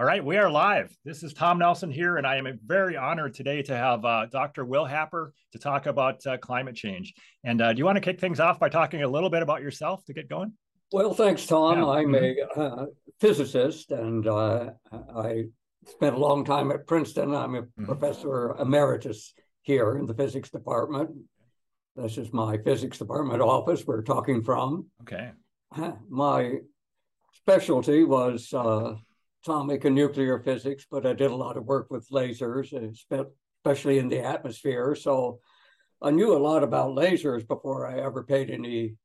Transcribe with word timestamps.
All 0.00 0.06
right, 0.06 0.24
we 0.24 0.38
are 0.38 0.50
live. 0.50 0.96
This 1.04 1.22
is 1.22 1.34
Tom 1.34 1.58
Nelson 1.58 1.90
here, 1.90 2.16
and 2.16 2.26
I 2.26 2.36
am 2.36 2.58
very 2.64 2.96
honored 2.96 3.34
today 3.34 3.60
to 3.64 3.76
have 3.76 4.02
uh, 4.02 4.24
Dr. 4.32 4.64
Will 4.64 4.86
Happer 4.86 5.34
to 5.52 5.58
talk 5.58 5.84
about 5.84 6.26
uh, 6.26 6.38
climate 6.38 6.74
change. 6.74 7.12
And 7.44 7.60
uh, 7.60 7.74
do 7.74 7.78
you 7.80 7.84
want 7.84 7.96
to 7.96 8.00
kick 8.00 8.18
things 8.18 8.40
off 8.40 8.58
by 8.58 8.70
talking 8.70 9.02
a 9.02 9.06
little 9.06 9.28
bit 9.28 9.42
about 9.42 9.60
yourself 9.60 10.02
to 10.06 10.14
get 10.14 10.26
going? 10.26 10.54
Well, 10.90 11.12
thanks, 11.12 11.44
Tom. 11.44 11.80
Yeah. 11.80 11.86
I'm 11.86 12.12
mm-hmm. 12.12 12.60
a 12.60 12.64
uh, 12.64 12.86
physicist, 13.20 13.90
and 13.90 14.26
uh, 14.26 14.70
I 14.90 15.44
spent 15.86 16.14
a 16.14 16.18
long 16.18 16.46
time 16.46 16.70
at 16.70 16.86
Princeton. 16.86 17.34
I'm 17.34 17.56
a 17.56 17.62
mm-hmm. 17.64 17.84
professor 17.84 18.56
emeritus 18.58 19.34
here 19.60 19.98
in 19.98 20.06
the 20.06 20.14
physics 20.14 20.48
department. 20.48 21.10
This 21.94 22.16
is 22.16 22.32
my 22.32 22.56
physics 22.56 22.96
department 22.96 23.42
office 23.42 23.86
we're 23.86 24.00
talking 24.00 24.42
from. 24.42 24.86
Okay. 25.02 25.32
My 26.08 26.54
specialty 27.34 28.04
was 28.04 28.50
uh, 28.54 28.94
atomic 29.42 29.84
and 29.84 29.94
nuclear 29.94 30.38
physics, 30.38 30.86
but 30.90 31.06
I 31.06 31.12
did 31.12 31.30
a 31.30 31.36
lot 31.36 31.56
of 31.56 31.64
work 31.64 31.88
with 31.90 32.08
lasers, 32.10 32.72
and 32.72 32.96
sp 32.96 33.32
especially 33.64 33.98
in 33.98 34.08
the 34.08 34.20
atmosphere. 34.20 34.94
So 34.94 35.40
I 36.00 36.10
knew 36.10 36.34
a 36.34 36.38
lot 36.38 36.62
about 36.62 36.96
lasers 36.96 37.46
before 37.46 37.86
I 37.86 38.00
ever 38.00 38.22
paid 38.22 38.50
any, 38.50 38.96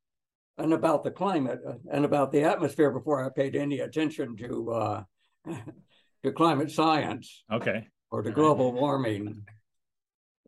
and 0.57 0.73
about 0.73 1.03
the 1.03 1.11
climate 1.11 1.59
uh, 1.67 1.73
and 1.91 2.05
about 2.05 2.31
the 2.31 2.43
atmosphere 2.43 2.91
before 2.91 3.23
I 3.23 3.29
paid 3.29 3.55
any 3.55 3.79
attention 3.79 4.35
to 4.37 4.71
uh, 4.71 5.03
to 6.23 6.31
climate 6.31 6.71
science. 6.71 7.43
Okay. 7.51 7.87
Or 8.11 8.21
to 8.21 8.31
global 8.31 8.71
warming. 8.71 9.43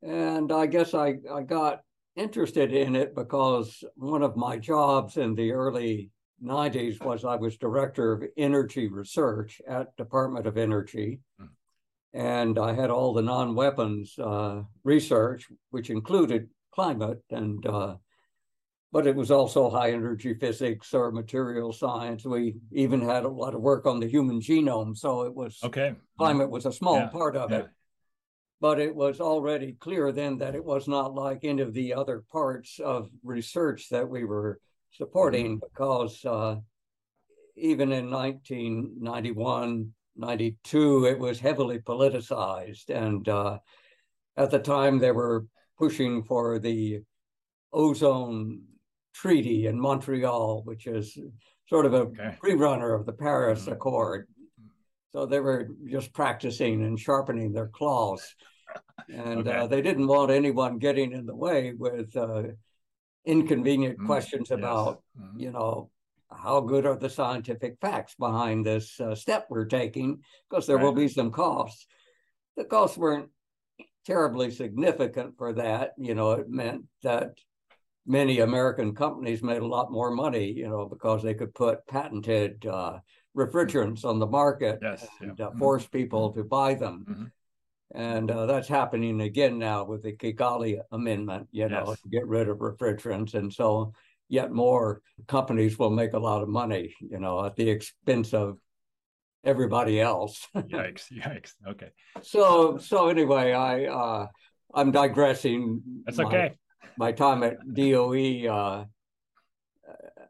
And 0.01 0.51
I 0.51 0.67
guess 0.67 0.93
I, 0.93 1.15
I 1.33 1.41
got 1.41 1.81
interested 2.15 2.71
in 2.71 2.95
it 2.95 3.15
because 3.15 3.83
one 3.95 4.23
of 4.23 4.37
my 4.37 4.57
jobs 4.57 5.17
in 5.17 5.35
the 5.35 5.51
early 5.51 6.11
90s 6.43 7.01
was 7.03 7.25
I 7.25 7.35
was 7.35 7.57
director 7.57 8.13
of 8.13 8.23
energy 8.37 8.87
research 8.87 9.61
at 9.67 9.95
Department 9.97 10.45
of 10.47 10.57
Energy. 10.57 11.19
Hmm. 11.39 11.45
And 12.13 12.57
I 12.59 12.73
had 12.73 12.89
all 12.89 13.13
the 13.13 13.21
non-weapons 13.21 14.17
uh, 14.17 14.63
research, 14.83 15.47
which 15.71 15.89
included 15.89 16.49
climate 16.71 17.23
and 17.31 17.65
uh, 17.65 17.95
but 18.91 19.05
it 19.05 19.15
was 19.15 19.31
also 19.31 19.69
high 19.69 19.91
energy 19.91 20.33
physics 20.33 20.93
or 20.93 21.11
material 21.11 21.73
science. 21.73 22.23
We 22.25 22.55
even 22.71 23.01
had 23.01 23.25
a 23.25 23.29
lot 23.29 23.53
of 23.53 23.61
work 23.61 23.85
on 23.85 23.99
the 23.99 24.07
human 24.07 24.39
genome. 24.39 24.97
So 24.97 25.23
it 25.23 25.35
was 25.35 25.59
okay. 25.63 25.95
Climate 26.17 26.49
was 26.49 26.65
a 26.65 26.71
small 26.71 26.95
yeah. 26.95 27.07
part 27.07 27.35
of 27.35 27.51
yeah. 27.51 27.57
it. 27.59 27.67
But 28.59 28.79
it 28.79 28.95
was 28.95 29.19
already 29.19 29.73
clear 29.73 30.11
then 30.11 30.37
that 30.39 30.55
it 30.55 30.63
was 30.63 30.87
not 30.87 31.13
like 31.13 31.43
any 31.43 31.61
of 31.61 31.73
the 31.73 31.93
other 31.93 32.23
parts 32.31 32.79
of 32.79 33.09
research 33.23 33.89
that 33.89 34.09
we 34.09 34.23
were 34.23 34.59
supporting 34.91 35.59
because 35.59 36.23
uh, 36.25 36.55
even 37.55 37.91
in 37.91 38.09
1991, 38.09 39.91
92, 40.15 41.05
it 41.05 41.19
was 41.19 41.39
heavily 41.39 41.79
politicized. 41.79 42.89
And 42.89 43.27
uh, 43.27 43.59
at 44.35 44.51
the 44.51 44.59
time, 44.59 44.99
they 44.99 45.11
were 45.11 45.45
pushing 45.77 46.23
for 46.23 46.59
the 46.59 47.01
ozone 47.73 48.61
treaty 49.13 49.67
in 49.67 49.79
Montreal, 49.79 50.61
which 50.63 50.87
is 50.87 51.17
sort 51.67 51.85
of 51.85 51.93
a 51.93 51.97
okay. 51.97 52.35
pre-runner 52.39 52.93
of 52.93 53.05
the 53.05 53.13
Paris 53.13 53.61
mm-hmm. 53.63 53.73
Accord. 53.73 54.27
So 55.11 55.25
they 55.25 55.39
were 55.39 55.69
just 55.89 56.13
practicing 56.13 56.83
and 56.83 56.99
sharpening 56.99 57.51
their 57.51 57.67
claws. 57.67 58.35
And 59.09 59.47
okay. 59.47 59.57
uh, 59.57 59.67
they 59.67 59.81
didn't 59.81 60.07
want 60.07 60.31
anyone 60.31 60.79
getting 60.79 61.13
in 61.13 61.25
the 61.25 61.35
way 61.35 61.73
with 61.77 62.15
uh, 62.15 62.43
inconvenient 63.27 63.99
mm, 63.99 64.05
questions 64.05 64.51
about, 64.51 65.03
yes. 65.15 65.25
mm. 65.27 65.41
you 65.41 65.51
know, 65.51 65.89
how 66.31 66.59
good 66.59 66.85
are 66.85 66.97
the 66.97 67.09
scientific 67.09 67.77
facts 67.79 68.15
behind 68.15 68.65
this 68.65 68.99
uh, 68.99 69.15
step 69.15 69.47
we're 69.49 69.65
taking? 69.65 70.19
Because 70.49 70.65
there 70.65 70.77
right. 70.77 70.83
will 70.83 70.93
be 70.93 71.07
some 71.07 71.31
costs. 71.31 71.87
The 72.55 72.65
costs 72.65 72.97
weren't 72.97 73.29
terribly 74.05 74.51
significant 74.51 75.37
for 75.37 75.53
that. 75.53 75.93
You 75.97 76.15
know, 76.15 76.31
it 76.31 76.49
meant 76.49 76.85
that 77.03 77.37
many 78.05 78.39
American 78.39 78.95
companies 78.95 79.43
made 79.43 79.61
a 79.61 79.67
lot 79.67 79.91
more 79.91 80.11
money, 80.11 80.51
you 80.51 80.67
know, 80.67 80.85
because 80.85 81.21
they 81.21 81.33
could 81.33 81.53
put 81.53 81.85
patented 81.87 82.65
uh, 82.65 82.99
refrigerants 83.35 84.05
on 84.05 84.19
the 84.19 84.25
market 84.25 84.79
yes, 84.81 85.05
and 85.21 85.37
yeah. 85.37 85.47
uh, 85.47 85.51
force 85.57 85.85
people 85.85 86.31
to 86.33 86.43
buy 86.43 86.73
them. 86.73 87.31
And 87.93 88.29
uh, 88.29 88.45
that's 88.45 88.67
happening 88.67 89.21
again 89.21 89.57
now 89.57 89.85
with 89.85 90.03
the 90.03 90.13
Kigali 90.13 90.79
Amendment, 90.91 91.47
you 91.51 91.69
know, 91.69 91.85
yes. 91.87 92.01
to 92.01 92.09
get 92.09 92.27
rid 92.27 92.49
of 92.49 92.57
refrigerants. 92.57 93.33
And 93.33 93.51
so 93.51 93.93
yet 94.29 94.51
more 94.51 95.01
companies 95.27 95.79
will 95.79 95.89
make 95.89 96.13
a 96.13 96.19
lot 96.19 96.43
of 96.43 96.49
money, 96.49 96.93
you 96.99 97.19
know, 97.19 97.45
at 97.45 97.55
the 97.55 97.69
expense 97.69 98.33
of 98.33 98.57
everybody 99.43 100.01
else. 100.01 100.45
yikes, 100.55 101.11
yikes. 101.11 101.53
Okay. 101.65 101.91
So 102.21 102.77
so 102.77 103.07
anyway, 103.07 103.53
I 103.53 103.85
uh 103.85 104.27
I'm 104.73 104.91
digressing. 104.91 105.81
That's 106.05 106.19
okay. 106.19 106.55
My, 106.97 107.07
my 107.07 107.11
time 107.13 107.43
at 107.43 107.57
DOE 107.73 108.47
uh 108.47 108.85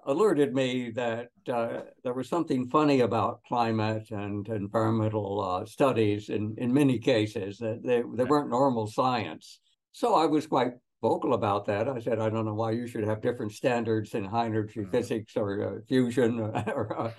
alerted 0.07 0.55
me 0.55 0.89
that 0.91 1.27
uh, 1.53 1.81
there 2.03 2.13
was 2.13 2.29
something 2.29 2.69
funny 2.69 3.01
about 3.01 3.43
climate 3.45 4.09
and 4.09 4.47
environmental 4.47 5.41
uh, 5.41 5.65
studies 5.65 6.29
in, 6.29 6.55
in 6.57 6.73
many 6.73 6.97
cases, 6.97 7.57
that 7.57 7.83
they, 7.83 8.01
they 8.15 8.23
weren't 8.23 8.49
normal 8.49 8.87
science. 8.87 9.59
So 9.91 10.15
I 10.15 10.25
was 10.25 10.47
quite 10.47 10.71
vocal 11.01 11.33
about 11.33 11.65
that. 11.65 11.89
I 11.89 11.99
said, 11.99 12.19
I 12.19 12.29
don't 12.29 12.45
know 12.45 12.53
why 12.53 12.71
you 12.71 12.87
should 12.87 13.03
have 13.03 13.21
different 13.21 13.51
standards 13.51 14.13
in 14.13 14.23
high 14.23 14.45
energy 14.45 14.79
mm-hmm. 14.79 14.91
physics 14.91 15.33
or 15.35 15.77
uh, 15.77 15.79
fusion 15.87 16.39
or, 16.39 16.51
or 16.73 17.13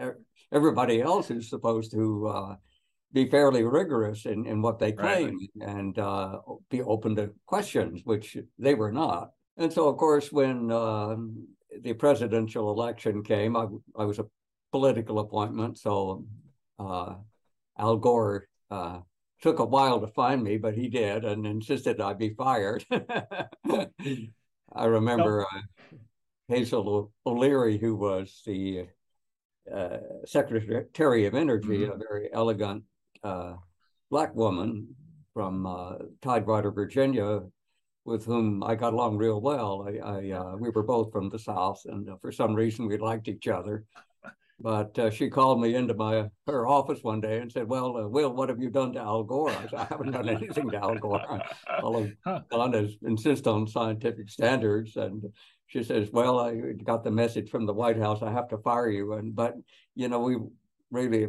uh, 0.00 0.10
everybody 0.52 1.00
else 1.00 1.30
is 1.30 1.48
supposed 1.48 1.92
to 1.92 2.26
uh, 2.26 2.56
be 3.12 3.30
fairly 3.30 3.62
rigorous 3.62 4.26
in, 4.26 4.44
in 4.44 4.60
what 4.60 4.80
they 4.80 4.90
claim 4.90 5.38
right. 5.56 5.68
and 5.68 5.98
uh, 6.00 6.40
be 6.68 6.82
open 6.82 7.14
to 7.14 7.30
questions, 7.46 8.00
which 8.04 8.36
they 8.58 8.74
were 8.74 8.92
not. 8.92 9.30
And 9.56 9.72
so, 9.72 9.88
of 9.88 9.96
course, 9.98 10.32
when 10.32 10.72
um, 10.72 11.46
the 11.82 11.92
presidential 11.94 12.70
election 12.70 13.22
came, 13.22 13.56
I, 13.56 13.66
I 13.96 14.04
was 14.04 14.18
a 14.18 14.26
political 14.72 15.18
appointment, 15.18 15.78
so 15.78 16.24
uh, 16.78 17.14
Al 17.78 17.96
Gore 17.96 18.48
uh, 18.70 19.00
took 19.42 19.58
a 19.58 19.64
while 19.64 20.00
to 20.00 20.06
find 20.08 20.42
me, 20.42 20.56
but 20.56 20.74
he 20.74 20.88
did 20.88 21.24
and 21.24 21.46
insisted 21.46 22.00
I 22.00 22.14
be 22.14 22.30
fired. 22.30 22.84
I 24.76 24.84
remember 24.84 25.42
uh, 25.42 25.96
Hazel 26.48 27.12
O'Leary, 27.24 27.78
who 27.78 27.94
was 27.96 28.42
the 28.44 28.86
uh, 29.72 29.98
Secretary 30.26 31.26
of 31.26 31.34
Energy, 31.34 31.78
mm-hmm. 31.78 31.92
a 31.92 31.96
very 31.96 32.28
elegant 32.32 32.84
uh, 33.22 33.54
black 34.10 34.34
woman 34.34 34.88
from 35.32 35.66
uh, 35.66 35.94
Tidewater, 36.22 36.70
Virginia, 36.70 37.40
with 38.04 38.24
whom 38.24 38.62
I 38.62 38.74
got 38.74 38.92
along 38.92 39.16
real 39.16 39.40
well. 39.40 39.86
I, 39.88 39.98
I 39.98 40.30
uh, 40.30 40.56
we 40.56 40.70
were 40.70 40.82
both 40.82 41.12
from 41.12 41.28
the 41.30 41.38
South, 41.38 41.82
and 41.86 42.08
uh, 42.08 42.16
for 42.20 42.30
some 42.30 42.54
reason 42.54 42.86
we 42.86 42.98
liked 42.98 43.28
each 43.28 43.48
other. 43.48 43.84
But 44.60 44.98
uh, 44.98 45.10
she 45.10 45.28
called 45.28 45.60
me 45.60 45.74
into 45.74 45.94
my 45.94 46.30
her 46.46 46.66
office 46.66 47.02
one 47.02 47.20
day 47.20 47.40
and 47.40 47.50
said, 47.50 47.68
"Well, 47.68 47.96
uh, 47.96 48.08
Will, 48.08 48.32
what 48.32 48.48
have 48.48 48.60
you 48.60 48.70
done 48.70 48.92
to 48.92 49.00
Al 49.00 49.24
Gore?" 49.24 49.50
I 49.50 49.62
said, 49.62 49.74
"I 49.74 49.84
haven't 49.84 50.12
done 50.12 50.28
anything 50.28 50.70
to 50.70 50.76
Al 50.76 50.94
Gore. 50.96 51.42
All 51.82 51.96
I've 52.26 52.48
done 52.48 52.74
is 52.74 52.96
insist 53.02 53.46
on 53.46 53.66
scientific 53.66 54.30
standards." 54.30 54.96
And 54.96 55.24
she 55.66 55.82
says, 55.82 56.10
"Well, 56.12 56.38
I 56.38 56.72
got 56.84 57.04
the 57.04 57.10
message 57.10 57.50
from 57.50 57.66
the 57.66 57.74
White 57.74 57.98
House. 57.98 58.22
I 58.22 58.30
have 58.30 58.48
to 58.48 58.58
fire 58.58 58.88
you." 58.88 59.14
And 59.14 59.34
but 59.34 59.54
you 59.96 60.08
know, 60.08 60.20
we 60.20 60.36
really 60.90 61.28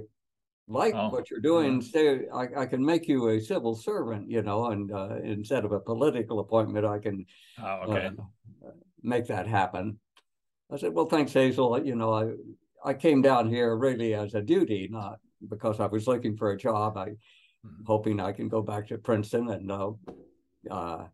like 0.67 0.95
oh, 0.95 1.09
what 1.09 1.29
you're 1.29 1.39
doing, 1.39 1.81
say 1.81 2.21
I, 2.33 2.47
I, 2.57 2.65
can 2.65 2.83
make 2.83 3.07
you 3.07 3.29
a 3.29 3.39
civil 3.39 3.75
servant, 3.75 4.29
you 4.29 4.41
know, 4.41 4.71
and 4.71 4.91
uh, 4.91 5.17
instead 5.23 5.63
of 5.63 5.71
a 5.71 5.79
political 5.79 6.39
appointment, 6.39 6.85
I 6.85 6.97
can 6.97 7.25
oh, 7.63 7.81
okay. 7.87 8.07
uh, 8.07 8.69
make 9.03 9.27
that 9.27 9.47
happen. 9.47 9.99
I 10.71 10.77
said, 10.77 10.93
well, 10.93 11.05
thanks, 11.05 11.33
Hazel. 11.33 11.85
You 11.85 11.95
know, 11.95 12.13
I 12.13 12.31
I 12.83 12.93
came 12.93 13.21
down 13.21 13.49
here 13.49 13.75
really 13.75 14.15
as 14.15 14.33
a 14.33 14.41
duty, 14.41 14.87
not 14.91 15.19
because 15.47 15.79
I 15.79 15.85
was 15.85 16.07
looking 16.07 16.35
for 16.35 16.51
a 16.51 16.57
job. 16.57 16.97
I 16.97 17.09
mm-hmm. 17.09 17.84
hoping 17.85 18.19
I 18.19 18.31
can 18.31 18.49
go 18.49 18.61
back 18.61 18.87
to 18.87 18.97
Princeton 18.97 19.49
and 19.49 19.72
uh, 19.72 19.91
uh, 20.72 21.05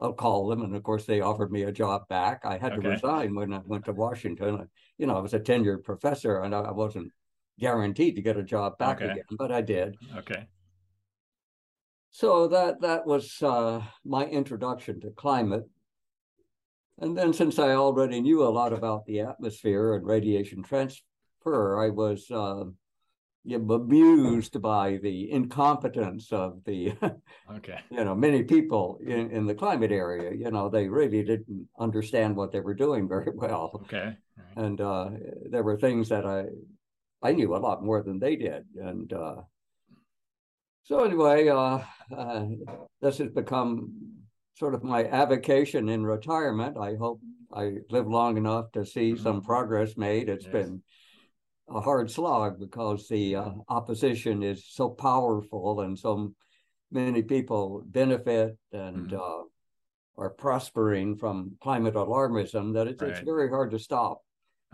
I'll 0.00 0.12
call 0.12 0.48
them. 0.48 0.62
And 0.62 0.74
of 0.76 0.82
course, 0.84 1.04
they 1.04 1.20
offered 1.20 1.50
me 1.50 1.64
a 1.64 1.72
job 1.72 2.06
back. 2.08 2.42
I 2.44 2.56
had 2.58 2.72
okay. 2.72 2.82
to 2.82 2.88
resign 2.90 3.34
when 3.34 3.52
I 3.52 3.60
went 3.64 3.84
to 3.86 3.92
Washington. 3.92 4.68
You 4.98 5.06
know, 5.06 5.16
I 5.16 5.20
was 5.20 5.34
a 5.34 5.40
tenured 5.40 5.82
professor 5.82 6.42
and 6.42 6.54
I 6.54 6.70
wasn't 6.70 7.12
guaranteed 7.58 8.16
to 8.16 8.22
get 8.22 8.36
a 8.36 8.42
job 8.42 8.78
back 8.78 8.98
okay. 9.02 9.12
again, 9.12 9.24
but 9.38 9.52
I 9.52 9.60
did. 9.60 9.96
Okay. 10.16 10.46
So 12.10 12.48
that 12.48 12.80
that 12.80 13.06
was 13.06 13.42
uh, 13.42 13.82
my 14.04 14.26
introduction 14.26 15.00
to 15.00 15.10
climate. 15.10 15.68
And 16.98 17.16
then 17.16 17.32
since 17.32 17.58
I 17.58 17.70
already 17.70 18.20
knew 18.20 18.42
a 18.42 18.50
lot 18.50 18.72
about 18.72 19.06
the 19.06 19.20
atmosphere 19.20 19.94
and 19.94 20.04
radiation 20.04 20.62
transfer, 20.62 21.82
I 21.82 21.88
was 21.88 22.30
uh, 22.30 22.64
amused 23.46 24.60
by 24.60 24.98
the 25.02 25.30
incompetence 25.30 26.30
of 26.32 26.60
the 26.66 26.92
okay 27.50 27.78
you 27.90 28.04
know 28.04 28.14
many 28.14 28.42
people 28.42 28.98
in, 29.02 29.30
in 29.30 29.46
the 29.46 29.54
climate 29.54 29.90
area 29.90 30.32
you 30.34 30.50
know 30.50 30.68
they 30.68 30.88
really 30.88 31.22
didn't 31.22 31.66
understand 31.78 32.36
what 32.36 32.52
they 32.52 32.60
were 32.60 32.74
doing 32.74 33.08
very 33.08 33.32
well 33.34 33.70
okay 33.74 34.14
right. 34.36 34.64
and 34.64 34.80
uh, 34.80 35.08
there 35.48 35.62
were 35.62 35.78
things 35.78 36.08
that 36.08 36.26
i 36.26 36.44
I 37.22 37.32
knew 37.32 37.54
a 37.54 37.58
lot 37.58 37.84
more 37.84 38.02
than 38.02 38.18
they 38.18 38.36
did. 38.36 38.64
And 38.76 39.12
uh, 39.12 39.36
so 40.84 41.04
anyway, 41.04 41.48
uh, 41.48 41.80
uh, 42.16 42.46
this 43.00 43.18
has 43.18 43.30
become 43.30 43.92
sort 44.56 44.74
of 44.74 44.82
my 44.82 45.04
avocation 45.04 45.88
in 45.88 46.04
retirement. 46.04 46.76
I 46.78 46.94
hope 46.96 47.20
I 47.52 47.76
live 47.90 48.06
long 48.06 48.36
enough 48.36 48.72
to 48.72 48.84
see 48.84 49.12
mm-hmm. 49.12 49.22
some 49.22 49.42
progress 49.42 49.96
made. 49.96 50.28
It's 50.28 50.44
yes. 50.44 50.52
been 50.52 50.82
a 51.68 51.80
hard 51.80 52.10
slog 52.10 52.58
because 52.58 53.08
the 53.08 53.36
uh, 53.36 53.50
opposition 53.68 54.42
is 54.42 54.64
so 54.66 54.88
powerful 54.88 55.80
and 55.80 55.98
so 55.98 56.32
many 56.90 57.22
people 57.22 57.82
benefit 57.86 58.56
and 58.72 59.10
mm-hmm. 59.10 59.16
uh, 59.16 59.44
are 60.22 60.30
prospering 60.30 61.16
from 61.16 61.56
climate 61.62 61.94
alarmism 61.94 62.74
that 62.74 62.86
it's, 62.86 63.00
right. 63.00 63.12
it's 63.12 63.20
very 63.20 63.48
hard 63.48 63.70
to 63.70 63.78
stop. 63.78 64.22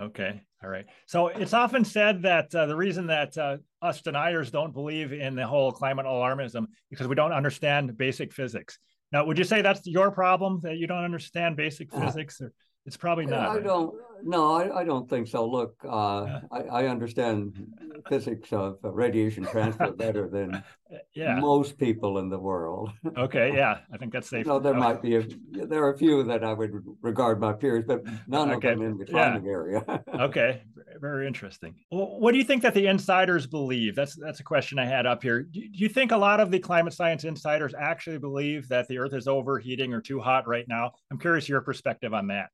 Okay. 0.01 0.43
All 0.63 0.71
right. 0.71 0.87
So 1.07 1.29
it's 1.29 1.55
often 1.55 1.85
said 1.85 2.23
that 2.23 2.55
uh, 2.55 2.67
the 2.67 2.77
reason 2.77 3.07
that 3.07 3.37
uh, 3.39 3.59
us 3.81 4.03
deniers 4.03 4.51
don't 4.51 4.73
believe 4.73 5.13
in 5.13 5.35
the 5.35 5.47
whole 5.47 5.73
climate 5.73 6.07
alarmism 6.07 6.67
because 6.91 7.07
we 7.09 7.15
don't 7.15 7.33
understand 7.33 7.97
basic 7.97 8.33
physics. 8.33 8.79
Now, 9.13 9.25
would 9.25 9.39
you 9.39 9.45
say 9.45 9.63
that's 9.63 9.87
your 9.87 10.11
problem 10.11 10.61
that 10.63 10.77
you 10.77 10.87
don't 10.87 11.05
understand 11.05 11.57
basic 11.57 11.93
uh, 11.95 12.05
physics? 12.05 12.41
Or 12.41 12.53
it's 12.85 12.97
probably 12.97 13.27
not. 13.27 13.49
I 13.49 13.55
right? 13.55 13.65
don't. 13.65 13.95
No, 14.23 14.55
I, 14.55 14.81
I 14.81 14.85
don't 14.85 15.09
think 15.09 15.29
so. 15.29 15.47
Look, 15.47 15.77
uh, 15.85 16.25
yeah. 16.27 16.41
I, 16.51 16.61
I 16.61 16.87
understand 16.87 17.67
physics 18.09 18.53
of 18.53 18.79
radiation 18.83 19.45
transfer 19.45 19.93
better 19.97 20.29
than 20.29 20.63
yeah. 21.15 21.39
most 21.41 21.79
people 21.79 22.19
in 22.19 22.29
the 22.29 22.39
world. 22.39 22.91
okay, 23.17 23.53
yeah, 23.55 23.79
I 23.93 23.97
think 23.97 24.13
that's 24.13 24.29
safe. 24.29 24.47
No, 24.47 24.59
there 24.59 24.75
might 24.75 25.03
be 25.03 25.17
a, 25.17 25.27
there 25.51 25.85
are 25.85 25.93
a 25.93 25.99
few 25.99 26.23
that 26.25 26.45
I 26.45 26.53
would 26.53 26.73
regard 27.03 27.41
my 27.41 27.53
peers, 27.53 27.85
but 27.87 28.05
none 28.27 28.51
okay. 28.53 28.73
of 28.73 28.79
them 28.79 28.87
in 28.87 28.99
the 28.99 29.07
climate 29.07 29.43
yeah. 29.45 29.51
area. 29.51 30.03
okay, 30.21 30.62
very 31.01 31.27
interesting. 31.27 31.75
Well, 31.91 32.19
what 32.21 32.33
do 32.33 32.39
you 32.39 32.45
think 32.45 32.62
that 32.62 32.75
the 32.75 32.87
insiders 32.87 33.47
believe? 33.47 33.95
That's 33.95 34.17
that's 34.17 34.41
a 34.41 34.45
question 34.45 34.79
I 34.79 34.87
had 34.87 35.07
up 35.07 35.23
here. 35.23 35.43
Do, 35.43 35.61
do 35.61 35.79
you 35.79 35.89
think 35.89 36.12
a 36.12 36.17
lot 36.17 36.41
of 36.41 36.51
the 36.51 36.59
climate 36.59 36.95
science 36.95 37.25
insiders 37.25 37.75
actually 37.79 38.19
believe 38.19 38.69
that 38.69 38.89
the 38.89 38.99
Earth 38.99 39.15
is 39.15 39.29
overheating 39.29 39.93
or 39.93 40.01
too 40.01 40.21
hot 40.21 40.47
right 40.47 40.67
now? 40.69 40.93
I'm 41.11 41.19
curious 41.19 41.49
your 41.49 41.61
perspective 41.61 42.15
on 42.15 42.29
that 42.29 42.51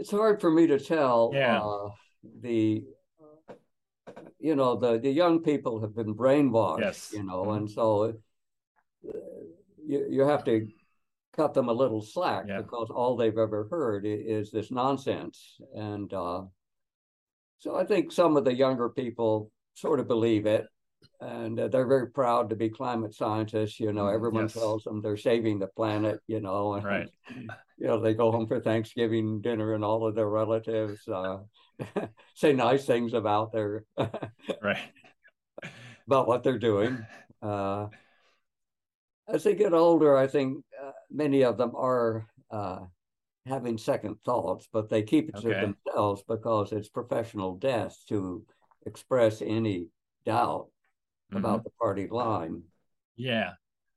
it's 0.00 0.10
hard 0.10 0.40
for 0.40 0.50
me 0.50 0.66
to 0.66 0.78
tell. 0.78 1.30
Yeah. 1.34 1.60
Uh, 1.60 1.90
the 2.40 2.84
you 4.38 4.56
know 4.56 4.76
the 4.76 4.98
the 4.98 5.10
young 5.10 5.42
people 5.42 5.80
have 5.82 5.94
been 5.94 6.14
brainwashed. 6.14 6.80
Yes. 6.80 7.12
You 7.12 7.22
know, 7.22 7.44
mm-hmm. 7.44 7.56
and 7.58 7.70
so 7.70 8.14
uh, 9.06 9.12
you 9.86 10.06
you 10.10 10.20
have 10.22 10.44
to 10.44 10.66
cut 11.36 11.54
them 11.54 11.68
a 11.68 11.72
little 11.72 12.02
slack 12.02 12.46
yeah. 12.48 12.62
because 12.62 12.88
all 12.90 13.16
they've 13.16 13.38
ever 13.38 13.68
heard 13.70 14.04
is 14.06 14.50
this 14.50 14.70
nonsense, 14.70 15.60
and 15.74 16.12
uh, 16.14 16.42
so 17.58 17.76
I 17.76 17.84
think 17.84 18.10
some 18.10 18.36
of 18.36 18.44
the 18.44 18.54
younger 18.54 18.88
people 18.88 19.52
sort 19.74 20.00
of 20.00 20.08
believe 20.08 20.46
it 20.46 20.66
and 21.20 21.58
uh, 21.58 21.68
they're 21.68 21.86
very 21.86 22.10
proud 22.10 22.50
to 22.50 22.56
be 22.56 22.68
climate 22.68 23.14
scientists. 23.14 23.78
You 23.78 23.92
know, 23.92 24.04
mm, 24.04 24.14
everyone 24.14 24.44
yes. 24.44 24.54
tells 24.54 24.84
them 24.84 25.02
they're 25.02 25.16
saving 25.16 25.58
the 25.58 25.66
planet. 25.66 26.20
You 26.26 26.40
know, 26.40 26.74
and, 26.74 26.84
right. 26.84 27.08
You 27.78 27.86
know, 27.86 27.98
they 27.98 28.12
go 28.12 28.30
home 28.30 28.46
for 28.46 28.60
Thanksgiving 28.60 29.40
dinner, 29.40 29.72
and 29.72 29.82
all 29.82 30.06
of 30.06 30.14
their 30.14 30.28
relatives 30.28 31.00
uh, 31.08 31.38
say 32.34 32.52
nice 32.52 32.84
things 32.84 33.14
about 33.14 33.52
their 33.52 33.84
right 34.62 34.76
about 36.06 36.26
what 36.26 36.42
they're 36.42 36.58
doing. 36.58 37.06
Uh, 37.40 37.86
as 39.28 39.44
they 39.44 39.54
get 39.54 39.72
older, 39.72 40.16
I 40.16 40.26
think 40.26 40.64
uh, 40.82 40.90
many 41.10 41.44
of 41.44 41.56
them 41.56 41.72
are 41.76 42.26
uh, 42.50 42.80
having 43.46 43.78
second 43.78 44.16
thoughts, 44.24 44.68
but 44.72 44.88
they 44.88 45.02
keep 45.02 45.28
it 45.28 45.36
okay. 45.36 45.48
to 45.48 45.74
themselves 45.84 46.22
because 46.26 46.72
it's 46.72 46.88
professional 46.88 47.56
death 47.56 47.96
to 48.08 48.44
express 48.86 49.40
any 49.40 49.86
doubt 50.26 50.66
mm-hmm. 51.30 51.44
about 51.44 51.64
the 51.64 51.70
party 51.70 52.08
line. 52.10 52.62
Yeah. 53.16 53.52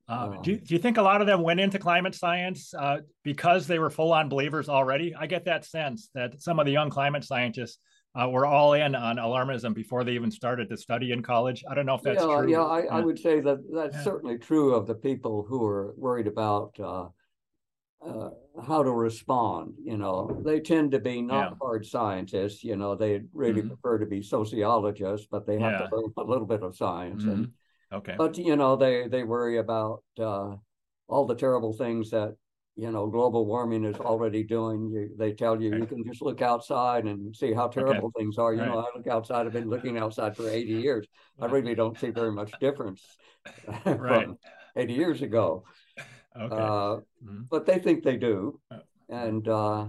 Uh, 0.08 0.42
do, 0.42 0.58
do 0.58 0.74
you 0.74 0.80
think 0.80 0.98
a 0.98 1.02
lot 1.02 1.22
of 1.22 1.28
them 1.28 1.42
went 1.42 1.60
into 1.60 1.80
climate 1.80 2.14
science 2.14 2.74
uh, 2.74 2.98
because 3.24 3.68
they 3.68 3.80
were 3.80 3.90
full 3.90 4.12
on 4.12 4.28
believers 4.28 4.68
already? 4.68 5.16
I 5.16 5.28
get 5.28 5.46
that 5.46 5.66
sense 5.66 6.10
that 6.14 6.42
some 6.42 6.60
of 6.60 6.66
the 6.66 6.74
young 6.74 6.90
climate 6.90 7.24
scientists 7.24 7.80
uh, 8.20 8.30
were 8.30 8.46
all 8.46 8.74
in 8.74 8.96
on 8.96 9.16
alarmism 9.16 9.74
before 9.74 10.04
they 10.04 10.12
even 10.12 10.30
started 10.30 10.70
to 10.70 10.78
study 10.78 11.12
in 11.12 11.24
college. 11.24 11.64
I 11.70 11.74
don't 11.74 11.86
know 11.86 11.96
if 11.96 12.02
that's 12.02 12.22
yeah, 12.22 12.38
true. 12.38 12.52
Yeah, 12.52 12.64
I, 12.64 12.82
I, 12.82 13.00
would 13.00 13.18
say 13.18 13.40
that 13.40 13.60
that's 13.74 13.96
yeah. 13.96 14.04
certainly 14.04 14.38
true 14.38 14.76
of 14.76 14.86
the 14.86 14.94
people 14.94 15.46
who 15.48 15.66
are 15.66 15.94
worried 15.98 16.28
about 16.28 16.76
uh, 16.80 17.08
uh, 18.06 18.30
how 18.62 18.84
to 18.84 18.92
respond. 18.92 19.74
You 19.84 19.98
know, 19.98 20.42
they 20.46 20.60
tend 20.60 20.92
to 20.92 21.00
be 21.00 21.22
not 21.22 21.52
yeah. 21.52 21.58
hard 21.62 21.86
scientists. 21.86 22.64
You 22.64 22.76
know, 22.76 22.96
they 22.96 23.22
really 23.34 23.62
mm-hmm. 23.62 23.70
prefer 23.70 23.98
to 24.00 24.06
be 24.06 24.22
sociologists, 24.22 25.28
but 25.30 25.46
they 25.46 25.60
have 25.60 25.72
yeah. 25.72 25.88
to 25.88 25.96
learn 25.96 26.14
a 26.18 26.24
little 26.24 26.46
bit 26.46 26.64
of 26.64 26.76
science. 26.76 27.24
Mm-hmm. 27.24 27.32
And 27.32 27.52
okay, 27.92 28.16
but 28.18 28.38
you 28.38 28.56
know, 28.56 28.76
they 28.76 29.08
they 29.08 29.24
worry 29.24 29.58
about 29.58 30.04
uh, 30.20 30.56
all 31.08 31.26
the 31.26 31.36
terrible 31.36 31.74
things 31.74 32.12
that 32.12 32.36
you 32.76 32.92
know 32.92 33.08
global 33.08 33.46
warming 33.46 33.86
is 33.86 33.98
already 33.98 34.44
doing. 34.44 34.90
You, 34.92 35.10
they 35.18 35.34
tell 35.34 35.60
you 35.60 35.76
you 35.76 35.86
can 35.86 36.04
just 36.06 36.22
look 36.22 36.42
outside 36.42 37.06
and 37.06 37.36
see 37.36 37.54
how 37.54 37.68
terrible 37.68 38.08
okay. 38.08 38.24
things 38.24 38.38
are. 38.38 38.54
You 38.54 38.62
right. 38.62 38.70
know, 38.70 38.80
I 38.80 38.98
look 38.98 39.08
outside. 39.08 39.48
I've 39.48 39.54
been 39.54 39.70
looking 39.70 39.98
outside 39.98 40.36
for 40.38 40.48
eighty 40.50 40.74
years. 40.74 41.08
I 41.40 41.48
really 41.48 41.76
don't 41.76 41.98
see 41.98 42.10
very 42.10 42.32
much 42.32 42.52
difference 42.60 43.04
right. 43.86 44.26
from 44.26 44.38
eighty 44.76 44.94
years 44.94 45.24
ago. 45.24 45.64
Okay. 46.40 46.56
Uh, 46.56 46.58
mm-hmm. 46.58 47.42
But 47.50 47.66
they 47.66 47.80
think 47.80 48.04
they 48.04 48.18
do. 48.18 48.60
Uh, 48.72 48.80
and, 49.10 49.48
uh, 49.48 49.88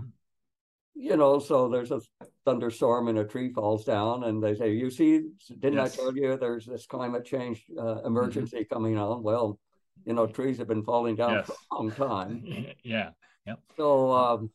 you 0.94 1.17
know, 1.17 1.38
so 1.38 1.69
there's 1.69 1.91
a 1.91 2.00
thunderstorm 2.44 3.08
and 3.08 3.19
a 3.19 3.25
tree 3.25 3.52
falls 3.52 3.85
down, 3.85 4.25
and 4.25 4.43
they 4.43 4.55
say, 4.55 4.73
You 4.73 4.91
see, 4.91 5.23
didn't 5.58 5.79
yes. 5.79 5.94
I 5.94 5.96
tell 5.96 6.17
you 6.17 6.37
there's 6.37 6.67
this 6.67 6.87
climate 6.87 7.25
change 7.25 7.64
uh, 7.76 7.82
mm-hmm. 7.82 8.06
emergency 8.06 8.58
mm-hmm. 8.58 8.75
coming 8.75 8.99
on? 8.99 9.23
Well, 9.23 9.58
you 10.05 10.12
know, 10.12 10.26
trees 10.26 10.58
have 10.58 10.69
been 10.69 10.85
falling 10.85 11.17
down 11.17 11.32
yes. 11.32 11.46
for 11.46 11.52
a 11.52 11.75
long 11.75 11.91
time. 11.91 12.67
yeah. 12.85 13.11
Yep. 13.46 13.58
So 13.76 14.12
um, 14.12 14.50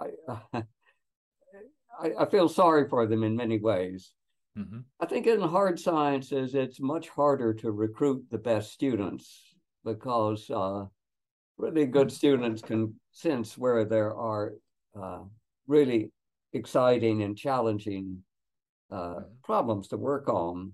I, 0.00 0.62
I, 2.00 2.12
I, 2.20 2.26
feel 2.26 2.48
sorry 2.48 2.88
for 2.88 3.06
them 3.06 3.22
in 3.22 3.36
many 3.36 3.58
ways. 3.58 4.12
Mm-hmm. 4.56 4.80
I 5.00 5.06
think 5.06 5.26
in 5.26 5.40
hard 5.40 5.78
sciences, 5.78 6.54
it's 6.54 6.80
much 6.80 7.08
harder 7.08 7.54
to 7.54 7.70
recruit 7.70 8.24
the 8.30 8.38
best 8.38 8.72
students 8.72 9.54
because 9.84 10.50
uh, 10.50 10.86
really 11.58 11.86
good 11.86 12.10
students 12.10 12.62
can 12.62 12.94
sense 13.12 13.58
where 13.58 13.84
there 13.84 14.14
are 14.14 14.54
uh, 15.00 15.20
really 15.66 16.10
exciting 16.52 17.22
and 17.22 17.36
challenging 17.36 18.22
uh, 18.90 19.20
problems 19.44 19.88
to 19.88 19.96
work 19.96 20.28
on. 20.28 20.72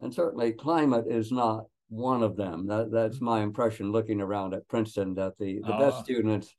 And 0.00 0.12
certainly 0.12 0.52
climate 0.52 1.06
is 1.08 1.32
not 1.32 1.64
one 1.88 2.22
of 2.22 2.36
them. 2.36 2.66
That, 2.66 2.90
that's 2.90 3.20
my 3.20 3.40
impression 3.40 3.92
looking 3.92 4.20
around 4.20 4.54
at 4.54 4.68
Princeton, 4.68 5.14
that 5.14 5.38
the, 5.38 5.60
the 5.60 5.72
best 5.72 5.96
ah. 5.98 6.02
students, 6.02 6.54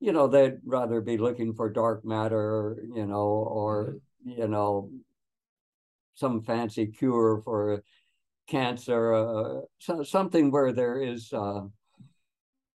you 0.00 0.12
know, 0.12 0.26
they'd 0.26 0.58
rather 0.64 1.00
be 1.00 1.18
looking 1.18 1.52
for 1.52 1.70
dark 1.70 2.04
matter, 2.04 2.82
you 2.94 3.06
know, 3.06 3.16
or, 3.16 3.96
mm-hmm. 4.26 4.40
you 4.40 4.48
know, 4.48 4.90
some 6.14 6.42
fancy 6.42 6.86
cure 6.86 7.40
for 7.44 7.82
cancer, 8.48 9.14
uh, 9.14 9.60
so, 9.78 10.02
something 10.02 10.50
where 10.50 10.72
there 10.72 11.00
is 11.00 11.32
uh, 11.32 11.62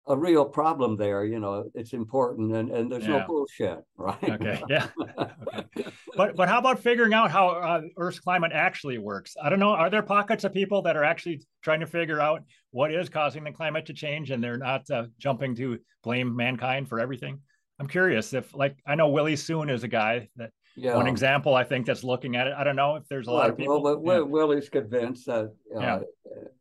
a 0.07 0.15
real 0.15 0.45
problem 0.45 0.97
there. 0.97 1.25
You 1.25 1.39
know, 1.39 1.69
it's 1.73 1.93
important, 1.93 2.53
and, 2.55 2.69
and 2.69 2.91
there's 2.91 3.05
yeah. 3.05 3.19
no 3.19 3.25
bullshit, 3.27 3.79
right? 3.97 4.23
Okay, 4.23 4.61
yeah. 4.69 4.87
okay. 4.97 5.87
But 6.15 6.35
but 6.35 6.47
how 6.47 6.59
about 6.59 6.79
figuring 6.79 7.13
out 7.13 7.31
how 7.31 7.49
uh, 7.49 7.81
Earth's 7.97 8.19
climate 8.19 8.51
actually 8.53 8.97
works? 8.97 9.35
I 9.41 9.49
don't 9.49 9.59
know. 9.59 9.71
Are 9.71 9.89
there 9.89 10.03
pockets 10.03 10.43
of 10.43 10.53
people 10.53 10.81
that 10.83 10.95
are 10.95 11.03
actually 11.03 11.41
trying 11.63 11.79
to 11.79 11.87
figure 11.87 12.19
out 12.19 12.43
what 12.71 12.93
is 12.93 13.09
causing 13.09 13.43
the 13.43 13.51
climate 13.51 13.85
to 13.87 13.93
change, 13.93 14.31
and 14.31 14.43
they're 14.43 14.57
not 14.57 14.89
uh, 14.89 15.05
jumping 15.17 15.55
to 15.55 15.79
blame 16.03 16.35
mankind 16.35 16.87
for 16.87 16.99
everything? 16.99 17.39
I'm 17.79 17.87
curious 17.87 18.33
if, 18.33 18.55
like, 18.55 18.77
I 18.87 18.95
know 18.95 19.09
Willie 19.09 19.35
Soon 19.35 19.69
is 19.69 19.83
a 19.83 19.89
guy 19.89 20.29
that 20.37 20.51
yeah. 20.77 20.95
one 20.95 21.07
example 21.07 21.55
I 21.55 21.65
think 21.65 21.85
that's 21.85 22.05
looking 22.05 22.37
at 22.37 22.47
it. 22.47 22.53
I 22.57 22.63
don't 22.63 22.77
know 22.77 22.95
if 22.95 23.05
there's 23.09 23.27
a 23.27 23.31
lot 23.31 23.49
of 23.49 23.57
people. 23.57 23.81
Well, 23.81 24.01
yeah. 24.01 24.19
Willie's 24.21 24.69
convinced 24.69 25.25
that 25.25 25.53
uh, 25.77 25.99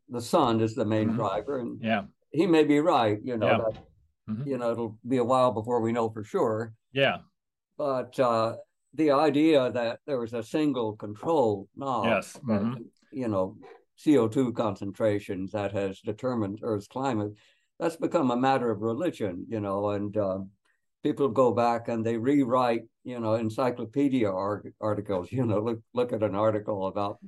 the 0.08 0.20
sun 0.20 0.60
is 0.60 0.74
the 0.74 0.84
main 0.84 1.08
mm-hmm. 1.08 1.16
driver, 1.16 1.58
and 1.60 1.78
yeah 1.80 2.02
he 2.34 2.46
may 2.46 2.64
be 2.64 2.80
right. 2.80 3.18
You 3.22 3.36
know, 3.36 3.46
yeah. 3.46 3.58
that, 3.58 3.84
mm-hmm. 4.28 4.48
you 4.48 4.58
know, 4.58 4.72
it'll 4.72 4.98
be 5.06 5.18
a 5.18 5.24
while 5.24 5.52
before 5.52 5.80
we 5.80 5.92
know 5.92 6.10
for 6.10 6.24
sure. 6.24 6.74
Yeah. 6.92 7.18
But 7.78 8.18
uh, 8.18 8.56
the 8.94 9.12
idea 9.12 9.70
that 9.70 10.00
there 10.06 10.18
was 10.18 10.34
a 10.34 10.42
single 10.42 10.94
control 10.96 11.68
knob, 11.76 12.06
yes. 12.06 12.38
Mm-hmm. 12.44 12.82
you 13.12 13.28
know, 13.28 13.56
CO2 14.04 14.54
concentrations 14.54 15.52
that 15.52 15.72
has 15.72 16.00
determined 16.00 16.60
Earth's 16.62 16.88
climate, 16.88 17.32
that's 17.78 17.96
become 17.96 18.30
a 18.30 18.36
matter 18.36 18.70
of 18.70 18.82
religion, 18.82 19.46
you 19.48 19.60
know, 19.60 19.90
and 19.90 20.16
uh, 20.16 20.38
people 21.02 21.28
go 21.28 21.52
back 21.52 21.88
and 21.88 22.04
they 22.04 22.16
rewrite, 22.16 22.82
you 23.04 23.20
know, 23.20 23.34
encyclopedia 23.34 24.30
articles, 24.80 25.28
you 25.32 25.46
know, 25.46 25.60
look, 25.60 25.80
look 25.92 26.12
at 26.12 26.22
an 26.22 26.34
article 26.34 26.86
about 26.86 27.18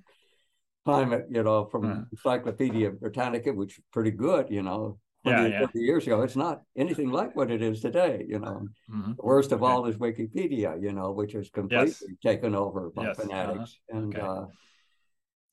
climate, 0.86 1.26
you 1.30 1.42
know, 1.42 1.64
from 1.66 2.06
Encyclopedia 2.12 2.90
Britannica, 2.92 3.52
which 3.52 3.78
is 3.78 3.84
pretty 3.92 4.12
good, 4.12 4.48
you 4.50 4.62
know. 4.62 4.98
20 5.24 5.42
Yeah, 5.42 5.48
yeah. 5.48 5.66
30 5.66 5.80
years 5.80 6.06
ago. 6.06 6.22
It's 6.22 6.36
not 6.36 6.62
anything 6.76 7.10
like 7.10 7.34
what 7.34 7.50
it 7.50 7.60
is 7.60 7.80
today, 7.80 8.24
you 8.28 8.38
know. 8.38 8.68
Mhm. 8.88 9.16
The 9.16 9.26
worst 9.26 9.50
of 9.50 9.62
Okay. 9.62 9.72
all 9.72 9.86
is 9.86 9.96
Wikipedia, 9.96 10.80
you 10.80 10.92
know, 10.92 11.10
which 11.10 11.34
is 11.34 11.50
completely 11.50 12.16
taken 12.22 12.54
over 12.54 12.90
by 12.90 13.06
Yes, 13.06 13.18
uh-huh. 13.18 13.28
fanatics. 13.28 13.78
And 13.88 14.14
Okay. 14.14 14.20
uh, 14.20 14.46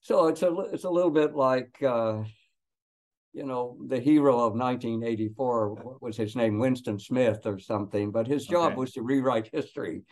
so 0.01 0.27
it's 0.27 0.43
a 0.43 0.51
it's 0.73 0.83
a 0.83 0.89
little 0.97 1.09
bit 1.21 1.33
like 1.33 1.81
uh, 1.81 2.23
you 3.33 3.45
know, 3.47 3.75
the 3.87 3.99
hero 3.99 4.39
of 4.45 4.53
1984, 4.53 5.73
what 5.73 6.01
was 6.03 6.15
his 6.15 6.35
name? 6.35 6.59
Winston 6.59 6.99
Smith 6.99 7.47
or 7.47 7.57
something, 7.57 8.11
but 8.11 8.27
his 8.27 8.45
job 8.45 8.67
Okay. 8.73 8.79
was 8.81 8.91
to 8.93 9.01
rewrite 9.01 9.49
history. 9.51 10.03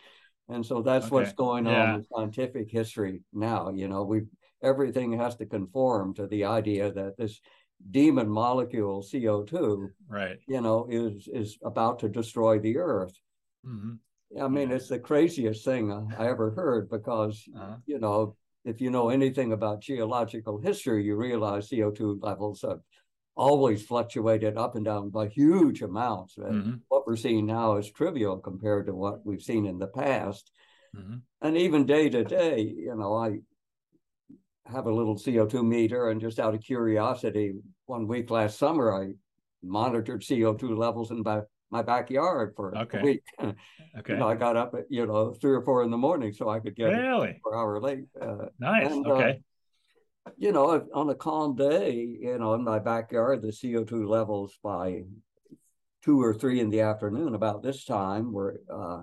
And 0.48 0.66
so 0.66 0.82
that's 0.82 1.08
what's 1.08 1.28
Okay. 1.30 1.36
going 1.36 1.66
Yeah. 1.66 1.82
on 1.82 1.94
with 1.94 2.08
scientific 2.12 2.68
history 2.68 3.22
now. 3.32 3.70
You 3.70 3.86
know, 3.86 4.02
we 4.02 4.22
everything 4.62 5.12
has 5.12 5.36
to 5.36 5.46
conform 5.46 6.14
to 6.14 6.26
the 6.26 6.44
idea 6.44 6.92
that 6.92 7.16
this 7.16 7.40
demon 7.90 8.28
molecule 8.28 9.02
CO2, 9.02 9.90
Right. 10.08 10.38
you 10.46 10.60
know, 10.60 10.86
is 10.88 11.28
is 11.32 11.58
about 11.62 11.98
to 12.00 12.08
destroy 12.08 12.58
the 12.58 12.78
earth. 12.78 13.18
Mhm. 13.66 13.98
I 14.40 14.48
mean, 14.48 14.70
Yeah. 14.70 14.76
it's 14.76 14.88
the 14.88 14.98
craziest 14.98 15.64
thing 15.64 15.92
I 15.92 16.28
ever 16.28 16.50
heard 16.52 16.88
because, 16.88 17.46
Uh-huh. 17.54 17.76
you 17.86 17.98
know, 17.98 18.36
if 18.64 18.80
you 18.80 18.90
know 18.90 19.08
anything 19.10 19.52
about 19.52 19.80
geological 19.80 20.58
history, 20.58 21.04
you 21.04 21.16
realize 21.16 21.68
CO2 21.68 22.18
levels 22.22 22.62
have 22.62 22.80
always 23.34 23.84
fluctuated 23.86 24.56
up 24.56 24.74
and 24.76 24.84
down 24.84 25.10
by 25.10 25.28
huge 25.28 25.82
amounts. 25.82 26.38
And 26.38 26.54
Mhm. 26.64 26.80
What 26.88 27.06
we're 27.06 27.16
seeing 27.16 27.46
now 27.46 27.76
is 27.76 27.90
trivial 27.90 28.38
compared 28.38 28.86
to 28.86 28.94
what 28.94 29.24
we've 29.24 29.42
seen 29.42 29.64
in 29.66 29.78
the 29.78 29.86
past. 29.88 30.52
Mhm. 30.94 31.22
And 31.40 31.56
even 31.56 31.86
day 31.86 32.10
to 32.10 32.22
day, 32.22 32.60
you 32.60 32.94
know, 32.94 33.14
I 33.14 33.40
have 34.66 34.86
a 34.86 34.92
little 34.92 35.16
CO2 35.16 35.64
meter 35.64 36.10
and 36.10 36.20
just 36.20 36.38
out 36.38 36.54
of 36.54 36.62
curiosity, 36.62 37.52
one 37.86 38.06
week 38.06 38.30
last 38.30 38.58
summer, 38.58 38.92
I 38.94 39.12
monitored 39.62 40.22
CO2 40.22 40.76
levels 40.76 41.10
in 41.10 41.22
my, 41.22 41.40
my 41.70 41.82
backyard 41.82 42.54
for 42.56 42.76
Okay. 42.76 42.98
a 42.98 43.02
week. 43.02 43.22
Okay. 43.40 43.54
You 44.08 44.16
know, 44.16 44.26
I 44.28 44.34
got 44.36 44.56
up 44.56 44.74
at, 44.74 44.84
you 44.88 45.04
know, 45.06 45.32
three 45.34 45.52
or 45.52 45.60
four 45.62 45.82
in 45.82 45.90
the 45.90 45.98
morning 45.98 46.32
so 46.32 46.48
I 46.48 46.60
could 46.60 46.74
get 46.74 46.86
Really? 46.86 47.38
four 47.42 47.54
hour 47.54 47.78
late. 47.78 48.06
Uh, 48.20 48.46
Nice. 48.58 48.90
and, 48.90 49.06
uh, 49.06 49.10
okay. 49.10 49.42
you 50.38 50.50
know, 50.50 50.88
on 50.94 51.10
a 51.10 51.14
calm 51.14 51.54
day, 51.56 51.92
you 52.20 52.38
know, 52.38 52.54
in 52.54 52.64
my 52.64 52.78
backyard, 52.78 53.42
the 53.42 53.48
CO2 53.48 54.08
levels 54.08 54.58
by 54.62 55.02
two 56.02 56.22
or 56.22 56.32
three 56.32 56.58
in 56.58 56.70
the 56.70 56.80
afternoon 56.80 57.34
about 57.34 57.62
this 57.62 57.84
time 57.84 58.32
were 58.32 58.60
uh, 58.72 59.02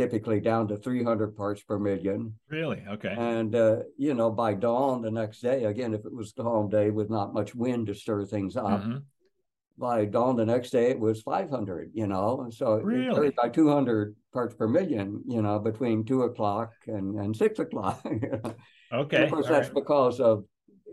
typically 0.00 0.40
down 0.40 0.66
to 0.68 0.76
300 0.78 1.36
parts 1.36 1.62
per 1.62 1.78
million. 1.78 2.34
Really? 2.48 2.82
Okay. 2.88 3.14
And, 3.16 3.54
uh, 3.54 3.80
you 3.98 4.14
know, 4.14 4.30
by 4.30 4.54
dawn 4.54 5.02
the 5.02 5.10
next 5.10 5.40
day, 5.40 5.64
again, 5.64 5.92
if 5.92 6.06
it 6.06 6.12
was 6.12 6.32
calm 6.32 6.70
day 6.70 6.90
with 6.90 7.10
not 7.10 7.34
much 7.34 7.54
wind 7.54 7.88
to 7.88 7.94
stir 7.94 8.24
things 8.24 8.56
up, 8.56 8.80
Mhm. 8.80 9.02
by 9.76 10.06
dawn 10.06 10.36
the 10.36 10.46
next 10.46 10.70
day, 10.70 10.90
it 10.90 10.98
was 10.98 11.20
500, 11.20 11.90
you 11.92 12.06
know, 12.06 12.40
and 12.40 12.52
so 12.52 12.74
it 12.76 12.84
Really? 12.84 13.14
varied 13.14 13.36
by 13.36 13.50
200 13.50 14.16
parts 14.32 14.54
per 14.54 14.66
million, 14.66 15.22
you 15.26 15.42
know, 15.42 15.58
between 15.58 16.04
two 16.04 16.22
o'clock 16.22 16.72
and, 16.86 17.16
and 17.16 17.36
six 17.36 17.58
o'clock. 17.58 18.00
you 18.04 18.20
know. 18.42 18.54
And 18.90 19.02
Okay. 19.02 19.24
of 19.24 19.30
course, 19.30 19.46
all 19.48 19.52
that's 19.52 19.68
right. 19.68 19.74
because 19.74 20.18
of 20.18 20.44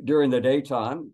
during 0.04 0.30
the 0.30 0.42
daytime, 0.42 1.14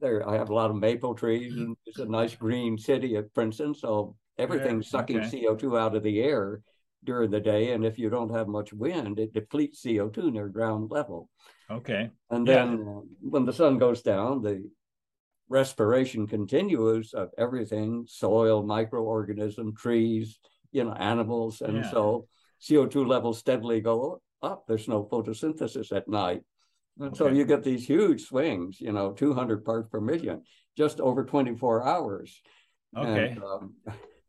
there 0.00 0.26
I 0.28 0.36
have 0.36 0.48
a 0.50 0.54
lot 0.54 0.70
of 0.70 0.76
maple 0.76 1.14
trees 1.14 1.56
and 1.56 1.76
it's 1.86 1.98
a 1.98 2.06
nice 2.06 2.34
green 2.36 2.78
city 2.78 3.16
at 3.16 3.34
Princeton. 3.34 3.74
So 3.74 4.16
everything's 4.38 4.88
sucking 4.88 5.18
okay. 5.18 5.28
CO2 5.44 5.76
out 5.76 5.94
of 5.96 6.02
the 6.02 6.22
air 6.22 6.62
during 7.04 7.30
the 7.30 7.40
day. 7.40 7.72
And 7.72 7.84
if 7.84 7.98
you 7.98 8.10
don't 8.10 8.34
have 8.34 8.48
much 8.48 8.72
wind, 8.72 9.18
it 9.18 9.32
depletes 9.32 9.82
CO2 9.82 10.30
near 10.32 10.48
ground 10.48 10.90
level. 10.90 11.28
Okay. 11.70 12.10
And 12.30 12.46
Yeah. 12.46 12.64
then 12.64 12.88
uh, 12.88 13.00
when 13.20 13.44
the 13.44 13.52
sun 13.52 13.78
goes 13.78 14.02
down, 14.02 14.42
the 14.42 14.70
respiration 15.48 16.26
continues 16.26 17.12
of 17.14 17.30
everything 17.36 18.04
soil, 18.06 18.64
microorganism, 18.64 19.76
trees, 19.76 20.38
you 20.70 20.84
know, 20.84 20.92
animals. 20.92 21.60
And 21.60 21.78
Yeah. 21.78 21.90
so 21.90 22.26
CO2 22.60 23.04
levels 23.06 23.38
steadily 23.38 23.80
go 23.80 24.22
up. 24.40 24.66
There's 24.66 24.88
no 24.88 25.04
photosynthesis 25.04 25.94
at 25.94 26.08
night. 26.08 26.44
And 26.98 27.16
so 27.16 27.28
you 27.28 27.44
get 27.44 27.62
these 27.62 27.86
huge 27.86 28.26
swings, 28.26 28.80
you 28.80 28.92
know, 28.92 29.12
200 29.12 29.64
parts 29.64 29.88
per 29.90 30.00
million 30.00 30.42
just 30.76 31.00
over 31.00 31.24
24 31.24 31.84
hours. 31.84 32.40
Okay. 32.96 33.30
And, 33.30 33.42
um, 33.42 33.74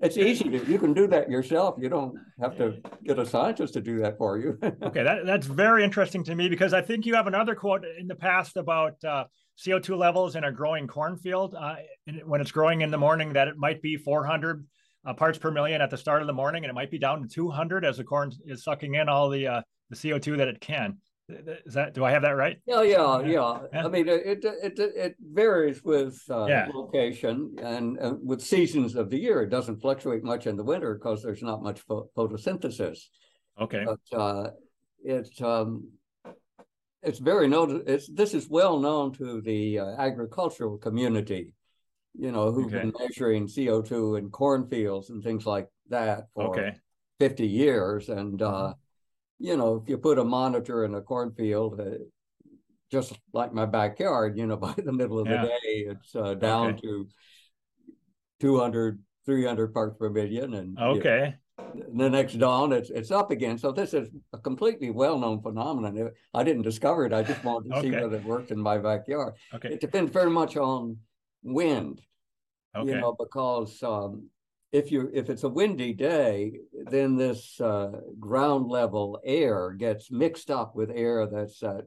it's 0.04 0.18
easy 0.18 0.50
to, 0.50 0.72
you 0.72 0.78
can 0.78 0.94
do 0.94 1.08
that 1.08 1.30
yourself. 1.30 1.76
You 1.80 1.90
don't 1.90 2.16
have 2.42 2.58
to 2.58 2.78
get 3.04 3.18
a 3.18 3.26
scientist 3.26 3.74
to 3.76 3.82
do 3.82 4.00
that 4.00 4.18
for 4.18 4.38
you. 4.38 4.60
Okay, 4.84 5.04
that, 5.04 5.26
that's 5.26 5.48
very 5.48 5.84
interesting 5.84 6.24
to 6.26 6.36
me 6.36 6.50
because 6.50 6.74
I 6.74 6.82
think 6.82 7.06
you 7.06 7.16
have 7.16 7.28
another 7.28 7.56
quote 7.56 7.86
in 8.00 8.08
the 8.08 8.16
past 8.16 8.58
about 8.58 9.02
uh, 9.04 9.26
CO2 9.58 9.98
levels 9.98 10.36
in 10.36 10.44
a 10.44 10.52
growing 10.52 10.88
cornfield. 10.88 11.56
Uh, 11.56 11.76
when 12.26 12.42
it's 12.42 12.52
growing 12.52 12.82
in 12.82 12.92
the 12.92 12.98
morning, 12.98 13.34
that 13.34 13.48
it 13.48 13.58
might 13.58 13.82
be 13.82 13.96
400 13.98 14.66
uh, 15.06 15.14
parts 15.14 15.38
per 15.38 15.52
million 15.52 15.82
at 15.82 15.90
the 15.90 15.98
start 15.98 16.22
of 16.22 16.28
the 16.28 16.34
morning, 16.34 16.64
and 16.64 16.70
it 16.70 16.74
might 16.74 16.92
be 16.92 17.00
down 17.00 17.22
to 17.22 17.28
200 17.28 17.86
as 17.86 17.98
the 17.98 18.04
corn 18.04 18.32
is 18.46 18.64
sucking 18.64 18.96
in 18.96 19.10
all 19.10 19.30
the 19.30 19.48
uh, 19.48 19.62
the 19.90 19.96
CO2 19.96 20.38
that 20.38 20.48
it 20.48 20.60
can. 20.60 20.98
Is 21.30 21.74
that 21.74 21.94
do 21.94 22.04
I 22.04 22.12
have 22.12 22.22
that 22.24 22.32
right? 22.32 22.58
Yeah, 22.66 22.82
yeah, 22.82 23.20
Yeah. 23.22 23.60
yeah. 23.72 23.86
I 23.86 23.88
mean, 23.88 24.08
it 24.10 24.44
it 24.44 24.80
it, 24.80 25.16
varies 25.22 25.84
with 25.84 26.22
uh, 26.30 26.48
Yeah. 26.48 26.68
location 26.74 27.56
and 27.62 27.98
uh, 28.00 28.16
with 28.22 28.42
seasons 28.42 28.96
of 28.96 29.10
the 29.10 29.18
year. 29.18 29.42
It 29.42 29.50
doesn't 29.50 29.80
fluctuate 29.80 30.24
much 30.24 30.48
in 30.48 30.58
the 30.58 30.64
winter 30.64 30.96
because 30.96 31.24
there's 31.24 31.42
not 31.42 31.64
much 31.64 31.80
pho- 31.82 32.10
photosynthesis. 32.16 33.00
Okay. 33.60 33.86
But 33.86 34.18
uh, 34.20 34.50
it's 35.04 35.42
um, 35.42 35.88
it's 37.02 37.20
very 37.20 37.48
noted. 37.48 37.88
It's 37.88 38.08
this 38.10 38.34
is 38.34 38.50
well 38.50 38.80
known 38.80 39.14
to 39.14 39.42
the 39.42 39.80
uh, 39.80 39.86
agricultural 39.98 40.78
community. 40.78 41.54
You 42.16 42.32
know, 42.32 42.52
who've 42.52 42.66
Okay. 42.68 42.82
been 42.82 42.94
measuring 43.00 43.48
CO 43.48 43.82
two 43.82 44.18
in 44.18 44.30
cornfields 44.30 45.10
and 45.10 45.24
things 45.24 45.46
like 45.46 45.68
that 45.90 46.28
for 46.36 46.50
Okay. 46.50 46.76
50 47.20 47.48
years. 47.48 48.10
And, 48.10 48.40
uh, 48.42 48.74
Mhm. 48.74 48.76
You 49.40 49.58
know, 49.58 49.76
if 49.82 49.90
you 49.90 49.98
put 49.98 50.20
a 50.20 50.24
monitor 50.24 50.86
in 50.86 50.96
a 50.96 51.02
cornfield, 51.02 51.80
uh, 51.80 51.98
just 52.92 53.18
like 53.34 53.54
my 53.54 53.66
backyard, 53.66 54.38
you 54.38 54.46
know, 54.46 54.58
by 54.68 54.74
the 54.78 54.94
middle 54.94 55.20
of 55.20 55.28
Yeah. 55.30 55.42
the 55.42 55.48
day, 55.48 55.86
it's 55.92 56.16
uh, 56.16 56.34
down 56.36 56.74
Okay. 56.74 56.82
to 56.82 57.08
200, 58.40 59.00
300 59.26 59.74
parts 59.74 59.96
per 59.98 60.10
million. 60.10 60.54
And 60.54 60.78
you 60.78 60.84
know, 60.86 60.92
Okay. 60.98 61.36
the 61.96 62.10
next 62.10 62.38
dawn, 62.40 62.72
it's 62.74 62.90
it's 62.90 63.12
up 63.12 63.32
again. 63.32 63.58
So 63.58 63.72
this 63.72 63.94
is 63.94 64.10
a 64.34 64.38
completely 64.38 64.90
well-known 64.92 65.42
phenomenon. 65.42 66.12
I 66.34 66.44
didn't 66.44 66.64
discover 66.64 67.06
it. 67.06 67.14
I 67.14 67.24
just 67.24 67.44
wanted 67.44 67.74
to 67.74 67.82
see 67.82 67.92
whether 67.92 68.16
it 68.18 68.24
worked 68.24 68.52
in 68.52 68.60
my 68.60 68.78
backyard. 68.78 69.34
Okay. 69.56 69.70
It 69.74 69.82
depends 69.82 70.12
very 70.12 70.30
much 70.30 70.58
on 70.58 70.98
wind 71.44 72.02
okay. 72.76 72.88
you 72.88 72.96
know, 72.96 73.16
because 73.18 73.82
um, 73.84 74.30
if 74.74 74.92
you 74.92 75.10
if 75.14 75.30
it's 75.30 75.44
a 75.44 75.50
windy 75.50 75.94
day, 75.94 76.54
then 76.74 77.16
this 77.16 77.62
uh, 77.62 77.92
ground 78.20 78.68
level 78.68 79.22
air 79.24 79.72
gets 79.72 80.12
mixed 80.12 80.50
up 80.50 80.76
with 80.76 80.90
air 80.90 81.28
that's 81.28 81.62
at 81.62 81.86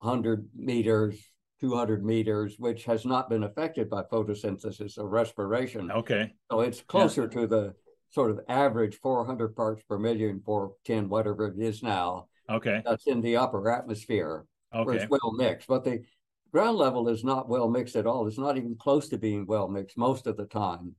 100 0.00 0.46
meters, 0.54 1.18
200 1.60 2.04
meters, 2.04 2.56
which 2.58 2.84
has 2.84 3.06
not 3.06 3.30
been 3.30 3.42
affected 3.42 3.88
by 3.88 4.02
photosynthesis 4.02 4.98
or 4.98 5.08
respiration. 5.08 5.90
Okay. 5.90 6.34
So 6.50 6.60
it's 6.60 6.82
closer 6.82 7.26
to 7.26 7.46
the 7.46 7.74
sort 8.10 8.30
of 8.30 8.40
average 8.48 9.00
400 9.00 9.56
parts 9.56 9.82
per 9.88 9.98
million, 9.98 10.42
410, 10.44 11.08
whatever 11.08 11.46
it 11.46 11.58
is 11.58 11.82
now. 11.82 12.28
Okay. 12.50 12.82
That's 12.84 13.06
in 13.06 13.22
the 13.22 13.36
upper 13.36 13.70
atmosphere 13.70 14.44
where 14.70 14.94
it's 14.94 15.10
well 15.10 15.32
mixed. 15.32 15.68
But 15.68 15.84
the 15.84 16.04
ground 16.52 16.76
level 16.76 17.08
is 17.08 17.24
not 17.24 17.48
well 17.48 17.70
mixed 17.70 17.96
at 17.96 18.06
all. 18.06 18.26
It's 18.26 18.38
not 18.38 18.58
even 18.58 18.76
close 18.76 19.08
to 19.08 19.16
being 19.16 19.46
well 19.46 19.68
mixed 19.68 19.96
most 19.96 20.26
of 20.26 20.36
the 20.36 20.44
time. 20.44 20.94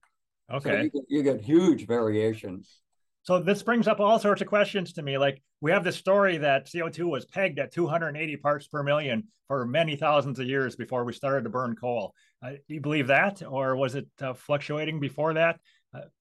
So 0.49 0.57
Okay. 0.57 0.83
you, 0.83 0.89
get, 0.89 1.03
you 1.09 1.23
get 1.23 1.41
huge 1.41 1.85
variations. 1.87 2.79
So 3.23 3.39
this 3.41 3.61
brings 3.61 3.87
up 3.87 3.99
all 3.99 4.19
sorts 4.19 4.41
of 4.41 4.47
questions 4.47 4.93
to 4.93 5.01
me. 5.01 5.17
Like 5.17 5.41
we 5.59 5.71
have 5.71 5.83
this 5.83 5.97
story 5.97 6.37
that 6.37 6.67
CO2 6.67 7.09
was 7.09 7.25
pegged 7.25 7.59
at 7.59 7.73
280 7.73 8.37
parts 8.37 8.67
per 8.67 8.83
million 8.83 9.27
for 9.47 9.65
many 9.65 9.97
thousands 9.97 10.39
of 10.39 10.47
years 10.47 10.77
before 10.77 11.03
we 11.03 11.11
started 11.11 11.43
to 11.43 11.49
burn 11.49 11.75
coal. 11.75 12.13
Uh, 12.41 12.51
do 12.67 12.73
you 12.73 12.79
believe 12.81 13.07
that, 13.07 13.41
or 13.43 13.75
was 13.75 13.95
it 13.95 14.07
uh, 14.21 14.33
fluctuating 14.33 14.99
before 15.01 15.33
that? 15.33 15.59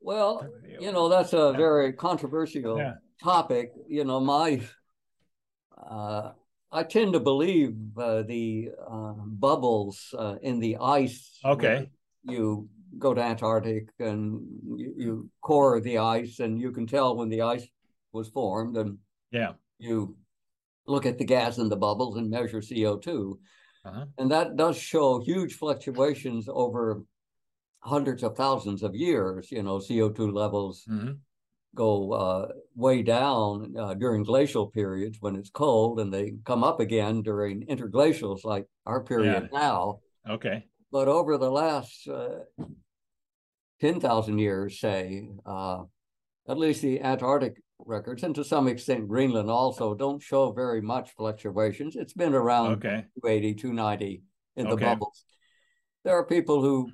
Well, 0.01 0.49
you 0.81 0.91
know, 0.91 1.09
that's 1.09 1.33
a 1.33 1.51
Yeah. 1.53 1.57
very 1.57 1.93
controversial 1.93 2.79
Yeah. 2.79 2.95
topic. 3.23 3.73
You 3.87 4.05
know, 4.05 4.19
my, 4.19 4.63
uh, 5.77 6.33
I 6.73 6.83
tend 6.83 7.13
to 7.13 7.21
believe 7.21 7.77
uh, 7.97 8.23
the 8.23 8.73
uh, 8.89 9.13
bubbles 9.13 10.13
uh, 10.19 10.37
in 10.43 10.59
the 10.59 10.79
ice. 10.79 11.39
Okay. 11.45 11.89
You 12.25 12.69
go 12.99 13.15
to 13.15 13.23
Antarctic 13.23 13.89
and 13.99 14.41
you, 14.77 14.95
you 14.97 15.31
core 15.41 15.81
the 15.81 15.99
ice, 15.99 16.41
and 16.41 16.61
you 16.61 16.73
can 16.73 16.87
tell 16.87 17.17
when 17.17 17.29
the 17.29 17.43
ice 17.43 17.67
was 18.13 18.29
formed, 18.29 18.77
and 18.77 18.99
Yeah. 19.31 19.53
you 19.79 20.17
look 20.87 21.07
at 21.07 21.19
the 21.19 21.25
gas 21.25 21.59
in 21.59 21.69
the 21.69 21.77
bubbles 21.77 22.17
and 22.17 22.31
measure 22.31 22.61
CO2. 22.61 23.39
Uh-huh. 23.85 24.07
And 24.19 24.31
that 24.31 24.57
does 24.57 24.77
show 24.77 25.21
huge 25.21 25.55
fluctuations 25.55 26.49
over 26.49 27.03
hundreds 27.81 28.23
of 28.23 28.37
thousands 28.37 28.83
of 28.83 28.95
years. 28.95 29.51
You 29.53 29.63
know, 29.63 29.79
CO2 29.79 30.33
levels 30.33 30.85
hmm 30.87 31.13
go 31.75 32.13
uh, 32.13 32.49
way 32.75 33.03
down 33.03 33.75
uh, 33.79 33.93
during 33.93 34.23
glacial 34.23 34.67
periods 34.67 35.19
when 35.21 35.37
it's 35.37 35.51
cold, 35.51 36.01
and 36.01 36.11
they 36.11 36.33
come 36.47 36.65
up 36.65 36.81
again 36.81 37.21
during 37.21 37.67
interglacials 37.67 38.45
like 38.45 38.67
our 38.87 39.03
period 39.03 39.51
now. 39.53 40.01
Okay. 40.27 40.65
But 40.91 41.07
over 41.09 41.37
the 41.37 41.51
last 41.51 42.09
uh, 42.09 42.39
10,000 43.81 44.39
years, 44.39 44.81
say, 44.81 45.29
uh, 45.45 45.83
at 46.49 46.59
least 46.59 46.83
the 46.83 47.01
Antarctic 47.01 47.61
records, 47.79 48.23
and 48.23 48.35
to 48.35 48.45
some 48.45 48.69
extent 48.69 49.09
Greenland 49.09 49.51
also, 49.51 49.95
don't 49.95 50.23
show 50.23 50.53
very 50.53 50.81
much 50.81 51.11
fluctuations. 51.17 51.97
It's 51.97 52.13
been 52.15 52.35
around 52.35 52.75
Okay. 52.75 53.05
280, 53.23 53.55
290 53.55 54.23
in 54.57 54.67
the 54.67 54.75
Okay. 54.75 54.85
bubbles. 54.85 55.25
There 56.05 56.17
are 56.17 56.25
people 56.25 56.63
who 56.63 56.91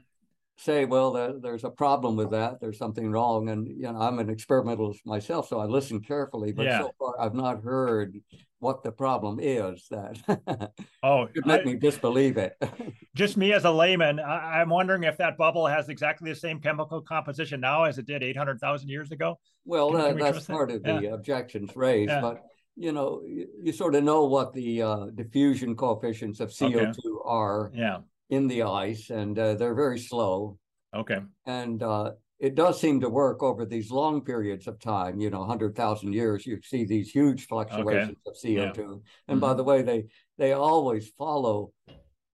say, 0.56 0.84
well, 0.84 1.12
there, 1.12 1.34
there's 1.40 1.64
a 1.64 1.70
problem 1.70 2.16
with 2.16 2.30
that. 2.30 2.60
There's 2.60 2.78
something 2.78 3.10
wrong. 3.10 3.48
And, 3.48 3.66
you 3.68 3.82
know, 3.92 3.96
I'm 4.00 4.18
an 4.18 4.30
experimentalist 4.30 5.04
myself, 5.06 5.48
so 5.48 5.60
I 5.60 5.66
listen 5.66 6.00
carefully, 6.00 6.52
but 6.52 6.66
Yeah. 6.66 6.82
so 6.82 6.94
far 6.98 7.20
I've 7.20 7.34
not 7.34 7.62
heard 7.62 8.16
what 8.62 8.85
the 8.85 8.92
problem 8.92 9.40
is 9.42 9.87
that 9.90 10.16
Oh, 11.02 11.26
could 11.35 11.45
make 11.47 11.62
I- 11.62 11.64
me 11.64 11.75
disbelieve 11.75 12.37
it. 12.37 12.54
just 13.16 13.37
me 13.37 13.52
as 13.52 13.64
a 13.64 13.71
layman, 13.71 14.21
I, 14.21 14.61
I'm 14.61 14.69
wondering 14.69 15.02
if 15.02 15.16
that 15.19 15.37
bubble 15.37 15.66
has 15.66 15.88
exactly 15.88 16.31
the 16.31 16.37
same 16.38 16.61
chemical 16.61 17.00
composition 17.02 17.61
now 17.61 17.83
as 17.85 17.99
it 17.99 18.07
did 18.07 18.23
800,000 18.23 18.88
years 18.88 19.11
ago. 19.11 19.38
Well, 19.64 19.90
Can- 19.90 19.99
that, 19.99 20.07
can 20.07 20.14
we 20.16 20.23
that's 20.23 20.33
trust 20.35 20.47
that? 20.47 20.52
part 20.52 20.71
of 20.71 20.83
Yeah. 20.87 21.00
the 21.00 21.07
objections 21.12 21.75
raised, 21.75 22.11
Yeah. 22.11 22.21
but 22.21 22.42
you 22.76 22.92
know, 22.92 23.21
you, 23.26 23.49
you 23.64 23.73
sort 23.73 23.97
of 23.97 24.04
know 24.04 24.25
what 24.26 24.52
the 24.54 24.81
uh, 24.83 25.07
diffusion 25.14 25.75
coefficients 25.75 26.38
of 26.40 26.50
CO2 26.50 26.97
are 27.25 27.71
Yeah. 27.75 27.99
in 28.31 28.47
the 28.47 28.62
ice, 28.62 29.11
and 29.11 29.37
uh, 29.38 29.54
they're 29.54 29.75
very 29.75 29.99
slow. 29.99 30.57
Okay. 30.95 31.19
And 31.47 31.83
uh, 31.83 32.12
it 32.42 32.56
does 32.56 32.80
seem 32.80 33.00
to 33.00 33.08
work 33.08 33.42
over 33.42 33.64
these 33.64 33.90
long 33.92 34.20
periods 34.20 34.66
of 34.66 34.80
time, 34.80 35.20
you 35.20 35.30
know, 35.30 35.38
100,000 35.40 36.12
years, 36.12 36.44
you 36.44 36.61
see 36.62 36.84
these 36.84 37.11
huge 37.11 37.46
fluctuations 37.46 38.18
of 38.26 38.37
CO2. 38.37 39.00
And 39.28 39.40
by 39.40 39.49
Mm-hmm. 39.50 39.56
the 39.58 39.64
way, 39.64 39.82
they, 39.82 40.06
they 40.38 40.52
always 40.52 41.08
follow 41.16 41.72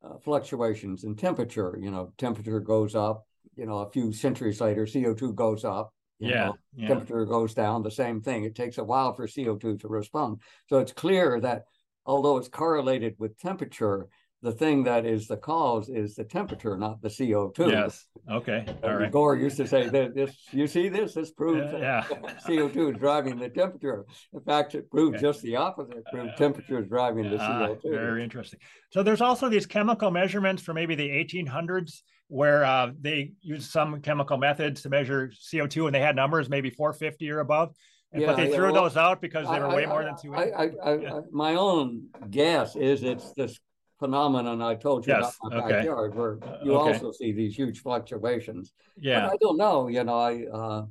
uh, 0.03 0.17
fluctuations 0.19 1.05
in 1.05 1.15
temperature, 1.15 1.79
you 1.81 1.91
know, 1.91 2.13
temperature 2.17 2.61
goes 2.61 2.95
up, 2.95 3.27
you 3.55 3.67
know, 3.67 3.81
a 3.81 3.91
few 3.91 4.13
centuries 4.13 4.61
later, 4.63 4.87
CO2 4.87 5.35
goes 5.35 5.65
up. 5.65 5.93
you 6.19 6.31
Yeah. 6.31 6.47
know, 6.47 6.59
Yeah. 6.77 6.89
temperature 6.89 7.27
goes 7.27 7.53
down, 7.55 7.83
the 7.83 7.91
same 7.91 8.23
thing. 8.23 8.45
It 8.45 8.55
takes 8.55 8.79
a 8.79 8.85
while 8.85 9.13
for 9.15 9.27
CO2 9.27 9.77
to 9.77 9.89
respond. 9.89 10.41
So 10.69 10.79
it's 10.79 10.93
clear 10.93 11.41
that 11.41 11.65
although 12.07 12.39
it's 12.39 12.49
correlated 12.49 13.15
with 13.19 13.39
temperature, 13.39 14.09
the 14.43 14.53
thing 14.53 14.85
that 14.85 15.05
is 15.05 15.27
the 15.27 15.37
cause 15.37 15.89
is 15.89 16.15
the 16.15 16.23
temperature, 16.25 16.77
not 16.77 17.03
the 17.03 17.09
CO2. 17.09 17.71
Yes. 17.71 18.07
Okay. 18.31 18.65
All 18.85 19.03
Uh. 19.03 19.09
Gore 19.09 19.37
used 19.37 19.57
to 19.57 19.67
say 19.67 19.89
that 19.89 20.15
this, 20.15 20.37
you 20.53 20.67
see 20.69 20.89
this, 20.89 21.15
this 21.15 21.33
proves 21.33 21.73
Yeah. 21.73 22.05
yeah. 22.09 22.35
CO2 22.47 22.93
is 22.95 22.99
driving 22.99 23.37
the 23.39 23.49
temperature. 23.49 24.05
In 24.33 24.41
fact, 24.41 24.75
it 24.77 24.89
proved 24.91 25.17
Okay. 25.17 25.23
just 25.23 25.43
the 25.43 25.57
opposite. 25.57 25.97
It 25.99 26.05
proved 26.13 26.37
temperature 26.37 26.79
is 26.81 26.89
driving 26.89 27.31
the 27.31 27.39
Ah, 27.41 27.67
CO2. 27.69 27.91
very 27.91 28.23
interesting. 28.23 28.61
So 28.93 29.03
there's 29.03 29.21
also 29.21 29.49
these 29.49 29.67
chemical 29.67 30.11
measurements 30.13 30.63
from 30.63 30.77
maybe 30.77 30.95
the 30.95 31.09
1800s 31.11 32.03
where 32.29 32.65
uh, 32.65 32.93
they 33.01 33.33
used 33.41 33.71
some 33.71 34.01
chemical 34.03 34.37
methods 34.37 34.83
to 34.83 34.89
measure 34.91 35.33
CO2 35.35 35.87
and 35.87 35.95
they 35.95 36.01
had 36.01 36.15
numbers 36.15 36.49
maybe 36.49 36.71
450 36.71 37.29
or 37.31 37.41
above. 37.41 37.75
And- 38.13 38.23
Yeah, 38.23 38.29
but 38.29 38.37
they 38.37 38.51
yeah, 38.51 38.55
threw 38.57 38.73
well, 38.73 38.85
those 38.85 38.97
out 38.97 39.21
because 39.21 39.49
they 39.51 39.59
were 39.59 39.67
I- 39.67 39.75
way 39.75 39.85
I- 39.85 39.89
more 39.89 40.05
than 40.05 40.15
280. 40.17 40.79
I, 40.81 40.93
I- 40.93 41.21
my 41.33 41.55
own 41.57 42.07
guess 42.31 42.77
is 42.77 43.03
it's 43.03 43.33
this 43.33 43.59
phenomenon 43.99 44.63
I 44.63 44.75
told 44.75 45.07
you 45.07 45.13
Yes, 45.15 45.37
about 45.41 45.51
my 45.53 45.65
okay. 45.65 45.77
backyard, 45.77 46.15
where 46.15 46.39
Uh, 46.43 46.59
you 46.65 46.75
okay. 46.75 46.93
also 46.95 47.13
see 47.13 47.33
these 47.33 47.57
huge 47.57 47.81
fluctuations. 47.81 48.73
yeah. 49.01 49.21
But 49.21 49.33
I 49.33 49.37
don't 49.41 49.57
know, 49.57 49.89
you 49.89 50.05
know, 50.05 50.19
I, 50.19 50.47
uh, 50.47 50.87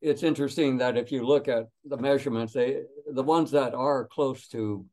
it's 0.00 0.22
interesting 0.22 0.78
that 0.78 0.96
if 0.96 1.10
you 1.10 1.24
look 1.24 1.48
at 1.48 1.68
the 1.84 1.96
measurements, 1.96 2.52
they, 2.52 2.82
the 3.06 3.22
ones 3.22 3.50
that 3.52 3.74
are 3.74 4.06
close 4.06 4.48
to 4.48 4.84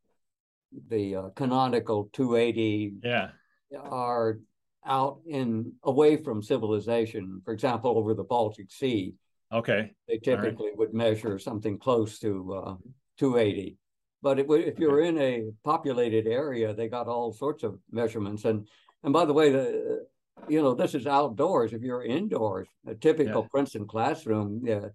the 0.87 1.15
uh, 1.15 1.29
canonical 1.35 2.09
280 2.13 2.93
Yeah. 3.03 3.31
are 3.75 4.39
out 4.85 5.19
in 5.27 5.73
away 5.83 6.17
from 6.17 6.41
civilization. 6.41 7.41
For 7.43 7.53
example, 7.53 7.97
over 7.97 8.13
the 8.13 8.23
Baltic 8.23 8.71
Sea, 8.71 9.15
Okay. 9.51 9.91
they 10.07 10.13
All 10.13 10.35
right. 10.37 10.43
typically 10.43 10.71
would 10.75 10.93
measure 10.93 11.37
something 11.39 11.77
close 11.77 12.19
to 12.19 12.53
uh, 12.53 12.75
280. 13.17 13.77
But 14.21 14.39
it, 14.39 14.45
if 14.49 14.79
you're 14.79 15.01
in 15.01 15.17
a 15.19 15.51
populated 15.63 16.27
area, 16.27 16.73
they 16.73 16.87
got 16.87 17.07
all 17.07 17.33
sorts 17.33 17.63
of 17.63 17.79
measurements. 17.91 18.45
And 18.45 18.67
and 19.03 19.13
by 19.13 19.25
the 19.25 19.33
way, 19.33 19.51
the 19.51 20.05
you 20.47 20.61
know 20.61 20.73
this 20.73 20.95
is 20.95 21.07
outdoors. 21.07 21.73
If 21.73 21.81
you're 21.81 22.03
indoors, 22.03 22.67
a 22.87 22.95
typical 22.95 23.41
Yeah. 23.41 23.47
Princeton 23.49 23.87
classroom, 23.87 24.61
yeah, 24.63 24.87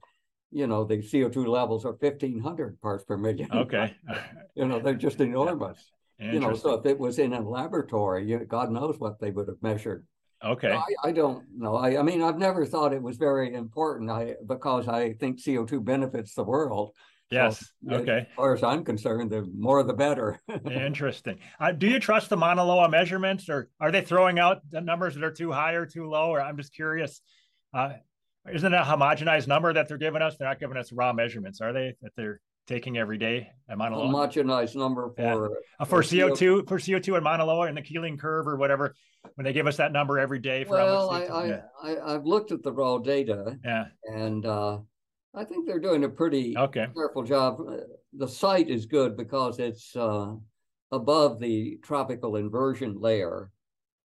you 0.50 0.66
know 0.66 0.84
the 0.84 0.98
CO2 0.98 1.46
levels 1.46 1.84
are 1.84 1.92
1,500 1.92 2.80
parts 2.80 3.04
per 3.04 3.16
million. 3.16 3.50
Okay. 3.52 3.94
you 4.54 4.66
know 4.66 4.80
they're 4.80 4.94
just 4.94 5.20
enormous. 5.20 5.92
You 6.18 6.40
know, 6.40 6.54
so 6.54 6.72
if 6.72 6.86
it 6.86 6.98
was 6.98 7.18
in 7.18 7.34
a 7.34 7.46
laboratory, 7.46 8.24
you, 8.26 8.38
God 8.38 8.70
knows 8.70 8.98
what 8.98 9.20
they 9.20 9.30
would 9.30 9.48
have 9.48 9.62
measured. 9.62 10.06
Okay. 10.42 10.72
I, 10.72 11.08
I 11.08 11.12
don't 11.12 11.44
know. 11.54 11.76
I, 11.76 11.98
I 11.98 12.02
mean, 12.02 12.22
I've 12.22 12.38
never 12.38 12.64
thought 12.64 12.94
it 12.94 13.02
was 13.02 13.18
very 13.18 13.54
important. 13.54 14.10
I 14.10 14.36
because 14.46 14.88
I 14.88 15.12
think 15.14 15.38
CO2 15.38 15.84
benefits 15.84 16.34
the 16.34 16.44
world. 16.44 16.92
So, 17.30 17.36
Yes. 17.36 17.72
yeah, 17.82 17.96
Okay. 17.98 18.18
As 18.18 18.36
far 18.36 18.54
as 18.54 18.62
I'm 18.62 18.84
concerned, 18.84 19.30
the 19.30 19.50
more 19.56 19.82
the 19.82 19.92
better. 19.94 20.40
Interesting. 20.70 21.38
Uh, 21.58 21.72
do 21.72 21.88
you 21.88 21.98
trust 21.98 22.30
the 22.30 22.36
Mauna 22.36 22.64
Loa 22.64 22.88
measurements, 22.88 23.48
or 23.48 23.68
are 23.80 23.90
they 23.90 24.02
throwing 24.02 24.38
out 24.38 24.58
the 24.70 24.80
numbers 24.80 25.14
that 25.14 25.24
are 25.24 25.32
too 25.32 25.50
high 25.50 25.72
or 25.72 25.86
too 25.86 26.08
low? 26.08 26.30
Or 26.30 26.40
I'm 26.40 26.56
just 26.56 26.72
curious. 26.72 27.20
Uh, 27.74 27.94
isn't 28.52 28.72
it 28.72 28.76
a 28.76 28.84
homogenized 28.84 29.48
number 29.48 29.72
that 29.72 29.88
they're 29.88 29.98
giving 29.98 30.22
us? 30.22 30.36
They're 30.36 30.46
not 30.46 30.60
giving 30.60 30.76
us 30.76 30.92
raw 30.92 31.12
measurements, 31.12 31.60
are 31.60 31.72
they? 31.72 31.96
That 32.00 32.12
they're 32.16 32.40
taking 32.68 32.96
every 32.96 33.18
day 33.18 33.48
at 33.68 33.76
Mauna 33.78 33.98
Loa 33.98 34.08
Homogenized 34.08 34.76
number 34.76 35.10
for 35.16 35.58
Uh, 35.80 35.84
for 35.84 36.02
CO 36.02 36.34
two 36.34 36.64
for 36.68 36.78
CO 36.78 37.00
two 37.00 37.16
at 37.16 37.24
Mauna 37.24 37.44
Loa 37.44 37.66
and 37.66 37.76
the 37.76 37.82
Keeling 37.82 38.16
curve 38.18 38.46
or 38.46 38.56
whatever. 38.56 38.94
When 39.34 39.44
they 39.44 39.52
give 39.52 39.66
us 39.66 39.78
that 39.78 39.90
number 39.90 40.20
every 40.20 40.38
day 40.38 40.62
for 40.62 40.74
well, 40.74 41.10
I, 41.10 41.24
I, 41.24 41.46
yeah. 41.46 41.62
I 41.82 42.14
I've 42.14 42.24
looked 42.24 42.52
at 42.52 42.62
the 42.62 42.72
raw 42.72 42.98
data 42.98 43.58
yeah. 43.64 43.86
and 44.04 44.46
uh, 44.46 44.78
I 45.36 45.44
think 45.44 45.66
they're 45.66 45.78
doing 45.78 46.04
a 46.04 46.08
pretty 46.08 46.56
Okay. 46.56 46.86
careful 46.94 47.22
job. 47.22 47.60
Uh, 47.60 47.76
The 48.14 48.26
site 48.26 48.70
is 48.70 48.86
good 48.86 49.16
because 49.16 49.58
it's 49.58 49.94
uh, 49.94 50.34
above 50.90 51.38
the 51.38 51.78
tropical 51.82 52.36
inversion 52.36 52.98
layer. 52.98 53.50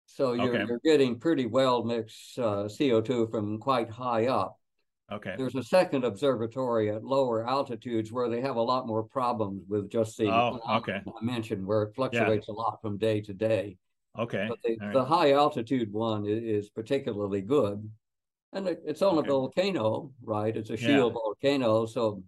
So 0.05 0.33
you're, 0.33 0.55
Okay. 0.55 0.65
you're 0.67 0.79
getting 0.83 1.19
pretty 1.19 1.45
well 1.45 1.83
mixed 1.83 2.39
uh, 2.39 2.63
CO2 2.69 3.29
from 3.29 3.59
quite 3.59 3.89
high 3.89 4.27
up. 4.27 4.57
Okay. 5.11 5.35
There's 5.37 5.55
a 5.55 5.63
second 5.63 6.05
observatory 6.05 6.89
at 6.91 7.03
lower 7.03 7.45
altitudes 7.45 8.11
where 8.11 8.29
they 8.29 8.41
have 8.41 8.55
a 8.55 8.61
lot 8.61 8.87
more 8.87 9.03
problems 9.03 9.63
with 9.67 9.89
just 9.89 10.17
the 10.17 10.27
Oh, 10.27 10.59
okay. 10.77 11.01
I 11.05 11.23
mentioned 11.25 11.65
where 11.65 11.83
it 11.83 11.95
fluctuates 11.95 12.47
a 12.47 12.53
lot 12.53 12.79
from 12.81 12.97
day 12.97 13.19
to 13.21 13.33
day. 13.33 13.77
Okay. 14.17 14.45
But 14.47 14.59
the, 14.63 14.77
right. 14.79 14.93
the 14.93 15.03
high 15.03 15.33
altitude 15.33 15.91
one 15.91 16.25
is, 16.25 16.69
particularly 16.69 17.41
good. 17.41 17.89
And 18.53 18.67
it, 18.67 18.81
it's 18.85 19.01
on 19.01 19.17
Okay. 19.17 19.27
a 19.27 19.31
volcano, 19.31 20.11
right? 20.23 20.55
It's 20.55 20.69
a 20.69 20.73
Yeah. 20.77 20.85
shield 20.87 21.13
volcano. 21.13 21.85
So 21.85 22.23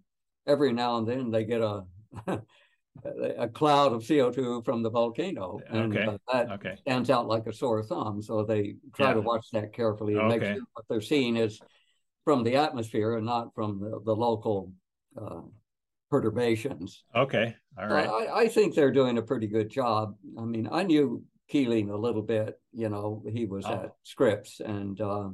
every 0.48 0.72
now 0.74 0.98
and 0.98 1.08
then 1.08 1.32
they 1.32 1.46
get 1.46 1.62
a 1.62 1.84
a 3.38 3.48
cloud 3.48 3.94
of 3.94 4.04
CO2 4.04 4.64
from 4.64 4.84
the 4.84 4.90
volcano. 4.90 5.62
And 5.70 5.96
Okay. 5.96 6.06
uh, 6.06 6.18
that 6.32 6.52
Okay. 6.52 6.76
stands 6.82 7.10
out 7.10 7.28
like 7.28 7.48
a 7.48 7.54
sore 7.54 7.82
thumb. 7.84 8.22
So 8.22 8.44
they 8.44 8.76
try 8.94 9.14
to 9.14 9.22
watch 9.22 9.48
that 9.54 9.74
carefully 9.74 10.16
and 10.16 10.28
make 10.28 10.44
sure 10.44 10.58
what 10.74 10.86
they're 10.90 11.02
seeing 11.02 11.38
is 11.38 11.60
from 12.26 12.44
the 12.44 12.56
atmosphere 12.56 13.16
and 13.18 13.26
not 13.26 13.56
from 13.56 13.80
the, 13.80 14.00
the 14.06 14.16
local 14.16 14.72
uh, 15.20 15.42
perturbations. 16.10 17.04
Okay. 17.16 17.56
all 17.80 17.88
right. 17.88 18.08
I, 18.08 18.42
I 18.42 18.48
think 18.48 18.76
they're 18.76 18.92
doing 18.92 19.18
a 19.18 19.22
pretty 19.24 19.48
good 19.48 19.70
job. 19.70 20.16
I 20.38 20.44
mean, 20.44 20.68
I 20.72 20.84
knew 20.84 21.24
Keeling 21.48 21.90
a 21.90 21.98
little 21.98 22.22
bit, 22.22 22.60
you 22.72 22.90
know, 22.90 23.24
he 23.30 23.46
was 23.46 23.66
Oh. 23.66 23.74
at 23.74 23.96
Scripps 24.04 24.60
and 24.60 25.00
uh, 25.02 25.30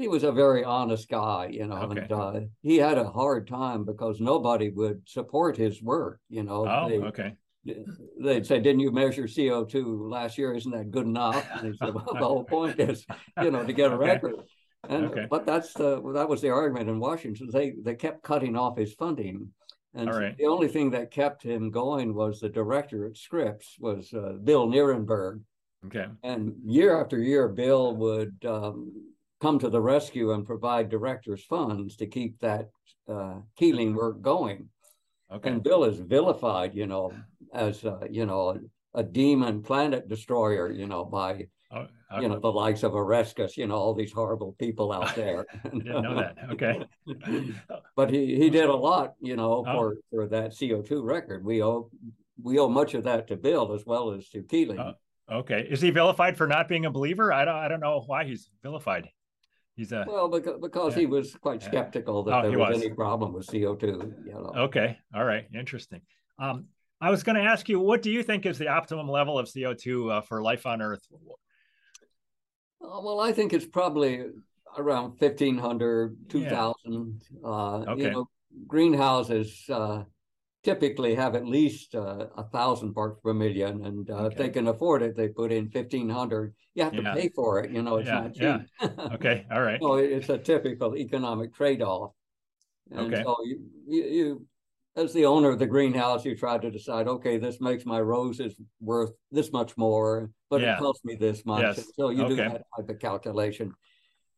he 0.00 0.08
was 0.08 0.24
a 0.24 0.32
very 0.32 0.64
honest 0.64 1.10
guy, 1.10 1.48
you 1.52 1.66
know, 1.66 1.76
Okay. 1.76 2.00
and 2.00 2.12
uh, 2.12 2.40
he 2.62 2.78
had 2.78 2.96
a 2.96 3.04
hard 3.10 3.46
time 3.46 3.84
because 3.84 4.18
nobody 4.18 4.70
would 4.70 5.02
support 5.06 5.58
his 5.58 5.82
work, 5.82 6.20
you 6.30 6.42
know. 6.42 6.66
Oh, 6.66 6.88
They- 6.88 6.98
okay. 7.00 7.34
They'd 8.18 8.46
say, 8.46 8.58
didn't 8.58 8.80
you 8.80 8.90
measure 8.90 9.24
CO2 9.24 10.10
last 10.10 10.38
year? 10.38 10.54
Isn't 10.54 10.72
that 10.72 10.90
good 10.90 11.04
enough? 11.04 11.46
And 11.52 11.66
he 11.70 11.76
said, 11.76 11.92
well, 11.92 12.08
the 12.10 12.18
whole 12.26 12.42
point 12.44 12.80
is, 12.80 13.04
you 13.42 13.50
know, 13.50 13.62
to 13.66 13.72
get 13.74 13.92
a 13.92 13.94
Okay. 13.96 14.06
record. 14.12 14.36
And, 14.88 15.04
Okay. 15.04 15.26
but 15.28 15.44
that's 15.44 15.74
the, 15.74 16.00
that 16.14 16.26
was 16.26 16.40
the 16.40 16.48
argument 16.48 16.88
in 16.88 16.98
Washington. 16.98 17.50
They, 17.52 17.74
they 17.82 17.94
kept 17.96 18.22
cutting 18.22 18.56
off 18.56 18.78
his 18.78 18.94
funding. 18.94 19.50
And 19.92 20.08
right. 20.08 20.34
the 20.38 20.46
only 20.46 20.68
thing 20.68 20.90
that 20.92 21.10
kept 21.10 21.42
him 21.42 21.70
going 21.70 22.14
was 22.14 22.40
the 22.40 22.48
director 22.48 23.04
at 23.04 23.18
Scripps 23.18 23.76
was 23.78 24.10
uh, 24.14 24.38
Bill 24.42 24.66
Nierenberg. 24.66 25.42
Okay. 25.84 26.06
And 26.22 26.54
year 26.64 26.98
after 26.98 27.18
year, 27.18 27.46
Bill 27.48 27.94
would 27.96 28.42
um, 28.46 28.90
come 29.40 29.58
to 29.58 29.70
the 29.70 29.80
rescue 29.80 30.32
and 30.32 30.46
provide 30.46 30.88
director's 30.88 31.44
funds 31.44 31.96
to 31.96 32.06
keep 32.06 32.38
that 32.40 32.70
uh, 33.08 33.36
Keeling 33.56 33.94
work 33.94 34.20
going. 34.22 34.68
Okay. 35.32 35.50
And 35.50 35.62
Bill 35.62 35.84
is 35.84 35.98
vilified, 35.98 36.74
you 36.74 36.86
know, 36.86 37.12
as 37.54 37.84
uh, 37.84 38.00
you 38.10 38.26
know, 38.26 38.58
a, 38.94 39.00
a 39.00 39.02
demon 39.02 39.62
planet 39.62 40.08
destroyer, 40.08 40.70
you 40.70 40.86
know, 40.86 41.04
by 41.04 41.46
Oh, 41.72 41.86
you 42.20 42.26
know 42.28 42.40
the 42.40 42.50
likes 42.50 42.82
of 42.82 42.92
Oreskes, 42.92 43.56
you 43.56 43.68
know, 43.68 43.76
all 43.76 43.94
these 43.94 44.10
horrible 44.10 44.56
people 44.58 44.92
out 44.92 45.14
there. 45.14 45.46
I 45.64 45.68
didn't 45.68 46.02
know 46.02 46.16
that. 46.16 46.36
Okay. 46.50 46.82
but 47.96 48.10
he 48.10 48.34
he 48.34 48.50
did 48.50 48.68
a 48.68 48.74
lot, 48.74 49.14
you 49.20 49.36
know, 49.36 49.64
Oh. 49.64 49.72
for 49.72 49.96
for 50.10 50.26
that 50.26 50.52
CO 50.58 50.82
two 50.82 51.02
record. 51.04 51.44
We 51.44 51.62
owe 51.62 51.88
we 52.42 52.58
owe 52.58 52.68
much 52.68 52.94
of 52.94 53.04
that 53.04 53.28
to 53.28 53.36
Bill 53.36 53.72
as 53.72 53.86
well 53.86 54.10
as 54.10 54.28
to 54.30 54.42
Keeling. 54.42 54.80
Oh. 54.80 54.94
Okay. 55.30 55.68
Is 55.70 55.80
he 55.80 55.90
vilified 55.90 56.36
for 56.36 56.48
not 56.48 56.66
being 56.66 56.86
a 56.86 56.90
believer? 56.90 57.32
I 57.32 57.44
don't. 57.44 57.54
I 57.54 57.68
don't 57.68 57.78
know 57.78 58.02
why 58.04 58.24
he's 58.24 58.50
vilified. 58.64 59.08
He's 59.80 59.92
a 59.92 60.04
well 60.06 60.28
because, 60.28 60.60
because 60.60 60.92
yeah. 60.94 61.00
he 61.00 61.06
was 61.06 61.34
quite 61.36 61.62
skeptical 61.62 62.22
that 62.24 62.34
Oh, 62.34 62.50
there 62.50 62.58
was, 62.58 62.74
was. 62.74 62.82
any 62.84 62.92
problem 62.92 63.32
with 63.32 63.46
CO 63.46 63.74
two. 63.74 64.12
You 64.26 64.32
know. 64.34 64.52
okay. 64.54 64.98
All 65.14 65.24
right, 65.24 65.46
interesting. 65.54 66.02
Um, 66.38 66.66
I 67.00 67.08
was 67.08 67.22
going 67.22 67.36
to 67.36 67.42
ask 67.50 67.66
you, 67.66 67.80
what 67.80 68.02
do 68.02 68.10
you 68.10 68.22
think 68.22 68.44
is 68.44 68.58
the 68.58 68.68
optimum 68.68 69.08
level 69.08 69.38
of 69.38 69.48
CO 69.50 69.72
two 69.72 70.10
uh, 70.10 70.20
for 70.20 70.42
life 70.42 70.66
on 70.66 70.82
Earth? 70.82 71.00
Uh, 72.84 73.00
well, 73.02 73.20
I 73.20 73.32
think 73.32 73.54
it's 73.54 73.64
probably 73.64 74.26
around 74.76 75.18
1500, 75.18 76.14
Yeah. 76.24 76.28
2000. 76.30 77.22
Uh, 77.42 77.48
Okay. 77.48 78.02
You 78.02 78.10
know, 78.10 78.28
greenhouses 78.66 79.64
uh, 79.70 80.02
typically 80.62 81.14
have 81.14 81.34
at 81.34 81.46
least 81.46 81.94
uh, 81.94 82.26
a 82.36 82.44
thousand 82.44 82.94
parts 82.94 83.18
per 83.22 83.32
million, 83.32 83.84
and 83.84 84.10
uh, 84.10 84.24
if 84.26 84.36
they 84.36 84.48
can 84.48 84.68
afford 84.68 85.02
it, 85.02 85.16
they 85.16 85.28
put 85.28 85.52
in 85.52 85.68
1500. 85.70 86.54
You 86.74 86.84
have 86.84 86.96
to 86.96 87.02
Yeah. 87.02 87.14
pay 87.14 87.30
for 87.34 87.60
it. 87.60 87.70
You 87.70 87.82
know, 87.82 87.96
it's 87.96 88.08
Yeah, 88.08 88.20
not 88.20 88.36
yeah. 88.36 88.58
cheap. 88.58 88.90
Okay, 89.14 89.46
all 89.50 89.62
right. 89.62 89.80
So 89.80 89.94
it's 89.94 90.28
a 90.28 90.38
typical 90.38 90.96
economic 90.96 91.54
trade-off. 91.54 92.12
And 92.90 93.12
Okay. 93.14 93.22
so 93.22 93.36
you, 93.44 93.60
you, 93.86 94.04
you, 94.04 94.46
as 94.96 95.12
the 95.12 95.24
owner 95.24 95.50
of 95.50 95.58
the 95.58 95.66
greenhouse, 95.66 96.24
you 96.24 96.36
try 96.36 96.58
to 96.58 96.70
decide, 96.70 97.08
okay, 97.08 97.38
this 97.38 97.60
makes 97.60 97.86
my 97.86 98.00
roses 98.00 98.54
worth 98.80 99.12
this 99.30 99.52
much 99.52 99.76
more, 99.76 100.30
but 100.50 100.60
Yeah. 100.60 100.74
it 100.74 100.78
costs 100.78 101.04
me 101.04 101.14
this 101.14 101.46
much. 101.46 101.62
Yes. 101.76 101.92
So 101.96 102.10
you 102.10 102.28
do 102.28 102.36
that 102.36 102.62
type 102.76 102.88
of 102.88 102.98
calculation. 102.98 103.72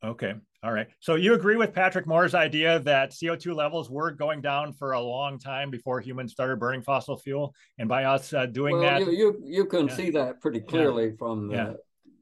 Okay. 0.05 0.35
All 0.65 0.73
right. 0.73 0.89
So 1.01 1.15
you 1.15 1.35
agree 1.35 1.57
with 1.57 1.73
Patrick 1.73 2.07
Moore's 2.07 2.35
idea 2.35 2.79
that 2.81 3.11
CO2 3.13 3.55
levels 3.55 3.91
were 3.91 4.11
going 4.11 4.41
down 4.41 4.73
for 4.73 4.93
a 4.93 5.01
long 5.01 5.39
time 5.39 5.71
before 5.71 6.01
humans 6.01 6.33
started 6.33 6.59
burning 6.59 6.83
fossil 6.83 7.17
fuel, 7.19 7.55
and 7.79 7.89
by 7.89 8.05
us 8.05 8.33
uh, 8.33 8.47
doing 8.47 8.79
Well, 8.79 8.83
that, 8.83 9.01
you, 9.01 9.11
you, 9.11 9.43
you 9.45 9.65
can 9.65 9.89
Yeah. 9.89 9.97
see 9.97 10.11
that 10.11 10.41
pretty 10.41 10.61
clearly 10.61 11.17
from 11.17 11.49
the 11.49 11.55
Yeah. 11.55 11.73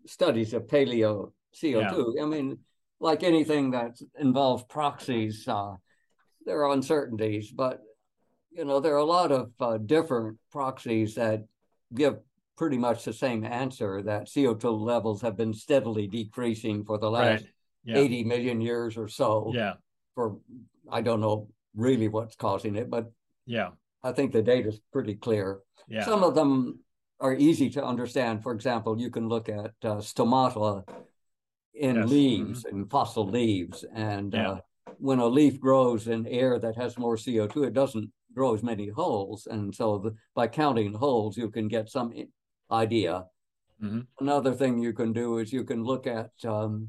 studies 0.06 0.54
of 0.54 0.66
paleo 0.66 1.32
CO2. 1.54 2.16
I 2.20 2.24
mean, 2.26 2.58
like 2.98 3.22
anything 3.22 3.70
that 3.72 4.00
involves 4.18 4.64
proxies, 4.64 5.46
uh, 5.48 5.76
there 6.46 6.64
are 6.64 6.72
uncertainties, 6.72 7.50
but 7.50 7.80
you 8.52 8.64
know, 8.64 8.80
there 8.80 8.94
are 8.94 8.98
a 8.98 9.04
lot 9.04 9.30
of 9.32 9.52
uh, 9.60 9.78
different 9.78 10.38
proxies 10.50 11.14
that 11.14 11.44
give 11.94 12.18
pretty 12.56 12.76
much 12.78 13.04
the 13.04 13.12
same 13.12 13.44
answer 13.44 14.02
that 14.02 14.28
CO2 14.28 14.70
levels 14.70 15.22
have 15.22 15.36
been 15.36 15.54
steadily 15.54 16.06
decreasing 16.06 16.84
for 16.84 16.98
the 16.98 17.10
last 17.10 17.42
right? 17.42 17.50
Yeah. 17.84 17.98
80 17.98 18.24
million 18.24 18.60
years 18.60 18.96
or 18.96 19.08
so. 19.08 19.52
Yeah. 19.54 19.74
For 20.14 20.38
I 20.90 21.00
don't 21.02 21.20
know 21.20 21.48
really 21.74 22.08
what's 22.08 22.36
causing 22.36 22.76
it, 22.76 22.90
but 22.90 23.10
Yeah. 23.46 23.70
I 24.02 24.12
think 24.12 24.32
the 24.32 24.42
data 24.42 24.68
is 24.68 24.80
pretty 24.92 25.14
clear. 25.14 25.60
Yeah. 25.88 26.04
Some 26.04 26.22
of 26.24 26.34
them 26.34 26.80
are 27.20 27.34
easy 27.34 27.70
to 27.70 27.84
understand. 27.84 28.42
For 28.42 28.52
example, 28.52 28.98
you 29.00 29.10
can 29.10 29.28
look 29.28 29.48
at 29.48 29.72
uh, 29.82 30.00
stomata 30.00 30.84
in 31.74 31.96
Yes. 31.96 32.08
leaves, 32.08 32.64
in 32.64 32.86
fossil 32.86 33.26
leaves. 33.26 33.84
And 33.94 34.32
Yeah. 34.34 34.50
uh, 34.50 34.60
when 34.98 35.18
a 35.18 35.26
leaf 35.26 35.60
grows 35.60 36.08
in 36.08 36.26
air 36.26 36.58
that 36.58 36.76
has 36.76 36.98
more 36.98 37.16
CO2, 37.16 37.62
it 37.64 37.72
doesn't 37.72 38.10
grow 38.34 38.54
as 38.54 38.62
many 38.62 38.88
holes. 38.88 39.46
And 39.46 39.74
so 39.74 39.98
the, 39.98 40.14
by 40.34 40.48
counting 40.48 40.92
holes, 40.94 41.36
you 41.36 41.50
can 41.50 41.68
get 41.68 41.88
some 41.88 42.12
idea. 42.70 43.26
Mhm. 43.82 44.06
Another 44.20 44.54
thing 44.54 44.78
you 44.78 44.92
can 44.92 45.12
do 45.12 45.38
is 45.38 45.52
you 45.52 45.64
can 45.64 45.82
look 45.84 46.06
at 46.06 46.30
um, 46.44 46.88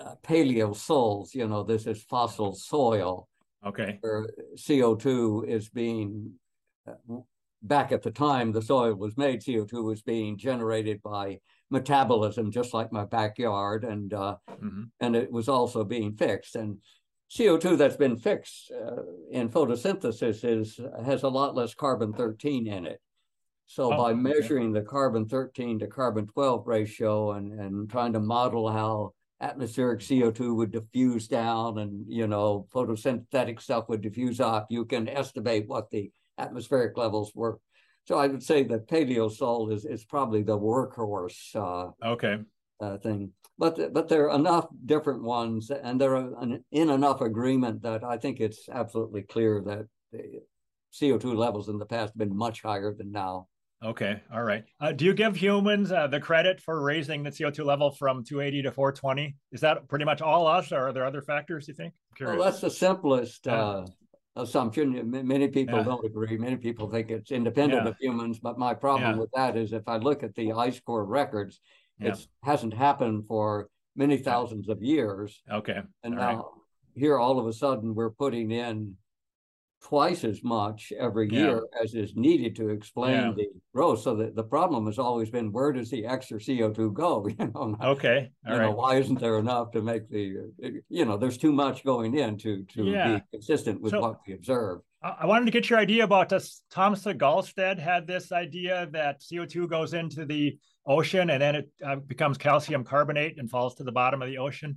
uh, 0.00 0.14
paleosols. 0.22 1.34
You 1.34 1.46
know, 1.46 1.62
this 1.62 1.86
is 1.86 2.02
fossil 2.02 2.54
soil 2.54 3.28
Okay. 3.64 3.98
where 4.00 4.26
CO2 4.56 5.44
is 5.46 5.68
being, 5.68 6.32
uh, 6.88 6.94
back 7.62 7.92
at 7.92 8.02
the 8.02 8.10
time 8.10 8.52
the 8.52 8.62
soil 8.62 8.94
was 8.94 9.16
made, 9.16 9.42
CO2 9.42 9.82
was 9.84 10.02
being 10.02 10.38
generated 10.38 11.02
by 11.02 11.38
metabolism, 11.70 12.50
just 12.50 12.72
like 12.72 12.90
my 12.92 13.04
backyard, 13.04 13.84
and 13.84 14.14
uh, 14.14 14.36
hmm 14.48 14.84
and 15.02 15.16
it 15.16 15.30
was 15.32 15.48
also 15.48 15.84
being 15.84 16.12
fixed. 16.14 16.56
And 16.56 16.78
CO2 17.30 17.76
that's 17.76 17.96
been 17.96 18.16
fixed 18.16 18.70
uh, 18.70 19.02
in 19.30 19.48
photosynthesis 19.48 20.44
is 20.44 20.80
has 21.04 21.22
a 21.22 21.28
lot 21.28 21.54
less 21.54 21.74
carbon 21.74 22.12
13 22.12 22.66
in 22.66 22.86
it. 22.86 23.00
So 23.66 23.92
Oh, 23.92 23.96
by 23.96 24.10
okay. 24.10 24.20
measuring 24.20 24.72
the 24.72 24.82
carbon 24.82 25.28
13 25.28 25.78
to 25.78 25.86
carbon 25.86 26.26
12 26.26 26.66
ratio 26.66 27.32
and, 27.32 27.52
and 27.60 27.88
trying 27.88 28.12
to 28.14 28.20
model 28.20 28.68
how 28.70 29.12
atmospheric 29.40 30.00
CO2 30.00 30.54
would 30.54 30.70
diffuse 30.70 31.26
down 31.28 31.78
and, 31.78 32.04
you 32.08 32.26
know, 32.26 32.66
photosynthetic 32.72 33.60
stuff 33.60 33.88
would 33.88 34.02
diffuse 34.02 34.40
up, 34.40 34.66
you 34.70 34.84
can 34.84 35.08
estimate 35.08 35.66
what 35.66 35.90
the 35.90 36.10
atmospheric 36.38 36.96
levels 36.96 37.32
were. 37.34 37.58
So 38.06 38.18
I 38.18 38.26
would 38.26 38.42
say 38.42 38.64
that 38.64 38.88
paleosol 38.88 39.72
is, 39.72 39.84
is 39.84 40.04
probably 40.04 40.42
the 40.42 40.58
workhorse 40.58 41.54
uh, 41.54 41.90
Okay. 42.06 42.38
uh, 42.80 42.98
thing. 42.98 43.32
But 43.58 43.92
but 43.92 44.08
there 44.08 44.30
are 44.30 44.36
enough 44.36 44.66
different 44.86 45.22
ones, 45.22 45.70
and 45.70 46.00
they're 46.00 46.16
an, 46.16 46.64
in 46.72 46.88
enough 46.88 47.20
agreement 47.20 47.82
that 47.82 48.02
I 48.02 48.16
think 48.16 48.40
it's 48.40 48.68
absolutely 48.70 49.22
clear 49.22 49.62
that 49.66 49.86
the 50.12 50.40
CO2 50.92 51.36
levels 51.36 51.68
in 51.68 51.78
the 51.78 51.84
past 51.84 52.12
have 52.12 52.16
been 52.16 52.36
much 52.36 52.62
higher 52.62 52.94
than 52.94 53.12
now. 53.12 53.48
Okay. 53.82 54.20
All 54.32 54.42
right. 54.42 54.64
Uh, 54.78 54.92
do 54.92 55.06
you 55.06 55.14
give 55.14 55.34
humans 55.36 55.90
uh, 55.90 56.06
the 56.06 56.20
credit 56.20 56.60
for 56.60 56.82
raising 56.82 57.22
the 57.22 57.30
CO2 57.30 57.64
level 57.64 57.90
from 57.90 58.22
280 58.22 58.62
to 58.62 58.72
420? 58.72 59.34
Is 59.52 59.60
that 59.62 59.88
pretty 59.88 60.04
much 60.04 60.20
all 60.20 60.46
us, 60.46 60.70
or 60.70 60.88
are 60.88 60.92
there 60.92 61.06
other 61.06 61.22
factors 61.22 61.66
you 61.66 61.72
think? 61.74 61.94
Well, 62.20 62.38
that's 62.38 62.60
the 62.60 62.70
simplest 62.70 63.46
Yeah. 63.46 63.62
uh, 63.62 63.86
assumption. 64.36 65.10
Many 65.10 65.48
people 65.48 65.78
Yeah. 65.78 65.84
don't 65.84 66.04
agree. 66.04 66.36
Many 66.36 66.56
people 66.56 66.90
think 66.90 67.10
it's 67.10 67.30
independent 67.30 67.84
Yeah. 67.84 67.88
of 67.90 67.96
humans. 67.98 68.38
But 68.38 68.58
my 68.58 68.74
problem 68.74 69.12
Yeah. 69.12 69.18
with 69.18 69.30
that 69.34 69.56
is 69.56 69.72
if 69.72 69.88
I 69.88 69.96
look 69.96 70.22
at 70.22 70.34
the 70.34 70.52
ice 70.52 70.78
core 70.80 71.04
records, 71.04 71.60
it 71.98 72.16
hasn't 72.42 72.74
happened 72.74 73.26
for 73.26 73.68
many 73.96 74.18
thousands 74.18 74.68
of 74.68 74.82
years. 74.82 75.42
Okay. 75.50 75.80
And 76.02 76.14
All 76.14 76.20
right. 76.20 76.36
now 76.36 76.50
here, 76.94 77.18
all 77.18 77.38
of 77.38 77.46
a 77.46 77.52
sudden, 77.52 77.94
we're 77.94 78.10
putting 78.10 78.50
in 78.50 78.96
twice 79.82 80.24
as 80.24 80.42
much 80.44 80.92
every 80.98 81.28
Yeah. 81.30 81.38
year 81.40 81.66
as 81.82 81.94
is 81.94 82.14
needed 82.14 82.54
to 82.56 82.68
explain 82.68 83.12
Yeah. 83.12 83.32
the 83.36 83.48
growth. 83.74 84.00
So 84.00 84.14
that 84.16 84.34
the 84.36 84.44
problem 84.44 84.86
has 84.86 84.98
always 84.98 85.30
been 85.30 85.52
where 85.52 85.72
does 85.72 85.90
the 85.90 86.04
extra 86.06 86.38
CO2 86.38 86.90
go? 86.92 87.26
You 87.38 87.52
know, 87.54 87.76
Okay. 87.82 88.30
All 88.46 88.52
you 88.54 88.58
right. 88.60 88.66
know, 88.66 88.76
why 88.76 88.96
isn't 88.96 89.18
there 89.20 89.38
enough 89.38 89.70
to 89.72 89.82
make 89.82 90.08
the 90.08 90.50
you 90.88 91.04
know, 91.04 91.16
there's 91.16 91.38
too 91.38 91.52
much 91.52 91.84
going 91.84 92.14
in 92.14 92.36
to 92.38 92.62
to 92.64 92.84
Yeah. 92.84 93.16
be 93.18 93.22
consistent 93.32 93.80
with 93.80 93.92
So- 93.92 94.00
what 94.00 94.20
we 94.26 94.34
observe. 94.34 94.80
I 95.02 95.24
wanted 95.24 95.46
to 95.46 95.50
get 95.50 95.70
your 95.70 95.78
idea 95.78 96.04
about 96.04 96.28
this. 96.28 96.62
Tom 96.70 96.94
Segalstad 96.94 97.78
had 97.78 98.06
this 98.06 98.32
idea 98.32 98.86
that 98.92 99.22
CO2 99.22 99.66
goes 99.66 99.94
into 99.94 100.26
the 100.26 100.58
ocean 100.86 101.30
and 101.30 101.40
then 101.40 101.54
it 101.56 101.70
uh, 101.82 101.96
becomes 101.96 102.36
calcium 102.36 102.84
carbonate 102.84 103.38
and 103.38 103.48
falls 103.48 103.74
to 103.76 103.82
the 103.84 103.92
bottom 103.92 104.20
of 104.20 104.28
the 104.28 104.36
ocean. 104.36 104.76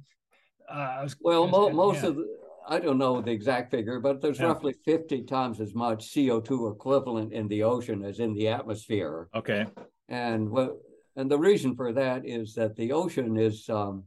Uh, 0.70 0.96
I 1.00 1.04
was 1.04 1.18
Well, 1.20 1.48
mo- 1.48 1.72
most 1.72 2.04
yeah. 2.04 2.10
of 2.10 2.16
the, 2.16 2.38
I 2.68 2.80
don't 2.80 2.98
know 2.98 3.22
the 3.22 3.32
exact 3.32 3.72
figure, 3.72 4.00
but 4.00 4.22
there's 4.22 4.40
Yeah. 4.40 4.48
roughly 4.48 4.74
50 4.86 5.24
times 5.24 5.60
as 5.60 5.74
much 5.76 6.08
CO2 6.14 6.68
equivalent 6.68 7.34
in 7.34 7.48
the 7.48 7.64
ocean 7.64 8.04
as 8.04 8.20
in 8.20 8.34
the 8.34 8.48
atmosphere. 8.48 9.30
Okay. 9.34 9.66
And 10.08 10.50
what 10.50 10.78
and 11.16 11.30
the 11.30 11.38
reason 11.38 11.76
for 11.76 11.94
that 11.94 12.26
is 12.26 12.56
that 12.56 12.76
the 12.76 12.92
ocean 12.92 13.38
is 13.38 13.70
um, 13.70 14.04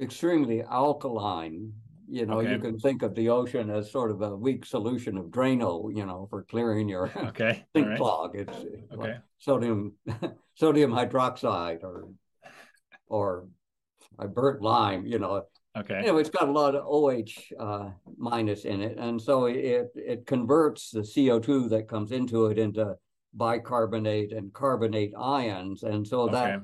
extremely 0.00 0.62
alkaline. 0.62 1.72
You 2.08 2.26
know, 2.26 2.40
you 2.40 2.58
can 2.58 2.78
think 2.78 3.02
of 3.02 3.14
the 3.14 3.30
ocean 3.30 3.70
as 3.70 3.90
sort 3.90 4.10
of 4.10 4.22
a 4.22 4.36
weak 4.36 4.64
solution 4.64 5.16
of 5.16 5.26
Drano, 5.26 5.94
you 5.94 6.06
know, 6.06 6.26
for 6.30 6.44
clearing 6.44 6.88
your 6.88 7.10
Okay. 7.16 7.64
Sink 7.74 7.88
right. 7.88 7.96
clog. 7.96 8.36
It's 8.36 8.56
like 8.92 9.10
Okay. 9.10 9.16
sodium 9.38 9.94
sodium 10.54 10.92
hydroxide 10.92 11.82
or 11.82 12.08
or 13.08 13.48
I 14.18 14.26
burnt 14.26 14.62
lime, 14.62 15.06
you 15.06 15.18
know. 15.18 15.46
Okay. 15.76 16.00
You 16.00 16.06
know, 16.06 16.18
it's 16.18 16.30
got 16.30 16.48
a 16.48 16.52
lot 16.52 16.74
of 16.74 16.84
OH 16.86 17.52
uh, 17.58 17.90
minus 18.16 18.64
in 18.64 18.80
it, 18.80 18.96
and 18.98 19.20
so 19.20 19.46
it 19.46 19.90
it 19.94 20.26
converts 20.26 20.90
the 20.90 21.00
CO2 21.00 21.68
that 21.68 21.88
comes 21.88 22.12
into 22.12 22.46
it 22.46 22.58
into 22.58 22.96
bicarbonate 23.34 24.32
and 24.32 24.52
carbonate 24.52 25.12
ions, 25.18 25.82
and 25.82 26.06
so 26.06 26.28
that 26.28 26.60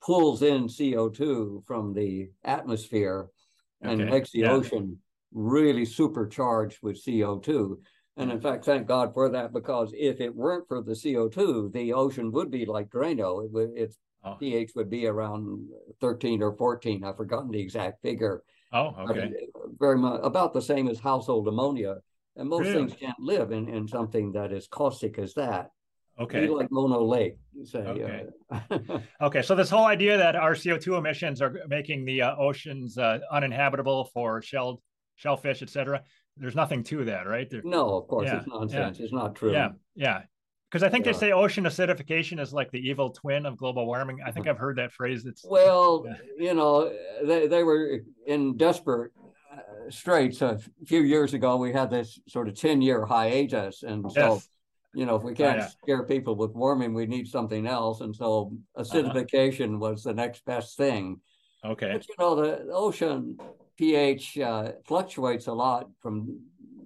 pulls 0.00 0.42
in 0.42 0.68
CO2 0.68 1.64
from 1.66 1.92
the 1.92 2.30
atmosphere 2.44 3.28
and 3.82 4.00
Okay. 4.00 4.10
makes 4.10 4.30
the 4.30 4.42
Yeah. 4.42 4.52
ocean 4.52 4.98
really 5.32 5.84
supercharged 5.84 6.78
with 6.82 6.96
CO2. 6.96 7.78
And 8.16 8.32
in 8.32 8.40
fact, 8.40 8.64
thank 8.64 8.86
God 8.88 9.12
for 9.12 9.28
that, 9.28 9.52
because 9.52 9.92
if 9.96 10.20
it 10.20 10.34
weren't 10.34 10.66
for 10.66 10.82
the 10.82 10.94
CO2, 10.94 11.70
the 11.72 11.92
ocean 11.92 12.32
would 12.32 12.50
be 12.50 12.64
like 12.64 12.88
Drano. 12.88 13.44
It 13.44 13.70
its 13.76 13.98
Oh. 14.24 14.34
pH 14.34 14.72
would 14.74 14.90
be 14.90 15.06
around 15.06 15.68
13 16.00 16.42
or 16.42 16.52
14. 16.56 17.04
I've 17.04 17.16
forgotten 17.16 17.50
the 17.50 17.60
exact 17.60 18.02
figure. 18.02 18.42
Oh, 18.72 18.94
okay. 19.08 19.30
Very 19.78 19.96
much 19.96 20.20
about 20.22 20.52
the 20.52 20.60
same 20.62 20.88
as 20.88 20.98
household 20.98 21.48
ammonia. 21.48 21.96
And 22.36 22.48
most 22.48 22.66
Really? 22.66 22.74
things 22.74 22.94
can't 22.94 23.18
live 23.18 23.52
in, 23.52 23.68
in 23.68 23.86
something 23.88 24.32
that 24.32 24.52
is 24.52 24.66
caustic 24.68 25.18
as 25.18 25.34
that. 25.34 25.70
Okay. 26.20 26.48
like 26.48 26.70
Mono 26.72 27.04
Lake, 27.04 27.36
say. 27.64 27.78
Okay. 27.78 28.24
uh, 28.50 28.98
Okay. 29.22 29.42
So 29.42 29.54
this 29.54 29.70
whole 29.70 29.86
idea 29.86 30.16
that 30.18 30.34
our 30.34 30.54
CO2 30.54 30.98
emissions 30.98 31.40
are 31.40 31.60
making 31.68 32.04
the 32.04 32.22
uh, 32.22 32.36
oceans 32.36 32.98
uh, 32.98 33.20
uninhabitable 33.30 34.10
for 34.12 34.42
shelled 34.42 34.80
shellfish, 35.14 35.62
et 35.62 35.70
cetera. 35.70 36.02
There's 36.36 36.56
nothing 36.56 36.82
to 36.84 37.04
that, 37.04 37.26
right? 37.26 37.48
There- 37.48 37.62
no, 37.64 37.96
of 37.96 38.08
course, 38.08 38.26
Yeah, 38.26 38.38
it's 38.38 38.46
nonsense. 38.48 38.98
It's 39.00 39.12
not 39.12 39.36
true. 39.36 39.52
Yeah, 39.52 39.70
yeah. 39.94 40.22
Because 40.70 40.82
I 40.82 40.90
think 40.90 41.06
Yeah. 41.06 41.12
they 41.12 41.18
say 41.18 41.32
ocean 41.32 41.64
acidification 41.64 42.38
is 42.38 42.52
like 42.52 42.70
the 42.70 42.78
evil 42.78 43.10
twin 43.10 43.46
of 43.46 43.56
global 43.56 43.86
warming. 43.86 44.18
I 44.24 44.30
think 44.30 44.46
I've 44.46 44.58
heard 44.58 44.76
that 44.76 44.92
phrase. 44.92 45.24
It's 45.24 45.44
Well, 45.44 46.04
Yeah. 46.06 46.16
you 46.38 46.54
know, 46.54 46.92
they, 47.24 47.46
they 47.46 47.62
were 47.64 48.00
in 48.26 48.56
desperate 48.58 49.12
uh, 49.50 49.90
straits. 49.90 50.42
A 50.42 50.58
few 50.84 51.00
years 51.00 51.32
ago, 51.32 51.56
we 51.56 51.72
had 51.72 51.90
this 51.90 52.20
sort 52.28 52.48
of 52.48 52.54
10 52.54 52.82
year 52.82 53.06
hiatus. 53.06 53.82
And 53.82 54.10
so, 54.12 54.34
Yes. 54.34 54.48
you 54.92 55.06
know, 55.06 55.16
if 55.16 55.22
we 55.22 55.32
can't 55.34 55.58
yeah. 55.58 55.68
scare 55.68 56.02
people 56.04 56.34
with 56.36 56.52
warming, 56.52 56.92
we 56.92 57.06
need 57.06 57.28
something 57.28 57.66
else. 57.66 58.02
And 58.02 58.14
so 58.14 58.52
acidification 58.76 59.78
was 59.78 60.02
the 60.02 60.12
next 60.14 60.44
best 60.44 60.76
thing. 60.76 61.20
okay. 61.64 61.92
But, 61.92 62.08
you 62.08 62.14
know, 62.18 62.34
the 62.36 62.68
ocean 62.72 63.38
pH 63.78 64.38
uh, 64.38 64.72
fluctuates 64.84 65.46
a 65.46 65.52
lot 65.54 65.88
from 66.00 66.40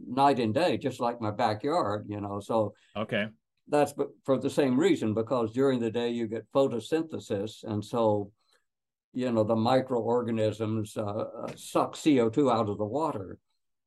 night 0.07 0.39
and 0.39 0.55
day, 0.55 0.77
just 0.79 1.01
like 1.01 1.21
my 1.21 1.33
backyard, 1.33 2.07
you 2.09 2.21
know. 2.21 2.39
So, 2.39 2.75
Okay. 2.97 3.27
That's 3.73 3.95
for 4.25 4.39
the 4.39 4.51
same 4.51 4.79
reason 4.79 5.15
because 5.15 5.51
during 5.53 5.81
the 5.81 5.91
day 5.91 6.11
you 6.11 6.27
get 6.29 6.47
photosynthesis 6.55 7.65
and 7.65 7.85
so 7.85 8.31
you 9.15 9.33
know 9.33 9.43
the 9.43 9.57
microorganisms 9.57 10.97
uh, 10.97 11.03
uh, 11.05 11.53
suck 11.57 11.95
co2 11.95 12.53
out 12.53 12.69
of 12.69 12.79
the 12.79 12.85
water 12.85 13.39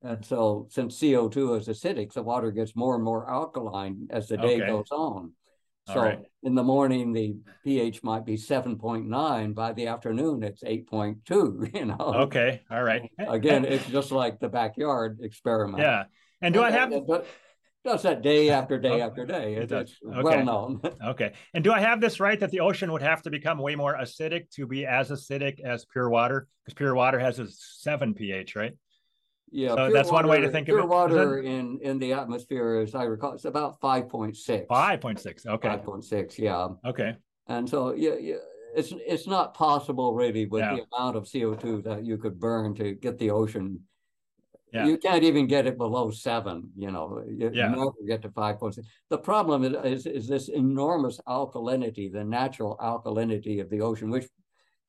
and 0.02 0.26
so 0.26 0.68
since 0.70 1.00
co2 1.00 1.60
is 1.60 1.68
acidic 1.68 2.12
the 2.14 2.24
water 2.24 2.52
gets 2.52 2.76
more 2.76 2.96
and 2.96 3.04
more 3.04 3.30
alkaline 3.30 4.08
as 4.10 4.28
the 4.28 4.38
day 4.38 4.58
Okay. 4.58 4.68
goes 4.68 4.92
on 4.92 5.32
so 5.88 6.02
right. 6.02 6.20
in 6.42 6.56
the 6.56 6.64
morning 6.64 7.14
the 7.14 7.36
ph 7.64 8.04
might 8.04 8.26
be 8.26 8.36
7.9 8.36 9.54
by 9.54 9.72
the 9.74 9.86
afternoon 9.88 10.42
it's 10.42 10.64
8.2 10.64 11.74
you 11.76 11.86
know 11.86 12.26
Okay. 12.26 12.64
All 12.72 12.84
right. 12.84 13.04
again 13.30 13.66
it's 13.66 13.86
just 13.86 14.12
like 14.12 14.40
the 14.40 14.50
backyard 14.50 15.20
experiment 15.22 15.84
Yeah. 15.84 16.04
And 16.42 16.54
do 16.54 16.62
I 16.64 16.72
have 16.72 16.92
it 16.92 17.04
does 17.86 18.02
that 18.04 18.22
day 18.22 18.50
after 18.60 18.78
day 18.80 19.02
Oh, 19.02 19.06
after 19.08 19.26
day. 19.26 19.56
it. 19.56 19.72
It's 19.72 19.94
Okay. 20.06 20.22
well 20.24 20.44
known. 20.44 20.82
Okay. 21.06 21.34
And 21.54 21.64
do 21.64 21.72
I 21.72 21.80
have 21.80 22.02
this 22.02 22.20
right 22.20 22.40
that 22.40 22.52
the 22.52 22.60
ocean 22.62 22.92
would 22.92 23.02
have 23.02 23.22
to 23.24 23.30
become 23.30 23.58
way 23.60 23.76
more 23.76 23.96
acidic 23.96 24.50
to 24.56 24.66
be 24.68 24.86
as 24.86 25.10
acidic 25.12 25.60
as 25.62 25.86
pure 25.86 26.10
water? 26.10 26.48
Because 26.66 26.74
pure 26.76 26.96
water 26.96 27.20
has 27.20 27.40
a 27.40 27.48
seven 27.50 28.14
pH, 28.14 28.56
right? 28.56 28.74
Yeah, 29.52 29.76
So 29.76 29.92
that's 29.94 30.12
one 30.12 30.28
way 30.28 30.42
to 30.42 30.50
think 30.50 30.68
of 30.68 30.74
it. 30.76 30.80
pure 30.80 30.88
water 30.88 31.40
in 31.40 31.80
in 31.82 32.00
the 32.00 32.14
atmosphere, 32.14 32.82
as 32.82 32.96
I 32.96 33.04
recall, 33.04 33.34
it's 33.34 33.46
about 33.46 33.80
five 33.80 34.10
point 34.10 34.36
six. 34.36 34.66
Five 34.68 35.00
point 35.00 35.20
six. 35.20 35.46
Okay. 35.46 35.70
Five 35.70 35.84
point 35.84 36.04
six, 36.04 36.38
yeah. 36.40 36.68
Okay. 36.84 37.16
And 37.48 37.70
so 37.70 37.94
yeah, 37.94 38.16
yeah, 38.20 38.36
it's 38.76 38.92
it's 39.14 39.28
not 39.28 39.54
possible 39.54 40.14
really 40.16 40.46
with 40.48 40.62
Yeah. 40.64 40.76
the 40.76 40.86
amount 40.92 41.16
of 41.16 41.30
CO 41.32 41.54
two 41.54 41.82
that 41.84 42.04
you 42.04 42.18
could 42.18 42.40
burn 42.40 42.74
to 42.76 42.96
get 42.96 43.18
the 43.20 43.30
ocean. 43.30 43.82
Yeah. 44.76 44.88
You 44.88 44.98
can't 44.98 45.24
even 45.24 45.48
get 45.48 45.66
it 45.68 45.78
below 45.78 46.12
seven. 46.12 46.70
You 46.76 46.92
know, 46.92 47.24
you, 47.28 47.50
Yeah. 47.54 47.70
never 47.70 47.92
get 48.06 48.22
to 48.24 48.30
five 48.30 48.60
point 48.60 48.76
six. 48.76 48.88
The 49.10 49.18
problem 49.18 49.64
is, 49.64 49.74
is 49.86 50.06
is 50.06 50.28
this 50.28 50.50
enormous 50.50 51.22
alkalinity, 51.28 52.12
the 52.12 52.26
natural 52.26 52.76
alkalinity 52.82 53.62
of 53.62 53.70
the 53.70 53.80
ocean, 53.80 54.10
which 54.10 54.28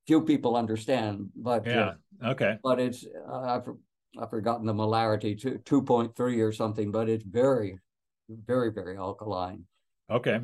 few 0.08 0.22
people 0.22 0.56
understand. 0.56 1.30
But 1.36 1.66
uh, 1.68 1.70
Yeah. 1.70 2.30
Okay. 2.32 2.58
but 2.64 2.80
it's 2.80 3.06
uh, 3.28 3.40
I've 3.54 3.68
I've 4.18 4.30
forgotten 4.30 4.66
the 4.66 4.74
molarity 4.74 5.40
to 5.42 5.58
two 5.58 5.82
point 5.82 6.16
three 6.16 6.40
or 6.40 6.50
something, 6.50 6.90
but 6.90 7.08
it's 7.08 7.24
very, 7.24 7.78
very, 8.28 8.72
very 8.72 8.96
alkaline. 8.96 9.66
Okay. 10.10 10.40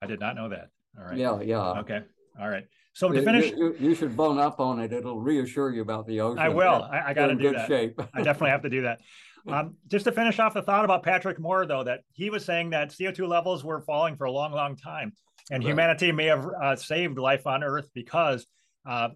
I 0.00 0.06
did 0.06 0.18
not 0.18 0.34
know 0.34 0.48
that. 0.48 0.70
All 0.98 1.04
right. 1.04 1.16
Yeah, 1.16 1.40
yeah. 1.40 1.80
Okay. 1.82 2.00
All 2.40 2.48
right. 2.48 2.66
So 2.94 3.08
You- 3.08 3.14
to 3.20 3.22
finish, 3.24 3.50
you, 3.52 3.56
you, 3.56 3.88
you 3.88 3.94
should 3.94 4.16
bone 4.16 4.38
up 4.38 4.60
on 4.60 4.78
it. 4.80 4.92
It'll 4.92 5.18
reassure 5.20 5.70
you 5.70 5.80
about 5.82 6.06
the 6.06 6.20
ocean. 6.20 6.38
I 6.38 6.48
will. 6.50 6.82
I, 6.90 7.02
I 7.08 7.14
got 7.14 7.28
to 7.28 7.34
do 7.34 7.40
good 7.42 7.56
that. 7.56 7.68
shape. 7.68 8.00
I 8.12 8.22
definitely 8.22 8.50
have 8.50 8.62
to 8.62 8.70
do 8.70 8.82
that. 8.82 9.00
Um, 9.44 9.74
just 9.88 10.04
to 10.04 10.12
finish 10.12 10.38
off 10.38 10.54
the 10.54 10.62
thought 10.62 10.84
about 10.84 11.02
Patrick 11.02 11.40
Moore, 11.40 11.66
though, 11.66 11.82
that 11.82 12.02
he 12.12 12.30
was 12.30 12.44
saying 12.44 12.70
that 12.70 12.90
CO2 12.90 13.26
levels 13.26 13.64
were 13.64 13.80
falling 13.80 14.14
for 14.14 14.26
a 14.26 14.30
long, 14.30 14.52
long 14.52 14.76
time, 14.76 15.12
and 15.50 15.64
Right. 15.64 15.68
humanity 15.68 16.12
may 16.12 16.26
have 16.26 16.46
uh, 16.46 16.76
saved 16.76 17.18
life 17.18 17.44
on 17.44 17.64
Earth 17.64 17.90
because 17.92 18.46
uh, 18.86 19.08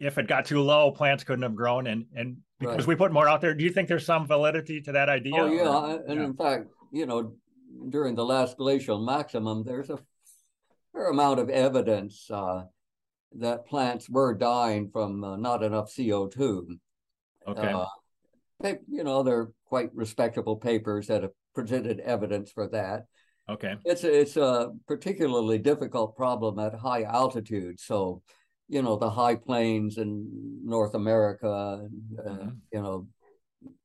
if 0.00 0.18
it 0.18 0.26
got 0.26 0.46
too 0.46 0.62
low, 0.62 0.90
plants 0.90 1.22
couldn't 1.22 1.44
have 1.44 1.54
grown, 1.54 1.86
and 1.86 2.06
and 2.16 2.38
because 2.58 2.78
Right. 2.78 2.86
we 2.88 2.96
put 2.96 3.12
more 3.12 3.28
out 3.28 3.40
there. 3.40 3.54
Do 3.54 3.62
you 3.62 3.70
think 3.70 3.86
there's 3.86 4.04
some 4.04 4.26
validity 4.26 4.80
to 4.80 4.90
that 4.90 5.08
idea? 5.08 5.36
Oh 5.36 5.46
or- 5.46 5.54
yeah, 5.54 5.98
and 6.08 6.18
yeah. 6.18 6.26
in 6.26 6.34
fact, 6.34 6.66
you 6.90 7.06
know, 7.06 7.34
during 7.88 8.16
the 8.16 8.24
last 8.24 8.56
glacial 8.56 8.98
maximum, 8.98 9.62
there's 9.62 9.90
a 9.90 9.98
fair 10.92 11.10
amount 11.10 11.38
of 11.38 11.50
evidence 11.50 12.28
uh, 12.32 12.64
that 13.36 13.66
plants 13.66 14.08
were 14.08 14.34
dying 14.34 14.90
from 14.90 15.22
uh, 15.22 15.36
not 15.36 15.62
enough 15.62 15.92
CO 15.94 16.28
two. 16.28 16.78
Okay. 17.46 17.72
Uh, 17.72 17.86
they- 18.60 18.78
you 18.88 19.04
know, 19.04 19.22
they're 19.22 19.50
quite 19.66 19.94
respectable 19.94 20.56
papers 20.56 21.06
that 21.08 21.22
have 21.22 21.32
presented 21.54 22.00
evidence 22.00 22.50
for 22.50 22.68
that. 22.68 23.06
okay. 23.48 23.74
It's 23.84 24.04
it's 24.04 24.36
a 24.36 24.72
particularly 24.86 25.58
difficult 25.58 26.16
problem 26.16 26.58
at 26.58 26.74
high 26.74 27.04
altitude. 27.04 27.78
So, 27.80 28.22
you 28.68 28.82
know, 28.82 28.96
the 28.96 29.10
high 29.10 29.36
plains 29.36 29.98
in 29.98 30.60
North 30.64 30.94
America, 30.94 31.80
and, 31.82 32.18
uh, 32.18 32.30
Mhm. 32.30 32.56
you 32.72 32.82
know, 32.82 33.06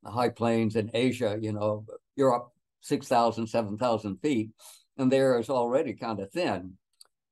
the 0.04 0.12
high 0.12 0.30
plains 0.30 0.76
in 0.76 0.92
Asia, 0.94 1.38
you 1.42 1.52
know, 1.54 1.86
you're 2.16 2.34
up 2.36 2.54
6,000, 2.82 3.48
7,000 3.48 4.18
feet, 4.18 4.52
and 4.98 5.12
there 5.12 5.40
is 5.40 5.50
already 5.50 5.94
kind 5.94 6.20
of 6.20 6.32
thin. 6.32 6.78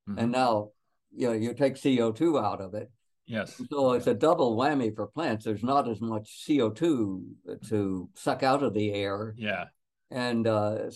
Mhm. 0.08 0.18
And 0.18 0.32
now, 0.32 0.72
you 1.16 1.28
know, 1.28 1.34
you 1.34 1.54
take 1.54 1.76
CO2 1.76 2.42
out 2.44 2.62
of 2.62 2.74
it. 2.74 2.90
yes. 3.26 3.60
So 3.70 3.94
it's 3.94 4.08
a 4.08 4.14
double 4.14 4.56
whammy 4.58 4.96
for 4.96 5.08
plants. 5.08 5.46
There's 5.46 5.64
not 5.64 5.88
as 5.90 6.02
much 6.02 6.46
CO2 6.48 7.22
to 7.70 8.10
suck 8.16 8.44
out 8.44 8.64
of 8.64 8.74
the 8.74 8.94
air 8.94 9.34
Yeah. 9.38 9.66
and 10.10 10.48
uh, 10.48 10.90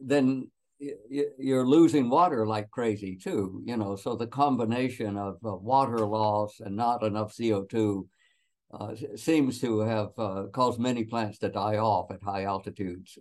then 0.00 0.50
you're 1.38 1.66
losing 1.66 2.10
water 2.10 2.46
like 2.46 2.70
crazy 2.70 3.16
too. 3.16 3.62
You 3.64 3.76
know, 3.76 3.96
so 3.96 4.16
the 4.16 4.26
combination 4.26 5.16
of 5.16 5.36
uh, 5.44 5.54
water 5.56 5.98
loss 6.04 6.60
and 6.60 6.76
not 6.76 7.02
enough 7.02 7.34
CO2 7.34 8.06
uh, 8.72 8.94
seems 9.16 9.60
to 9.60 9.80
have 9.80 10.08
uh, 10.18 10.44
caused 10.52 10.80
many 10.80 11.04
plants 11.04 11.38
to 11.38 11.48
die 11.48 11.76
off 11.76 12.10
at 12.10 12.22
high 12.22 12.44
altitudes. 12.44 13.18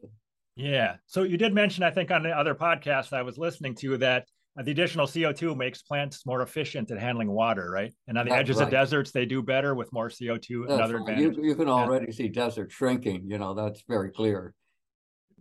Yeah. 0.56 0.96
So 1.06 1.24
you 1.24 1.38
did 1.38 1.54
mention, 1.54 1.84
I 1.84 1.92
think, 1.92 2.12
on 2.12 2.24
the 2.24 2.32
other 2.32 2.56
podcast 2.56 3.14
I 3.14 3.22
was 3.22 3.38
listening 3.38 3.76
to 3.76 3.98
that 3.98 4.26
the 4.62 4.72
additional 4.72 5.08
CO2 5.08 5.58
makes 5.58 5.82
plants 5.82 6.26
more 6.26 6.42
efficient 6.44 6.92
at 6.92 7.00
handling 7.00 7.32
water, 7.32 7.72
right? 7.72 7.92
And 8.08 8.18
on 8.18 8.26
the 8.26 8.30
That's 8.30 8.42
edges 8.42 8.58
right. 8.58 8.66
of 8.66 8.70
deserts, 8.70 9.12
they 9.12 9.26
do 9.26 9.42
better 9.42 9.74
with 9.74 9.92
more 9.92 10.10
CO2. 10.10 10.68
That's 10.68 10.74
Another 10.78 11.00
right. 11.00 11.10
advantage. 11.10 11.38
You, 11.38 11.44
you 11.46 11.56
can 11.56 11.68
already 11.68 12.12
see 12.12 12.28
desert 12.28 12.72
shrinking. 12.72 13.24
You 13.28 13.40
know, 13.40 13.56
that's 13.56 13.84
very 13.90 14.12
clear. 14.12 14.54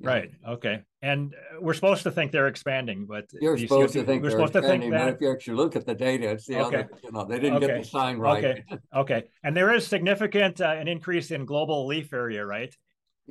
Yeah. 0.00 0.08
Right. 0.08 0.30
Okay. 0.48 0.80
And 1.02 1.34
uh, 1.34 1.60
we're 1.60 1.74
supposed 1.74 2.04
to 2.04 2.10
think 2.10 2.32
they're 2.32 2.46
expanding, 2.48 3.04
but 3.04 3.26
You're 3.38 3.58
supposed 3.58 3.92
to 3.92 4.02
CO2 4.02 4.06
think 4.06 4.22
we're 4.22 4.30
supposed 4.30 4.54
to 4.54 4.62
think 4.62 4.90
that. 4.90 5.08
if 5.08 5.20
you 5.20 5.30
actually 5.30 5.56
look 5.56 5.76
at 5.76 5.84
the 5.84 5.94
data, 5.94 6.30
it's 6.30 6.46
the 6.46 6.56
Okay. 6.64 6.76
other. 6.76 6.88
You 7.04 7.12
know, 7.12 7.24
they 7.26 7.38
didn't 7.38 7.60
get 7.60 7.76
the 7.76 7.84
sign 7.84 8.16
right. 8.18 8.44
Okay. 8.44 8.64
Okay. 8.96 9.24
And 9.44 9.54
there 9.54 9.74
is 9.74 9.86
significant 9.86 10.62
uh, 10.62 10.68
an 10.70 10.88
increase 10.88 11.30
in 11.30 11.44
global 11.44 11.86
leaf 11.86 12.14
area, 12.14 12.46
right? 12.46 12.74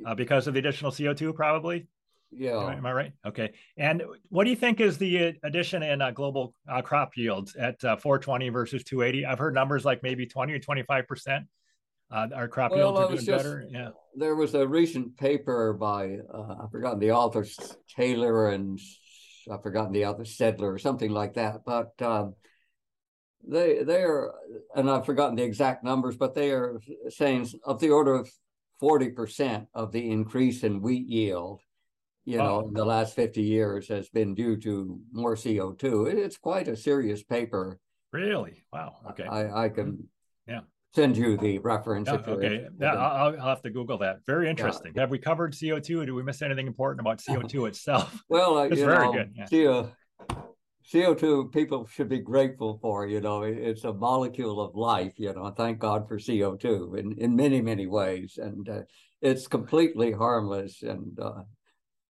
Uh, 0.06 0.14
because 0.14 0.46
of 0.46 0.54
the 0.54 0.60
additional 0.60 0.92
CO2, 0.92 1.34
probably. 1.34 1.88
Am 2.32 2.38
I, 2.40 2.44
Yeah. 2.44 2.76
am 2.76 2.86
I 2.86 2.92
right? 2.92 3.12
Okay. 3.26 3.52
And 3.76 4.02
what 4.28 4.44
do 4.44 4.50
you 4.50 4.56
think 4.56 4.80
is 4.80 4.98
the 4.98 5.28
uh, 5.28 5.32
addition 5.44 5.82
in 5.82 6.00
uh, 6.02 6.10
global 6.10 6.54
uh, 6.70 6.82
crop 6.82 7.16
yields 7.16 7.54
at 7.56 7.82
uh, 7.84 7.96
420 7.96 8.48
versus 8.48 8.84
280? 8.84 9.26
I've 9.26 9.38
heard 9.38 9.54
numbers 9.54 9.84
like 9.84 10.02
maybe 10.02 10.26
20 10.26 10.52
or 10.52 10.58
25 10.58 11.06
percent. 11.06 11.46
Uh, 12.10 12.28
our 12.34 12.48
crop 12.48 12.72
Well, 12.72 12.78
yields 12.94 13.00
are 13.00 13.06
doing 13.08 13.16
just- 13.16 13.26
better. 13.44 13.66
Yeah. 13.70 13.88
there 14.16 14.34
was 14.36 14.54
a 14.54 14.66
recent 14.66 15.16
paper 15.16 15.72
by 15.72 16.18
uh, 16.32 16.56
I've 16.64 16.70
forgotten 16.70 16.98
the 16.98 17.12
authors 17.12 17.58
Taylor 17.96 18.50
and 18.50 18.78
I've 19.50 19.62
forgotten 19.62 19.92
the 19.92 20.04
other 20.04 20.24
Sedler 20.24 20.72
or 20.74 20.78
something 20.78 21.10
like 21.10 21.34
that, 21.34 21.62
but 21.64 21.90
um, 22.02 22.34
they 23.46 23.82
they 23.82 24.02
are 24.02 24.32
and 24.76 24.88
I've 24.90 25.06
forgotten 25.06 25.36
the 25.36 25.42
exact 25.42 25.82
numbers, 25.84 26.16
but 26.16 26.34
they 26.34 26.50
are 26.52 26.80
saying 27.08 27.48
of 27.64 27.80
the 27.80 27.90
order 27.90 28.14
of 28.14 28.30
forty 28.78 29.08
percent 29.10 29.66
of 29.74 29.90
the 29.90 30.10
increase 30.10 30.62
in 30.62 30.80
wheat 30.82 31.08
yield, 31.08 31.60
you 32.24 32.38
know, 32.38 32.60
in 32.68 32.74
the 32.74 32.84
last 32.84 33.14
fifty 33.14 33.42
years 33.42 33.88
has 33.88 34.08
been 34.08 34.34
due 34.34 34.56
to 34.58 35.00
more 35.12 35.36
CO 35.36 35.72
two. 35.72 36.06
It's 36.06 36.36
quite 36.38 36.68
a 36.68 36.76
serious 36.76 37.22
paper. 37.22 37.78
Really? 38.12 38.64
Wow. 38.72 38.96
Okay. 39.10 39.24
I 39.24 39.64
I 39.64 39.68
can 39.68 40.08
Yeah. 40.46 40.60
send 40.94 41.16
you 41.16 41.36
the 41.36 41.58
reference. 41.60 42.08
Yeah, 42.08 42.20
okay. 42.26 42.66
Yeah, 42.78 42.94
I'll, 42.94 43.40
I'll 43.40 43.48
have 43.48 43.62
to 43.62 43.70
Google 43.70 43.98
that. 43.98 44.18
Very 44.26 44.48
interesting. 44.50 44.92
Have 44.96 45.10
we 45.10 45.18
covered 45.18 45.54
CO2? 45.54 46.06
Do 46.06 46.14
we 46.14 46.22
miss 46.22 46.42
anything 46.42 46.66
important 46.66 47.00
about 47.00 47.18
CO2 47.18 47.68
itself? 47.72 48.22
Well, 48.28 48.58
uh, 48.58 48.64
It's 48.64 48.80
very 48.80 49.06
know, 49.06 49.12
good, 49.12 49.34
yeah. 49.34 49.46
CO, 49.46 49.90
CO2 50.92 51.52
people 51.52 51.86
should 51.86 52.08
be 52.08 52.18
grateful 52.18 52.78
for, 52.82 53.06
you 53.06 53.20
know, 53.20 53.42
it's 53.42 53.84
a 53.84 53.92
molecule 53.92 54.60
of 54.60 54.74
life, 54.74 55.14
you 55.16 55.32
know, 55.32 55.48
thank 55.50 55.78
God 55.78 56.06
for 56.08 56.18
CO2 56.18 56.98
in, 56.98 57.12
in 57.18 57.34
many, 57.36 57.62
many 57.62 57.86
ways. 57.86 58.38
And 58.42 58.68
uh, 58.68 58.82
it's 59.22 59.46
completely 59.46 60.12
harmless. 60.12 60.82
And 60.82 61.18
uh, 61.18 61.42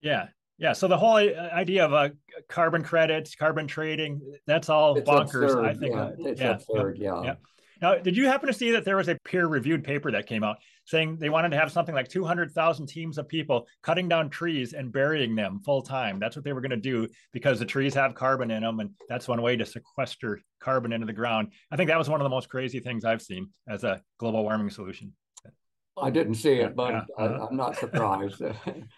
Yeah. 0.06 0.26
Yeah. 0.58 0.72
So 0.72 0.88
the 0.88 0.96
whole 0.96 1.16
idea 1.16 1.84
of 1.84 1.92
a 1.92 2.12
carbon 2.48 2.82
credits, 2.82 3.34
carbon 3.34 3.66
trading, 3.66 4.20
that's 4.46 4.68
all 4.68 4.96
it's 4.96 5.08
bonkers. 5.08 5.64
I 5.64 5.74
think. 5.74 5.94
yeah, 5.94 6.02
uh, 6.02 6.12
it's 6.18 6.40
yeah, 6.40 6.50
absurd. 6.50 6.98
Yeah. 6.98 7.22
yeah. 7.22 7.34
Now, 7.82 7.96
did 7.96 8.16
you 8.16 8.26
happen 8.26 8.46
to 8.46 8.54
see 8.54 8.70
that 8.70 8.84
there 8.84 8.96
was 8.96 9.08
a 9.08 9.18
peer-reviewed 9.24 9.84
paper 9.84 10.10
that 10.12 10.26
came 10.26 10.42
out 10.42 10.56
saying 10.86 11.18
they 11.18 11.28
wanted 11.28 11.50
to 11.50 11.58
have 11.58 11.70
something 11.70 11.94
like 11.94 12.08
200,000 12.08 12.86
teams 12.86 13.18
of 13.18 13.28
people 13.28 13.66
cutting 13.82 14.08
down 14.08 14.30
trees 14.30 14.72
and 14.72 14.92
burying 14.92 15.34
them 15.34 15.60
full 15.60 15.82
time? 15.82 16.18
That's 16.18 16.36
what 16.36 16.44
they 16.44 16.54
were 16.54 16.62
going 16.62 16.70
to 16.70 16.76
do 16.76 17.06
because 17.32 17.58
the 17.58 17.66
trees 17.66 17.92
have 17.92 18.14
carbon 18.14 18.50
in 18.50 18.62
them, 18.62 18.80
and 18.80 18.90
that's 19.08 19.28
one 19.28 19.42
way 19.42 19.56
to 19.56 19.66
sequester 19.66 20.40
carbon 20.60 20.92
into 20.92 21.06
the 21.06 21.12
ground. 21.12 21.48
I 21.70 21.76
think 21.76 21.88
that 21.88 21.98
was 21.98 22.08
one 22.08 22.20
of 22.20 22.24
the 22.24 22.30
most 22.30 22.48
crazy 22.48 22.80
things 22.80 23.04
I've 23.04 23.22
seen 23.22 23.50
as 23.68 23.84
a 23.84 24.00
global 24.18 24.42
warming 24.42 24.70
solution. 24.70 25.12
I 25.98 26.10
didn't 26.10 26.34
see 26.34 26.54
it, 26.54 26.76
but 26.76 26.94
uh-huh. 26.94 27.38
I, 27.42 27.46
am 27.48 27.56
not 27.56 27.76
surprised. 27.76 28.38
there, 28.38 28.52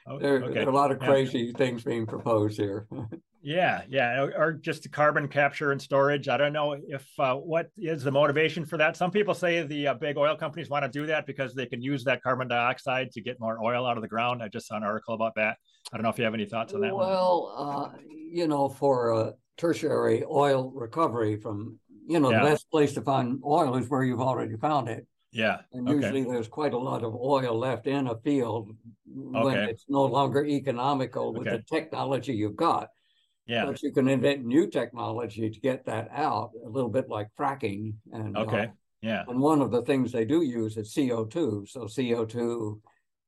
okay. 0.07 0.55
there, 0.55 0.67
are 0.67 0.71
a 0.71 0.75
lot 0.75 0.91
of 0.91 0.99
crazy 0.99 1.41
yeah. 1.41 1.53
things 1.57 1.85
being 1.85 2.07
proposed 2.07 2.59
here. 2.59 2.87
yeah, 3.43 3.83
yeah, 3.89 4.23
or 4.23 4.53
just 4.55 4.83
the 4.83 4.89
carbon 4.89 5.29
capture 5.29 5.71
and 5.71 5.81
storage. 5.81 6.29
I 6.29 6.37
don't 6.37 6.53
know 6.53 6.73
if 6.73 7.07
uh, 7.19 7.35
what 7.35 7.71
is 7.77 8.03
the 8.03 8.11
motivation 8.11 8.65
for 8.65 8.77
that. 8.79 8.97
Some 8.97 9.11
people 9.11 9.35
say 9.35 9.63
the 9.63 9.89
uh, 9.89 9.95
big 9.95 10.17
oil 10.17 10.37
companies 10.37 10.69
want 10.69 10.85
to 10.85 10.91
do 10.91 11.07
that 11.07 11.27
because 11.27 11.55
they 11.55 11.67
can 11.67 11.81
use 11.81 12.03
that 12.05 12.23
carbon 12.23 12.49
dioxide 12.49 13.13
to 13.13 13.21
get 13.21 13.39
more 13.39 13.63
oil 13.63 13.87
out 13.87 13.97
of 13.97 14.03
the 14.03 14.09
ground. 14.09 14.43
I 14.43 14.49
just 14.49 14.67
saw 14.67 14.77
an 14.77 14.83
article 14.83 15.15
about 15.15 15.35
that. 15.37 15.57
I 15.93 15.97
don't 15.97 16.03
know 16.03 16.11
if 16.11 16.19
you 16.19 16.25
have 16.25 16.35
any 16.35 16.47
thoughts 16.47 16.75
on 16.75 16.81
that. 16.81 16.95
Well, 16.95 17.55
uh, 17.57 17.99
you 18.09 18.49
know, 18.49 18.69
for 18.69 19.35
tertiary 19.57 20.25
oil 20.31 20.71
recovery 20.75 21.37
from 21.37 21.79
you 22.07 22.21
know 22.21 22.31
yeah. 22.31 22.43
the 22.43 22.51
best 22.51 22.71
place 22.71 22.95
to 22.95 23.03
find 23.03 23.41
oil 23.45 23.77
is 23.77 23.89
where 23.89 24.03
you've 24.03 24.21
already 24.21 24.57
found 24.57 24.89
it. 24.89 25.07
Yeah. 25.33 25.59
And 25.73 25.89
usually 25.89 26.23
okay. 26.23 26.31
there's 26.31 26.49
quite 26.49 26.73
a 26.73 26.79
lot 26.79 27.05
of 27.05 27.15
oil 27.15 27.59
left 27.59 27.87
in 27.87 28.07
a 28.07 28.17
field 28.17 28.71
when 29.07 29.59
it's 29.59 29.85
no 29.89 30.05
longer 30.05 30.45
economical 30.45 31.33
with 31.33 31.47
okay. 31.47 31.59
the 31.59 31.63
technology 31.63 32.33
you've 32.33 32.57
got. 32.57 32.89
Yeah. 33.47 33.65
But 33.67 33.83
you 33.83 33.93
can 33.93 34.09
invent 34.09 34.45
new 34.45 34.69
technology 34.69 35.49
to 35.49 35.61
get 35.61 35.87
that 35.87 36.09
out, 36.13 36.53
a 36.65 36.69
little 36.69 36.91
bit 36.91 37.09
like 37.09 37.29
fracking. 37.39 37.95
And 38.13 38.37
uh, 38.37 38.41
okay. 38.41 38.65
Uh, 38.65 38.67
yeah. 39.01 39.25
And 39.29 39.41
one 39.41 39.63
of 39.63 39.71
the 39.71 39.83
things 39.83 40.13
they 40.13 40.25
do 40.25 40.43
use 40.43 40.77
is 40.77 40.95
CO2. 40.95 41.69
So 41.69 41.85
CO2 41.85 42.81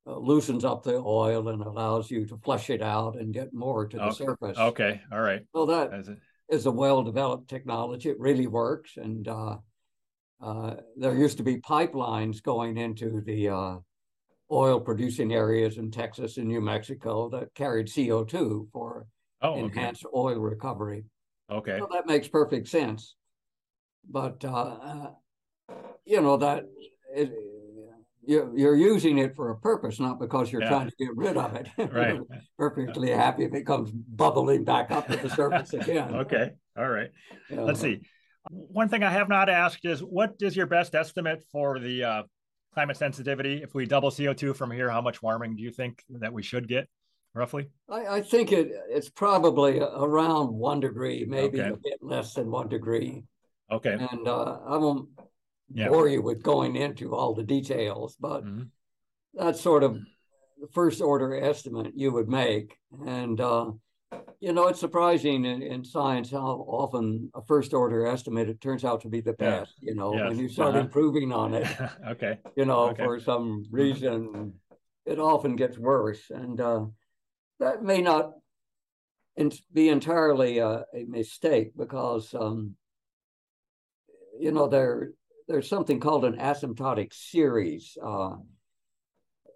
uh, 0.07 0.19
loosens 0.19 0.65
up 0.65 0.83
the 0.83 0.97
oil 0.97 1.49
and 1.49 1.63
allows 1.63 2.11
you 2.11 2.27
to 2.27 2.39
flush 2.39 2.71
it 2.71 2.83
out 2.83 3.17
and 3.17 3.33
get 3.33 3.53
more 3.53 3.87
to 3.87 3.97
the 3.97 4.05
okay. 4.05 4.15
surface. 4.15 4.59
Okay. 4.59 5.01
All 5.13 5.21
right. 5.21 5.43
So 5.55 5.67
that 5.67 6.19
is 6.49 6.67
a 6.67 6.71
well-developed 6.71 7.49
technology. 7.49 8.11
It 8.11 8.19
really 8.19 8.47
works. 8.47 8.97
And 8.97 9.27
uh, 9.29 9.57
uh, 10.43 10.75
there 10.97 11.15
used 11.15 11.37
to 11.37 11.43
be 11.43 11.59
pipelines 11.59 12.43
going 12.43 12.79
into 12.79 13.21
the 13.21 13.49
uh, 13.49 13.77
oil 14.51 14.81
producing 14.81 15.33
areas 15.33 15.77
in 15.77 15.91
Texas 15.91 16.39
and 16.39 16.49
New 16.49 16.61
Mexico 16.61 17.29
that 17.31 17.55
carried 17.55 17.87
CO2 17.87 18.69
for 18.73 19.07
oh, 19.43 19.57
enhanced 19.57 20.05
okay. 20.07 20.13
oil 20.15 20.39
recovery. 20.39 21.05
Okay. 21.51 21.79
So 21.79 21.89
that 21.93 22.07
makes 22.07 22.29
perfect 22.29 22.69
sense. 22.69 23.17
But, 24.09 24.45
uh, 24.45 25.11
you 26.05 26.21
know, 26.23 26.37
that 26.39 26.65
it, 27.15 27.31
you're, 28.23 28.57
you're 28.57 28.77
using 28.77 29.19
it 29.19 29.37
for 29.37 29.51
a 29.51 29.57
purpose, 29.57 30.01
not 30.01 30.19
because 30.19 30.51
you're 30.51 30.63
yeah. 30.63 30.69
trying 30.69 30.89
to 30.89 30.97
get 30.99 31.17
rid 31.17 31.37
of 31.37 31.55
it. 31.55 31.69
Right. 31.93 32.19
perfectly 32.59 33.11
happy 33.11 33.45
if 33.45 33.55
it 33.55 33.67
comes 33.67 33.91
bubbling 33.91 34.65
back 34.65 34.91
up 34.91 35.07
to 35.09 35.17
the 35.17 35.29
surface 35.29 35.75
again. 35.75 36.15
okay. 36.15 36.53
All 36.77 36.89
right. 36.89 37.11
Let's 37.51 37.81
see. 37.81 38.01
One 38.49 38.89
thing 38.89 39.03
I 39.03 39.11
have 39.11 39.29
not 39.29 39.49
asked 39.49 39.85
is 39.85 40.01
what 40.01 40.35
is 40.41 40.57
your 40.57 40.67
best 40.67 40.95
estimate 40.95 41.45
for 41.53 41.79
the 41.79 42.05
uh, 42.05 42.23
climate 42.75 42.97
sensitivity? 42.97 43.63
If 43.63 43.75
we 43.75 43.87
double 43.87 44.11
CO2 44.11 44.57
from 44.57 44.71
here, 44.71 44.89
how 44.91 45.03
much 45.03 45.23
warming 45.23 45.57
do 45.57 45.63
you 45.63 45.71
think 45.71 46.03
that 46.09 46.33
we 46.33 46.43
should 46.43 46.67
get 46.67 46.89
roughly? 47.35 47.69
I, 47.89 48.07
I 48.07 48.21
think 48.23 48.53
it 48.53 48.73
it's 48.89 49.11
probably 49.11 49.81
around 49.81 50.55
one 50.55 50.81
degree, 50.81 51.25
maybe 51.29 51.61
okay. 51.61 51.71
a 51.71 51.77
bit 51.77 51.99
less 52.01 52.35
than 52.35 52.51
one 52.51 52.69
degree. 52.69 53.25
Okay. 53.71 53.93
And 53.93 54.27
uh, 54.27 54.59
I 54.67 54.77
won't 54.79 55.09
yeah. 55.73 55.89
bore 55.89 56.09
you 56.09 56.23
with 56.23 56.43
going 56.43 56.77
into 56.77 57.15
all 57.15 57.35
the 57.35 57.45
details, 57.45 58.17
but 58.19 58.45
mm-hmm. 58.45 58.63
that's 59.35 59.61
sort 59.61 59.85
of 59.85 59.99
the 60.61 60.69
first 60.73 61.01
order 61.01 61.35
estimate 61.35 61.93
you 61.95 62.11
would 62.13 62.29
make. 62.29 62.77
And 63.07 63.41
uh, 63.41 63.73
you 64.41 64.53
know, 64.53 64.69
it's 64.69 64.81
surprising 64.81 65.45
in, 65.45 65.63
in 65.63 65.85
science 65.85 66.31
how 66.31 66.65
often 66.67 67.31
a 67.35 67.43
first 67.43 67.75
order 67.75 68.07
estimate 68.07 68.49
it 68.49 68.61
turns 68.61 68.85
out 68.85 69.03
to 69.03 69.09
be 69.09 69.21
the 69.21 69.35
best. 69.35 69.75
Yeah. 69.81 69.91
You 69.91 69.97
know, 69.97 70.15
yes. 70.15 70.29
when 70.29 70.39
you 70.39 70.49
start 70.49 70.71
uh-huh. 70.71 70.81
improving 70.81 71.33
on 71.33 71.55
it, 71.55 71.69
okay, 72.09 72.39
you 72.57 72.65
know, 72.65 72.89
okay. 72.91 73.05
for 73.05 73.21
some 73.21 73.65
reason, 73.71 74.55
it 75.05 75.19
often 75.19 75.57
gets 75.57 75.79
worse, 75.79 76.31
and 76.31 76.61
uh, 76.61 76.85
that 77.59 77.83
may 77.83 78.01
not 78.01 78.33
in, 79.37 79.53
be 79.73 79.91
entirely 79.91 80.59
a, 80.59 80.85
a 80.95 81.05
mistake 81.07 81.73
because, 81.77 82.35
um, 82.35 82.77
you 84.39 84.53
know, 84.53 84.69
there 84.69 85.11
there's 85.49 85.69
something 85.69 86.01
called 86.01 86.25
an 86.25 86.37
asymptotic 86.37 87.13
series. 87.13 87.99
Uh, 88.03 88.37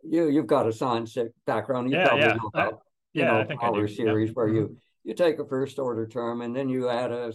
you 0.02 0.28
you've 0.28 0.46
got 0.46 0.68
a 0.68 0.72
science 0.72 1.16
background. 1.46 1.90
You 1.90 1.96
yeah, 1.96 2.08
probably 2.08 2.26
yeah. 2.26 2.34
know 2.34 2.50
about 2.52 2.80
yeah, 3.14 3.26
know, 3.26 3.40
I 3.40 3.44
think 3.44 3.60
power 3.60 3.88
series 3.88 4.34
where 4.34 4.48
you 4.48 4.62
mm-hmm. 4.62 4.74
you 5.04 5.14
take 5.14 5.38
a 5.38 5.44
first 5.44 5.78
order 5.78 6.06
term 6.06 6.42
and 6.42 6.54
then 6.54 6.68
you 6.68 6.88
add 6.88 7.12
a, 7.12 7.32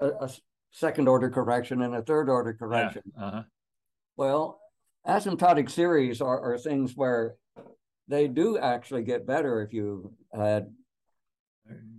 a, 0.00 0.06
a 0.06 0.30
second 0.72 1.08
order 1.08 1.30
correction 1.30 1.82
and 1.82 1.94
a 1.94 2.02
third 2.02 2.28
order 2.28 2.52
correction. 2.52 3.02
Yeah. 3.16 3.24
Uh-huh. 3.24 3.42
Well, 4.16 4.60
asymptotic 5.06 5.70
series 5.70 6.20
are, 6.20 6.40
are 6.40 6.58
things 6.58 6.96
where 6.96 7.36
they 8.08 8.28
do 8.28 8.58
actually 8.58 9.02
get 9.02 9.26
better 9.26 9.62
if 9.62 9.72
you 9.72 10.12
add 10.34 10.68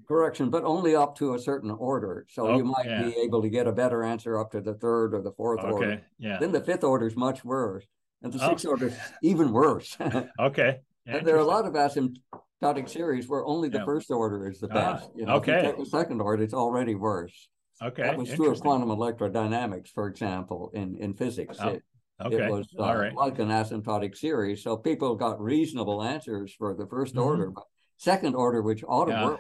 correction, 0.08 0.50
but 0.50 0.64
only 0.64 0.96
up 0.96 1.18
to 1.18 1.34
a 1.34 1.40
certain 1.40 1.72
order. 1.72 2.26
So 2.30 2.48
oh, 2.48 2.58
you 2.58 2.64
might 2.64 2.86
yeah. 2.86 3.04
be 3.04 3.16
able 3.18 3.42
to 3.42 3.50
get 3.50 3.68
a 3.68 3.72
better 3.72 4.04
answer 4.04 4.40
up 4.40 4.52
to 4.52 4.62
the 4.62 4.74
third 4.74 5.14
or 5.14 5.22
the 5.22 5.32
fourth 5.32 5.60
okay. 5.60 5.72
order. 5.72 6.02
Yeah. 6.18 6.38
Then 6.40 6.52
the 6.52 6.62
fifth 6.62 6.84
order 6.84 7.08
is 7.08 7.16
much 7.16 7.44
worse. 7.44 7.86
And 8.24 8.34
the 8.34 8.40
sixth 8.40 8.66
oh. 8.66 8.72
order 8.72 8.88
is 8.88 8.98
even 9.22 9.52
worse. 9.52 9.96
okay. 10.40 10.80
and 11.06 11.26
there 11.26 11.36
are 11.36 11.40
a 11.40 11.46
lot 11.46 11.66
of 11.66 11.74
asymptotic 11.74 12.18
asymptotic 12.62 12.90
series 12.90 13.28
where 13.28 13.46
only 13.46 13.70
the 13.70 13.80
yeah. 13.80 13.86
first 13.86 14.12
order 14.12 14.48
is 14.48 14.60
the 14.60 14.68
ah, 14.72 14.94
best. 14.94 15.10
you 15.16 15.26
know, 15.26 15.36
okay. 15.36 15.58
If 15.58 15.64
you 15.64 15.70
take 15.70 15.80
the 15.80 15.86
second 15.86 16.22
order, 16.22 16.44
it's 16.44 16.54
already 16.54 16.96
worse. 16.96 17.50
Okay. 17.82 18.04
That 18.04 18.18
was 18.18 18.30
true 18.30 18.52
of 18.52 18.60
quantum 18.60 18.90
electrodynamics, 18.90 19.90
for 19.90 20.08
example, 20.08 20.72
in, 20.74 20.98
in 20.98 21.14
physics. 21.14 21.58
Oh. 21.60 21.70
It, 21.70 21.84
okay. 22.22 22.46
it 22.46 22.52
was 22.52 22.68
uh, 22.80 22.96
right. 22.96 23.14
like 23.14 23.40
an 23.40 23.50
asymptotic 23.50 24.18
series. 24.18 24.64
So 24.64 24.78
people 24.78 25.16
got 25.16 25.40
reasonable 25.40 26.04
answers 26.04 26.54
for 26.58 26.74
the 26.74 26.86
1st 26.86 27.10
mm-hmm. 27.10 27.20
order, 27.20 27.52
but 27.52 27.64
second 27.98 28.36
order, 28.36 28.62
which 28.62 28.84
ought 28.88 29.06
to 29.06 29.12
yeah. 29.12 29.26
work, 29.26 29.40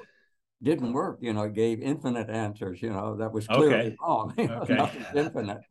didn't 0.62 0.94
work. 0.94 1.18
You 1.22 1.34
know, 1.34 1.44
it 1.44 1.54
gave 1.54 1.82
infinite 1.82 2.30
answers. 2.30 2.82
You 2.82 2.92
know, 2.92 3.18
that 3.18 3.32
was 3.32 3.48
clearly 3.48 3.74
okay. 3.74 3.96
wrong. 4.02 4.34
okay. 4.40 4.76
Nothing's 4.76 5.06
infinite. 5.16 5.62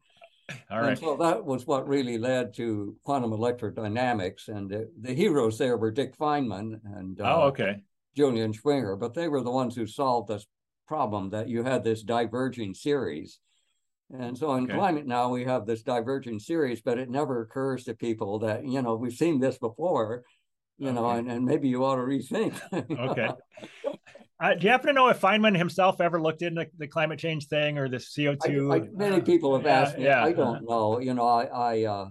All 0.70 0.80
right. 0.80 0.90
And 0.90 0.98
so 0.98 1.16
that 1.16 1.44
was 1.44 1.66
what 1.66 1.88
really 1.88 2.18
led 2.18 2.54
to 2.54 2.96
quantum 3.04 3.32
electrodynamics. 3.32 4.48
And 4.48 4.70
the, 4.70 4.90
the 5.00 5.14
heroes 5.14 5.58
there 5.58 5.76
were 5.76 5.90
Dick 5.90 6.16
Feynman 6.16 6.80
and 6.96 7.20
uh, 7.20 7.36
oh, 7.36 7.42
okay. 7.48 7.80
Julian 8.16 8.52
Schwinger, 8.52 8.98
but 8.98 9.14
they 9.14 9.28
were 9.28 9.42
the 9.42 9.50
ones 9.50 9.74
who 9.74 9.86
solved 9.86 10.28
this 10.28 10.46
problem 10.86 11.30
that 11.30 11.48
you 11.48 11.64
had 11.64 11.84
this 11.84 12.02
diverging 12.02 12.74
series. 12.74 13.40
And 14.16 14.38
so 14.38 14.54
in 14.54 14.64
okay. 14.64 14.74
climate 14.74 15.06
now 15.06 15.30
we 15.30 15.44
have 15.44 15.66
this 15.66 15.82
diverging 15.82 16.38
series, 16.38 16.80
but 16.80 16.98
it 16.98 17.10
never 17.10 17.42
occurs 17.42 17.84
to 17.84 17.94
people 17.94 18.38
that, 18.40 18.64
you 18.64 18.80
know, 18.80 18.94
we've 18.94 19.12
seen 19.12 19.40
this 19.40 19.58
before, 19.58 20.22
you 20.78 20.88
okay. 20.88 20.94
know, 20.94 21.10
and, 21.10 21.30
and 21.30 21.44
maybe 21.44 21.68
you 21.68 21.84
ought 21.84 21.96
to 21.96 22.02
rethink. 22.02 22.54
okay. 22.72 23.30
Uh, 24.38 24.54
do 24.54 24.66
you 24.66 24.70
happen 24.70 24.88
to 24.88 24.92
know 24.92 25.08
if 25.08 25.20
Feynman 25.20 25.56
himself 25.56 26.00
ever 26.00 26.20
looked 26.20 26.42
into 26.42 26.66
the 26.76 26.86
climate 26.86 27.18
change 27.18 27.46
thing 27.46 27.78
or 27.78 27.88
the 27.88 27.96
CO2? 27.96 28.72
I, 28.72 28.76
I, 28.76 28.88
many 28.92 29.20
people 29.22 29.56
have 29.56 29.66
asked 29.66 29.96
me. 29.96 30.04
Yeah. 30.04 30.22
I 30.22 30.32
don't 30.32 30.68
know. 30.68 31.00
You 31.00 31.14
know, 31.14 31.26
I 31.26 31.44
I, 31.44 31.84
uh, 31.84 32.08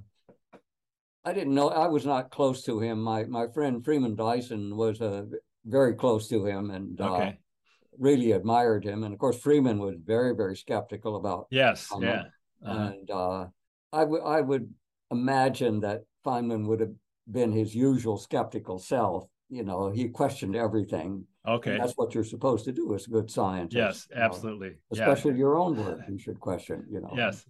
I 1.23 1.33
didn't 1.33 1.53
know. 1.53 1.69
I 1.69 1.87
was 1.87 2.05
not 2.05 2.31
close 2.31 2.63
to 2.63 2.79
him. 2.79 2.99
My 2.99 3.25
my 3.25 3.45
friend 3.53 3.85
Freeman 3.85 4.15
Dyson 4.15 4.75
was 4.75 5.01
uh, 5.01 5.25
very 5.65 5.93
close 5.93 6.27
to 6.29 6.45
him 6.45 6.71
and 6.71 6.99
uh, 6.99 7.13
okay. 7.13 7.37
really 7.99 8.31
admired 8.31 8.83
him. 8.83 9.03
And 9.03 9.13
of 9.13 9.19
course, 9.19 9.37
Freeman 9.37 9.77
was 9.77 9.95
very 10.03 10.35
very 10.35 10.55
skeptical 10.55 11.17
about. 11.17 11.45
Yes. 11.51 11.89
yeah. 11.99 12.23
Uh-huh. 12.65 12.91
And 12.91 13.11
uh, 13.11 13.45
I 13.93 14.03
would 14.03 14.21
I 14.23 14.41
would 14.41 14.73
imagine 15.11 15.81
that 15.81 16.01
Feynman 16.25 16.65
would 16.65 16.79
have 16.79 16.93
been 17.31 17.51
his 17.51 17.75
usual 17.75 18.17
skeptical 18.17 18.79
self. 18.79 19.25
You 19.47 19.63
know, 19.63 19.91
he 19.91 20.09
questioned 20.09 20.55
everything 20.55 21.25
Okay. 21.47 21.73
And 21.73 21.81
that's 21.81 21.93
what 21.93 22.13
you're 22.13 22.23
supposed 22.23 22.65
to 22.65 22.71
do 22.71 22.93
as 22.95 23.07
a 23.07 23.09
good 23.09 23.29
scientist. 23.29 23.75
Yes, 23.75 24.07
absolutely. 24.15 24.69
Know? 24.69 24.75
Especially 24.91 25.31
yeah. 25.31 25.37
your 25.37 25.57
own 25.57 25.77
work, 25.77 25.99
you 26.09 26.17
should 26.17 26.39
question, 26.39 26.85
you 26.89 27.01
know. 27.01 27.13
Yes. 27.15 27.45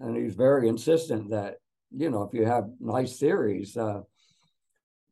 And 0.00 0.16
he's 0.16 0.34
very 0.34 0.68
insistent 0.68 1.30
that, 1.30 1.56
you 1.94 2.10
know, 2.10 2.22
if 2.22 2.34
you 2.34 2.44
have 2.44 2.64
nice 2.80 3.18
theories, 3.18 3.76
uh, 3.76 4.00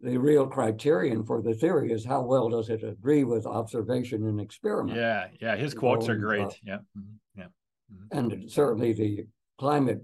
the 0.00 0.16
real 0.16 0.46
criterion 0.46 1.24
for 1.24 1.42
the 1.42 1.54
theory 1.54 1.92
is 1.92 2.04
how 2.04 2.22
well 2.22 2.48
does 2.48 2.70
it 2.70 2.82
agree 2.82 3.24
with 3.24 3.46
observation 3.46 4.26
and 4.26 4.40
experiment. 4.40 4.96
Yeah, 4.96 5.26
yeah. 5.40 5.56
His 5.56 5.74
quotes 5.74 6.08
are 6.08 6.16
great. 6.16 6.46
Uh, 6.46 6.50
yeah. 6.64 6.78
Mm-hmm. 6.98 7.40
Yeah. 7.40 7.46
Mm-hmm. 7.92 8.18
And 8.18 8.50
certainly 8.50 8.92
the 8.94 9.26
climate 9.58 10.02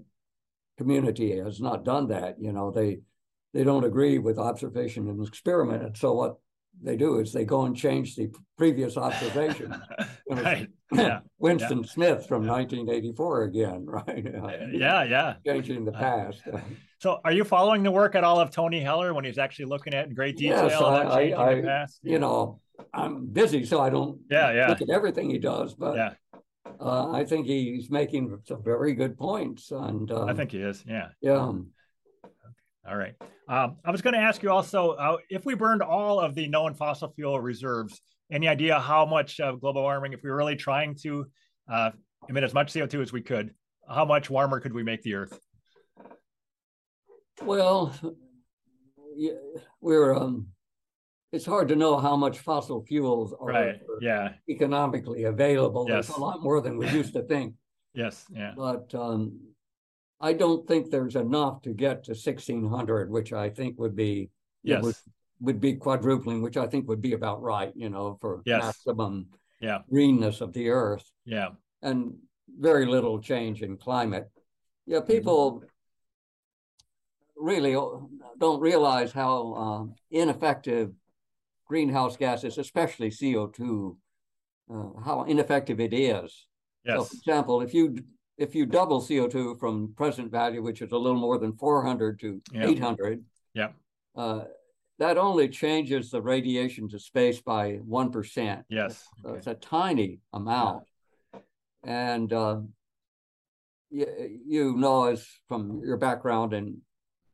community 0.77 1.37
has 1.37 1.59
not 1.59 1.83
done 1.83 2.07
that. 2.09 2.39
You 2.39 2.53
know, 2.53 2.71
they 2.71 2.99
they 3.53 3.63
don't 3.63 3.85
agree 3.85 4.19
with 4.19 4.37
observation 4.37 5.09
and 5.09 5.25
experiment. 5.27 5.83
And 5.83 5.97
so 5.97 6.13
what 6.13 6.35
they 6.81 6.95
do 6.95 7.19
is 7.19 7.33
they 7.33 7.45
go 7.45 7.65
and 7.65 7.75
change 7.75 8.15
the 8.15 8.29
previous 8.57 8.97
observation. 9.07 9.75
right. 10.29 10.67
Yeah. 10.93 11.19
Winston 11.37 11.83
Smith 11.83 12.27
from 12.29 12.47
1984 12.47 13.43
again, 13.43 13.85
right? 13.89 14.25
Yeah, 14.71 15.03
yeah. 15.03 15.33
Changing 15.45 15.83
the 15.83 15.91
past. 15.91 16.41
So, 16.99 17.19
are 17.25 17.33
you 17.33 17.43
following 17.43 17.83
the 17.83 17.91
work 17.91 18.15
at 18.15 18.23
all 18.23 18.39
of 18.39 18.51
Tony 18.51 18.79
Heller 18.79 19.13
when 19.13 19.25
he's 19.25 19.37
actually 19.37 19.65
looking 19.65 19.93
at 19.93 20.07
in 20.07 20.13
great 20.13 20.37
detail 20.37 20.69
Yes, 20.69 20.81
I- 20.81 21.15
changing 21.17 21.37
I- 21.39 21.55
the 21.55 21.61
past? 21.63 21.99
you 22.03 22.19
know, 22.19 22.61
I'm 22.93 23.25
busy, 23.27 23.65
so 23.65 23.81
I 23.81 23.89
don't 23.89 24.21
Yeah, 24.31 24.53
yeah, 24.53 24.67
look 24.69 24.81
at 24.81 24.89
everything 24.89 25.29
he 25.29 25.39
does, 25.39 25.73
but 25.75 25.95
yeah. 25.97 26.13
uh, 26.79 27.11
I 27.11 27.25
think 27.25 27.47
he's 27.47 27.89
making 27.91 28.39
some 28.45 28.63
very 28.63 28.93
good 28.93 29.17
points. 29.17 29.71
And 29.71 30.09
uh, 30.09 30.23
I 30.23 30.33
think 30.33 30.53
he 30.53 30.59
is. 30.59 30.85
Yeah. 30.87 31.09
yeah, 31.19 31.51
All 32.87 32.95
right. 32.95 33.15
Um, 33.49 33.77
I 33.85 33.91
was 33.91 34.01
going 34.01 34.13
to 34.13 34.19
ask 34.19 34.41
you 34.43 34.49
also 34.51 34.91
uh, 34.91 35.17
if 35.29 35.45
we 35.45 35.55
burned 35.55 35.81
all 35.81 36.19
of 36.19 36.35
the 36.35 36.47
known 36.47 36.73
fossil 36.73 37.11
fuel 37.15 37.39
reserves, 37.39 37.99
any 38.31 38.47
idea 38.47 38.79
how 38.79 39.05
much 39.05 39.39
uh, 39.39 39.53
global 39.53 39.81
warming, 39.83 40.13
if 40.13 40.21
we 40.23 40.29
were 40.29 40.35
really 40.37 40.55
trying 40.55 40.95
to 41.03 41.25
uh, 41.71 41.91
emit 42.29 42.43
as 42.43 42.53
much 42.53 42.73
CO2 42.73 43.01
as 43.01 43.11
we 43.11 43.21
could, 43.21 43.53
how 43.89 44.05
much 44.05 44.29
warmer 44.29 44.59
could 44.59 44.73
we 44.73 44.83
make 44.83 45.01
the 45.03 45.15
Earth? 45.15 45.37
well, 47.43 47.93
yeah, 49.15 49.31
we're 49.81 50.15
um, 50.15 50.47
it's 51.31 51.45
hard 51.45 51.67
to 51.69 51.75
know 51.75 51.97
how 51.97 52.15
much 52.15 52.39
fossil 52.39 52.83
fuels 52.85 53.33
are 53.39 53.47
Right. 53.47 53.79
Yeah. 54.01 54.29
economically 54.49 55.23
available. 55.25 55.85
Yes. 55.87 56.09
a 56.09 56.19
lot 56.19 56.41
more 56.41 56.61
than 56.61 56.77
we 56.77 56.89
used 56.89 57.13
to 57.13 57.23
think. 57.23 57.53
Yes. 57.93 58.25
Yeah. 58.31 58.53
but 58.55 58.93
um, 58.93 59.39
I 60.19 60.33
don't 60.33 60.67
think 60.67 60.89
there's 60.89 61.15
enough 61.15 61.61
to 61.63 61.73
get 61.73 62.03
to 62.05 62.15
sixteen 62.15 62.67
hundred, 62.67 63.09
which 63.11 63.33
I 63.33 63.49
think 63.49 63.77
would 63.79 63.95
be 63.95 64.29
Yes. 64.63 64.83
would, 64.83 64.95
would 65.39 65.61
be 65.61 65.75
quadrupling, 65.75 66.41
which 66.41 66.57
I 66.57 66.67
think 66.67 66.87
would 66.87 67.01
be 67.01 67.13
about 67.13 67.41
right, 67.41 67.71
you 67.75 67.89
know, 67.89 68.17
for 68.19 68.41
Yes. 68.45 68.63
maximum 68.63 69.27
Yeah. 69.61 69.83
greenness 69.89 70.41
of 70.41 70.51
the 70.53 70.69
earth 70.69 71.09
Yeah. 71.25 71.49
and 71.81 72.17
very 72.59 72.85
little 72.85 73.19
change 73.21 73.61
in 73.61 73.77
climate. 73.77 74.29
Yeah, 74.85 74.99
Mm-hmm. 74.99 75.07
people 75.11 75.63
really 77.35 77.73
don't 78.39 78.59
realize 78.59 79.11
how 79.11 79.53
uh, 79.53 79.85
ineffective 80.09 80.93
greenhouse 81.65 82.17
gases, 82.17 82.57
especially 82.57 83.11
CO 83.11 83.47
two, 83.47 83.97
uh, 84.69 84.99
how 85.03 85.23
ineffective 85.23 85.79
it 85.79 85.93
is. 85.93 86.47
So, 86.85 86.93
Yes. 86.93 87.09
for 87.09 87.15
example, 87.15 87.61
if 87.61 87.73
you 87.73 87.95
if 88.37 88.53
you 88.53 88.65
double 88.65 89.01
CO 89.01 89.27
two 89.27 89.55
from 89.55 89.93
present 89.95 90.31
value, 90.31 90.61
which 90.61 90.81
is 90.81 90.91
a 90.91 90.97
little 90.97 91.19
more 91.19 91.37
than 91.37 91.53
400 91.53 92.19
to 92.19 92.41
Yeah. 92.53 92.67
800, 92.67 93.25
Yeah. 93.53 93.71
uh, 94.15 94.45
that 94.99 95.17
only 95.17 95.49
changes 95.49 96.09
the 96.11 96.21
radiation 96.21 96.87
to 96.89 96.99
space 96.99 97.41
by 97.41 97.75
one 97.77 98.11
percent. 98.11 98.65
Yes. 98.69 99.07
So 99.21 99.29
Okay. 99.29 99.37
it's 99.37 99.47
a 99.47 99.55
tiny 99.55 100.19
amount, 100.33 100.85
and 101.83 102.31
uh, 102.33 102.61
you, 103.89 104.41
you 104.45 104.75
know 104.75 105.05
as 105.05 105.27
from 105.47 105.81
your 105.83 105.97
background 105.97 106.53
in 106.53 106.81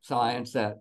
science 0.02 0.52
that 0.52 0.80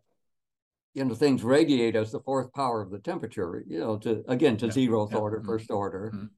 you 0.94 1.06
know 1.06 1.16
things 1.16 1.42
radiate 1.44 1.96
as 1.96 2.12
the 2.12 2.20
fourth 2.20 2.52
power 2.54 2.82
of 2.82 2.92
the 2.92 3.00
temperature. 3.00 3.64
You 3.66 3.80
know, 3.80 3.98
to 4.00 4.24
again 4.28 4.58
to 4.58 4.68
Yeah. 4.68 4.74
zeroth 4.74 5.12
Yeah. 5.12 5.18
order, 5.20 5.40
Mhm. 5.42 5.46
first 5.46 5.72
order. 5.72 6.12
Mhm. 6.14 6.30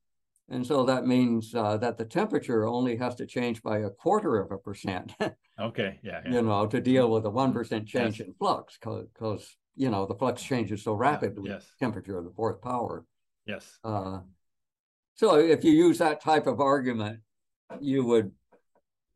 And 0.49 0.65
so 0.65 0.85
that 0.85 1.07
means 1.07 1.55
uh, 1.55 1.77
that 1.77 1.97
the 1.97 2.05
temperature 2.05 2.65
only 2.67 2.95
has 2.97 3.15
to 3.15 3.25
change 3.25 3.63
by 3.63 3.79
a 3.79 3.89
quarter 3.89 4.39
of 4.39 4.51
a 4.51 4.57
percent, 4.57 5.13
Okay. 5.59 5.99
Yeah. 6.03 6.21
yeah. 6.25 6.31
you 6.33 6.41
know, 6.41 6.67
to 6.67 6.79
deal 6.79 7.09
with 7.09 7.25
a 7.25 7.29
one 7.29 7.51
percent 7.53 7.87
change 7.87 8.19
Yes. 8.19 8.27
in 8.27 8.33
flux, 8.35 8.77
because 8.77 9.55
you 9.75 9.89
know 9.89 10.05
the 10.05 10.15
flux 10.15 10.43
changes 10.43 10.83
so 10.83 10.93
rapidly. 10.93 11.49
Yes. 11.49 11.65
Temperature 11.79 12.17
of 12.19 12.25
the 12.25 12.31
fourth 12.35 12.61
power. 12.61 13.05
Yes. 13.47 13.79
Uh, 13.83 14.19
so 15.15 15.35
if 15.35 15.63
you 15.63 15.71
use 15.71 15.97
that 15.99 16.21
type 16.21 16.45
of 16.45 16.59
argument, 16.59 17.21
you 17.79 18.05
would 18.05 18.31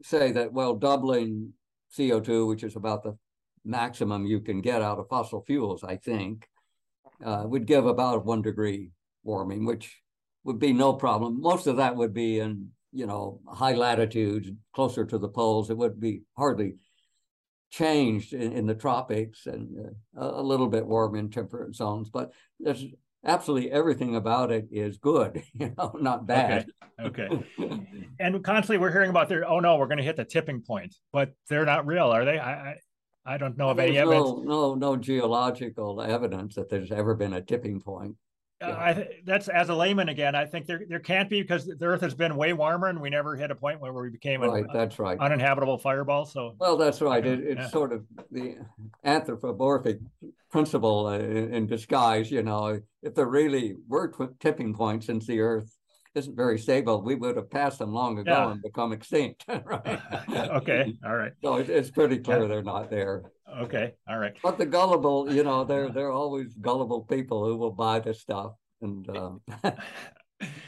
say 0.02 0.32
that 0.32 0.52
well, 0.54 0.76
doubling 0.76 1.54
CO 1.96 2.20
two, 2.22 2.48
which 2.48 2.64
is 2.64 2.76
about 2.76 3.04
the 3.04 3.18
maximum 3.66 4.26
you 4.26 4.40
can 4.40 4.62
get 4.62 4.82
out 4.82 4.98
of 4.98 5.08
fossil 5.10 5.44
fuels, 5.46 5.84
I 5.84 5.98
think, 5.98 6.48
uh, 7.24 7.44
would 7.46 7.66
give 7.68 7.86
about 7.86 8.26
one 8.26 8.42
degree 8.42 8.92
warming, 9.24 9.66
which 9.66 10.00
would 10.44 10.60
be 10.60 10.74
no 10.74 10.94
problem. 10.94 11.42
Most 11.42 11.68
of 11.68 11.78
that 11.78 11.96
would 11.96 12.14
be 12.14 12.40
in 12.40 12.70
you 12.92 13.06
know 13.06 13.40
high 13.48 13.74
latitudes, 13.74 14.50
closer 14.74 15.06
to 15.06 15.18
the 15.18 15.30
poles. 15.30 15.70
It 15.70 15.78
would 15.78 16.00
be 16.00 16.22
hardly 16.38 16.76
changed 17.72 18.34
in, 18.34 18.52
in 18.52 18.66
the 18.66 18.76
tropics 18.76 19.46
and 19.46 19.94
uh, 20.20 20.32
a, 20.32 20.42
little 20.42 20.68
bit 20.68 20.86
warm 20.86 21.16
in 21.16 21.30
temperate 21.30 21.76
zones, 21.76 22.10
but 22.10 22.32
there's 22.60 22.84
absolutely 23.26 23.72
everything 23.72 24.16
about 24.16 24.52
it 24.52 24.68
is 24.72 24.98
good, 24.98 25.44
you 25.54 25.74
know, 25.78 25.96
not 26.00 26.26
bad. 26.26 26.66
Okay. 27.00 27.30
And 28.20 28.44
constantly 28.44 28.78
we're 28.78 28.92
hearing 28.92 29.10
about 29.10 29.30
their, 29.30 29.48
oh 29.48 29.60
no, 29.60 29.78
we're 29.78 29.88
going 29.88 30.00
to 30.00 30.04
hit 30.04 30.18
the 30.18 30.26
tipping 30.26 30.62
point, 30.62 30.96
but 31.14 31.32
they're 31.48 31.66
not 31.66 31.86
real, 31.86 32.08
are 32.08 32.26
they? 32.26 32.40
I, 32.40 32.52
I, 32.72 32.76
I 33.26 33.38
don't 33.38 33.58
know 33.58 33.70
of 33.70 33.80
any 33.80 33.98
evidence. 33.98 34.26
no, 34.26 34.44
no, 34.44 34.76
no 34.76 34.96
geological 34.98 36.02
evidence 36.02 36.56
that 36.56 36.70
there's 36.70 36.92
ever 36.92 37.16
been 37.16 37.34
a 37.34 37.42
tipping 37.42 37.80
point. 37.80 38.16
Uh, 38.62 38.76
I 38.78 38.94
th- 38.94 39.08
that's 39.26 39.48
as 39.48 39.70
a 39.70 39.74
layman 39.76 40.10
again. 40.10 40.36
I 40.36 40.46
think 40.46 40.66
there 40.66 40.82
there 40.88 41.00
can't 41.00 41.30
be 41.30 41.42
because 41.42 41.66
the 41.66 41.86
Earth 41.86 42.02
has 42.02 42.14
been 42.14 42.36
way 42.36 42.52
warmer 42.52 42.88
and 42.88 43.00
we 43.00 43.10
never 43.10 43.36
hit 43.38 43.52
a 43.52 43.56
point 43.56 43.80
where 43.80 43.94
we 43.94 44.10
became 44.10 44.44
an 44.44 44.50
Right, 44.50 44.66
that's 44.74 45.00
right. 45.00 45.18
uninhabitable 45.20 45.78
fireball. 45.78 46.26
So 46.26 46.56
Well, 46.60 46.76
that's 46.76 47.02
right. 47.02 47.26
It, 47.26 47.40
Yeah. 47.40 47.64
it's 47.64 47.72
sort 47.72 47.94
of 47.94 48.04
the 48.32 48.58
anthropomorphic 49.06 50.00
principle 50.52 51.08
uh, 51.08 51.20
in, 51.20 51.54
in 51.54 51.68
disguise. 51.68 52.30
You 52.32 52.44
know, 52.44 52.82
if 53.02 53.16
there 53.16 53.28
really 53.28 53.76
were 53.88 54.10
tw- 54.12 54.38
tipping 54.42 54.74
points, 54.74 55.06
since 55.06 55.26
the 55.26 55.40
Earth 55.40 55.74
isn't 56.16 56.36
very 56.36 56.60
stable, 56.60 57.02
we 57.02 57.16
would 57.16 57.38
have 57.38 57.50
passed 57.50 57.80
them 57.80 57.94
long 57.94 58.18
ago 58.20 58.32
Yeah. 58.32 58.52
and 58.52 58.62
become 58.62 58.92
extinct. 58.92 59.46
right? 59.66 60.02
okay, 60.30 60.94
all 61.06 61.16
right, 61.16 61.32
So 61.42 61.56
it, 61.58 61.70
it's 61.70 61.92
pretty 61.92 62.18
clear 62.18 62.46
they're 62.48 62.64
not 62.64 62.90
there. 62.90 63.24
Okay, 63.64 63.94
all 64.08 64.18
right. 64.20 64.34
But 64.44 64.58
the 64.58 64.66
gullible, 64.66 65.32
you 65.34 65.44
know, 65.44 65.64
they're 65.64 65.90
they're 65.90 66.12
always 66.12 66.54
gullible 66.56 67.02
people 67.02 67.46
who 67.46 67.56
will 67.58 67.72
buy 67.72 68.00
this 68.00 68.22
stuff. 68.22 68.54
And 68.82 69.10
um, 69.10 69.42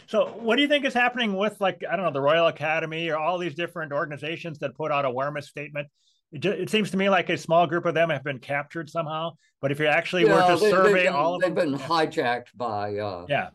So, 0.08 0.26
what 0.28 0.58
do 0.58 0.62
you 0.62 0.68
think 0.68 0.84
is 0.84 0.94
happening 0.94 1.34
with, 1.38 1.56
like, 1.62 1.82
I 1.90 1.96
don't 1.96 2.04
know, 2.04 2.12
the 2.12 2.20
Royal 2.20 2.48
Academy 2.48 3.10
or 3.10 3.18
all 3.18 3.38
these 3.38 3.56
different 3.56 3.94
organizations 3.94 4.60
that 4.60 4.76
put 4.76 4.92
out 4.92 5.06
a 5.06 5.10
warmist 5.10 5.48
statement? 5.48 5.88
It, 6.34 6.44
it 6.46 6.70
seems 6.70 6.92
to 6.92 6.98
me 6.98 7.10
like 7.10 7.30
a 7.30 7.38
small 7.38 7.66
group 7.68 7.86
of 7.86 7.94
them 7.94 8.10
have 8.10 8.24
been 8.24 8.40
captured 8.40 8.90
somehow. 8.90 9.32
But 9.62 9.72
if 9.72 9.80
you 9.80 9.88
actually 9.88 10.26
were 10.26 10.32
Yeah, 10.40 10.56
to 10.56 10.58
they- 10.58 10.70
survey 10.72 11.04
been- 11.06 11.14
all 11.14 11.36
of 11.36 11.42
they've 11.42 11.56
them, 11.56 11.72
been 11.72 11.80
hijacked 11.80 12.48
by 12.56 12.98
uh, 12.98 13.26
yeah, 13.30 13.50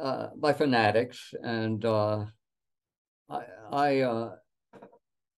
uh, 0.00 0.28
by 0.36 0.54
fanatics, 0.54 1.34
and 1.42 1.84
uh, 1.84 2.24
I, 3.28 3.40
I 3.70 4.00
uh, 4.00 4.36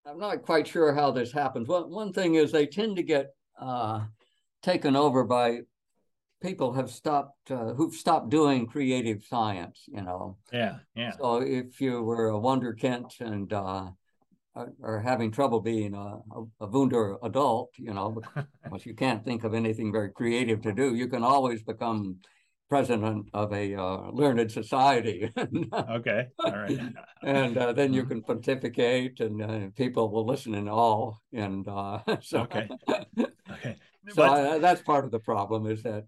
I'm 0.05 0.19
not 0.19 0.43
quite 0.43 0.67
sure 0.67 0.93
how 0.93 1.11
this 1.11 1.33
happens. 1.33 1.69
One 1.69 1.91
one 1.91 2.13
thing 2.13 2.35
is 2.35 2.51
they 2.51 2.67
tend 2.67 2.97
to 2.97 3.03
get 3.03 3.35
uh, 3.61 4.05
taken 4.63 4.97
over 4.97 5.25
by 5.25 5.61
people 6.43 6.73
have 6.73 6.91
stopped 6.91 7.51
uh, 7.51 7.73
who've 7.75 7.95
stopped 7.95 8.31
doing 8.31 8.67
creative 8.67 9.23
science. 9.25 9.85
You 9.87 10.03
know, 10.03 10.39
yeah, 10.53 10.79
yeah, 10.95 11.13
so 11.17 11.43
if 11.43 11.81
you 11.81 12.03
were 12.03 12.31
a 12.31 12.41
wonderkind 12.41 13.21
and 13.21 13.53
uh, 13.53 13.91
are, 14.55 14.73
are 14.83 15.01
having 15.01 15.31
trouble 15.31 15.61
being 15.61 15.95
a, 15.95 15.99
a, 15.99 16.45
a 16.61 16.67
wunder 16.67 17.17
adult, 17.23 17.71
you 17.79 17.95
know, 17.95 18.21
because 18.65 18.85
you 18.85 18.95
can't 18.95 19.25
think 19.25 19.45
of 19.45 19.55
anything 19.55 19.93
very 19.93 20.11
creative 20.11 20.61
to 20.63 20.73
do, 20.73 20.95
you 20.95 21.09
can 21.09 21.23
always 21.23 21.63
become 21.63 22.17
president 22.77 23.29
of 23.35 23.53
a 23.53 23.75
uh, 23.75 24.11
learned 24.21 24.51
society. 24.51 25.31
okay, 25.99 26.21
all 26.43 26.57
right, 26.65 26.81
and 27.23 27.59
uh, 27.59 27.71
then 27.79 27.93
you 27.93 28.03
Mhm. 28.05 28.09
can 28.11 28.21
pontificate 28.23 29.21
and 29.21 29.43
uh, 29.43 29.69
people 29.83 30.05
will 30.13 30.25
listen 30.33 30.55
in 30.55 30.67
awe. 30.71 31.13
And 31.35 31.69
uh, 31.69 31.99
so, 32.31 32.37
okay, 32.47 32.67
okay. 33.55 33.75
so 34.09 34.17
But- 34.17 34.31
I, 34.31 34.59
that's 34.59 34.81
part 34.93 35.05
of 35.05 35.11
the 35.11 35.21
problem 35.33 35.67
is 35.75 35.83
that 35.83 36.07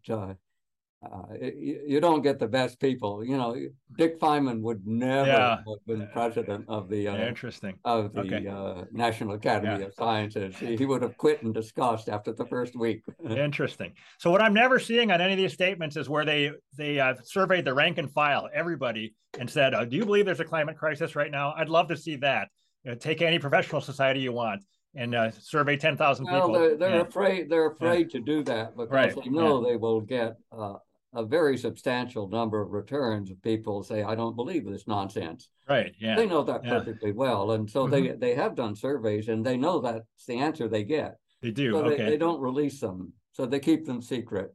uh, 1.13 1.35
you, 1.41 1.83
you 1.87 2.01
don't 2.01 2.23
get 2.23 2.39
the 2.39 2.47
best 2.49 2.81
people. 2.81 3.25
You 3.25 3.37
know, 3.37 3.57
Dick 3.97 4.19
Feynman 4.21 4.61
would 4.61 4.87
never 4.87 5.31
Yeah. 5.31 5.57
have 5.57 5.87
been 5.87 6.09
president 6.13 6.65
of 6.69 6.89
the 6.89 7.09
uh, 7.09 7.17
Interesting. 7.17 7.79
of 7.85 8.13
the 8.13 8.21
Okay. 8.21 8.47
uh, 8.47 8.85
National 8.93 9.35
Academy 9.35 9.81
Yeah. 9.81 9.87
of 9.87 9.95
Sciences. 9.95 10.57
He, 10.57 10.87
would 10.87 11.03
have 11.03 11.17
quit 11.17 11.43
in 11.43 11.53
disgust 11.53 12.09
after 12.09 12.33
the 12.33 12.47
first 12.47 12.77
week. 12.77 13.03
Interesting. 13.29 13.93
So 14.19 14.31
what 14.31 14.43
I'm 14.43 14.55
never 14.55 14.79
seeing 14.79 15.11
on 15.11 15.21
any 15.21 15.33
of 15.33 15.39
these 15.39 15.53
statements 15.53 15.97
is 15.97 16.09
where 16.09 16.25
they 16.25 16.51
they 16.77 17.01
uh, 17.01 17.15
surveyed 17.23 17.65
the 17.65 17.75
rank 17.75 17.99
and 17.99 18.11
file, 18.11 18.49
everybody, 18.55 19.15
and 19.39 19.49
said, 19.49 19.75
uh, 19.75 19.85
"Do 19.85 19.97
you 19.97 20.05
believe 20.05 20.25
there's 20.27 20.41
a 20.41 20.45
climate 20.45 20.77
crisis 20.77 21.15
right 21.17 21.31
now?" 21.31 21.53
I'd 21.57 21.69
love 21.69 21.89
to 21.89 21.97
see 21.97 22.17
that. 22.17 22.49
You 22.85 22.91
know, 22.91 22.97
take 22.97 23.23
any 23.23 23.39
professional 23.39 23.81
society 23.81 24.21
you 24.21 24.33
want 24.33 24.63
and 24.95 25.15
uh, 25.15 25.31
survey 25.31 25.77
10,000 25.77 26.25
Well, 26.25 26.41
people. 26.43 26.53
they're, 26.53 26.77
they're 26.77 26.95
Yeah. 26.97 27.01
afraid 27.03 27.51
they're 27.51 27.71
afraid 27.71 28.11
to 28.11 28.21
do 28.21 28.43
that 28.45 28.77
because 28.77 28.91
Right, 28.91 29.15
they 29.25 29.31
know 29.31 29.65
they 29.65 29.77
will 29.77 30.01
get 30.01 30.37
uh, 30.53 30.75
a 31.15 31.25
very 31.25 31.57
substantial 31.57 32.29
number 32.29 32.61
of 32.61 32.73
returns 32.73 33.31
if 33.31 33.41
people 33.43 33.83
say, 33.83 34.03
"I 34.03 34.15
don't 34.15 34.37
believe 34.37 34.65
this 34.65 34.87
nonsense." 34.87 35.49
Right. 35.69 35.95
Yeah. 35.99 36.17
They 36.17 36.27
know 36.27 36.43
that 36.43 36.65
yeah. 36.65 36.71
Mm-hmm. 36.71 36.79
perfectly 36.79 37.13
well, 37.13 37.53
and 37.53 37.71
so 37.71 37.87
they 37.87 38.09
they 38.09 38.35
have 38.35 38.55
done 38.55 38.75
surveys 38.75 39.29
and 39.29 39.45
they 39.45 39.57
know 39.57 39.81
that's 39.81 40.27
the 40.27 40.39
answer 40.39 40.69
they 40.69 40.85
get. 40.85 41.19
They 41.43 41.51
do. 41.51 41.73
So 41.73 41.83
they, 41.83 41.95
okay. 41.95 42.05
they 42.07 42.17
don't 42.17 42.41
release 42.41 42.81
them, 42.81 43.13
so 43.33 43.47
they 43.47 43.61
keep 43.61 43.87
them 43.87 44.03
secret. 44.03 44.55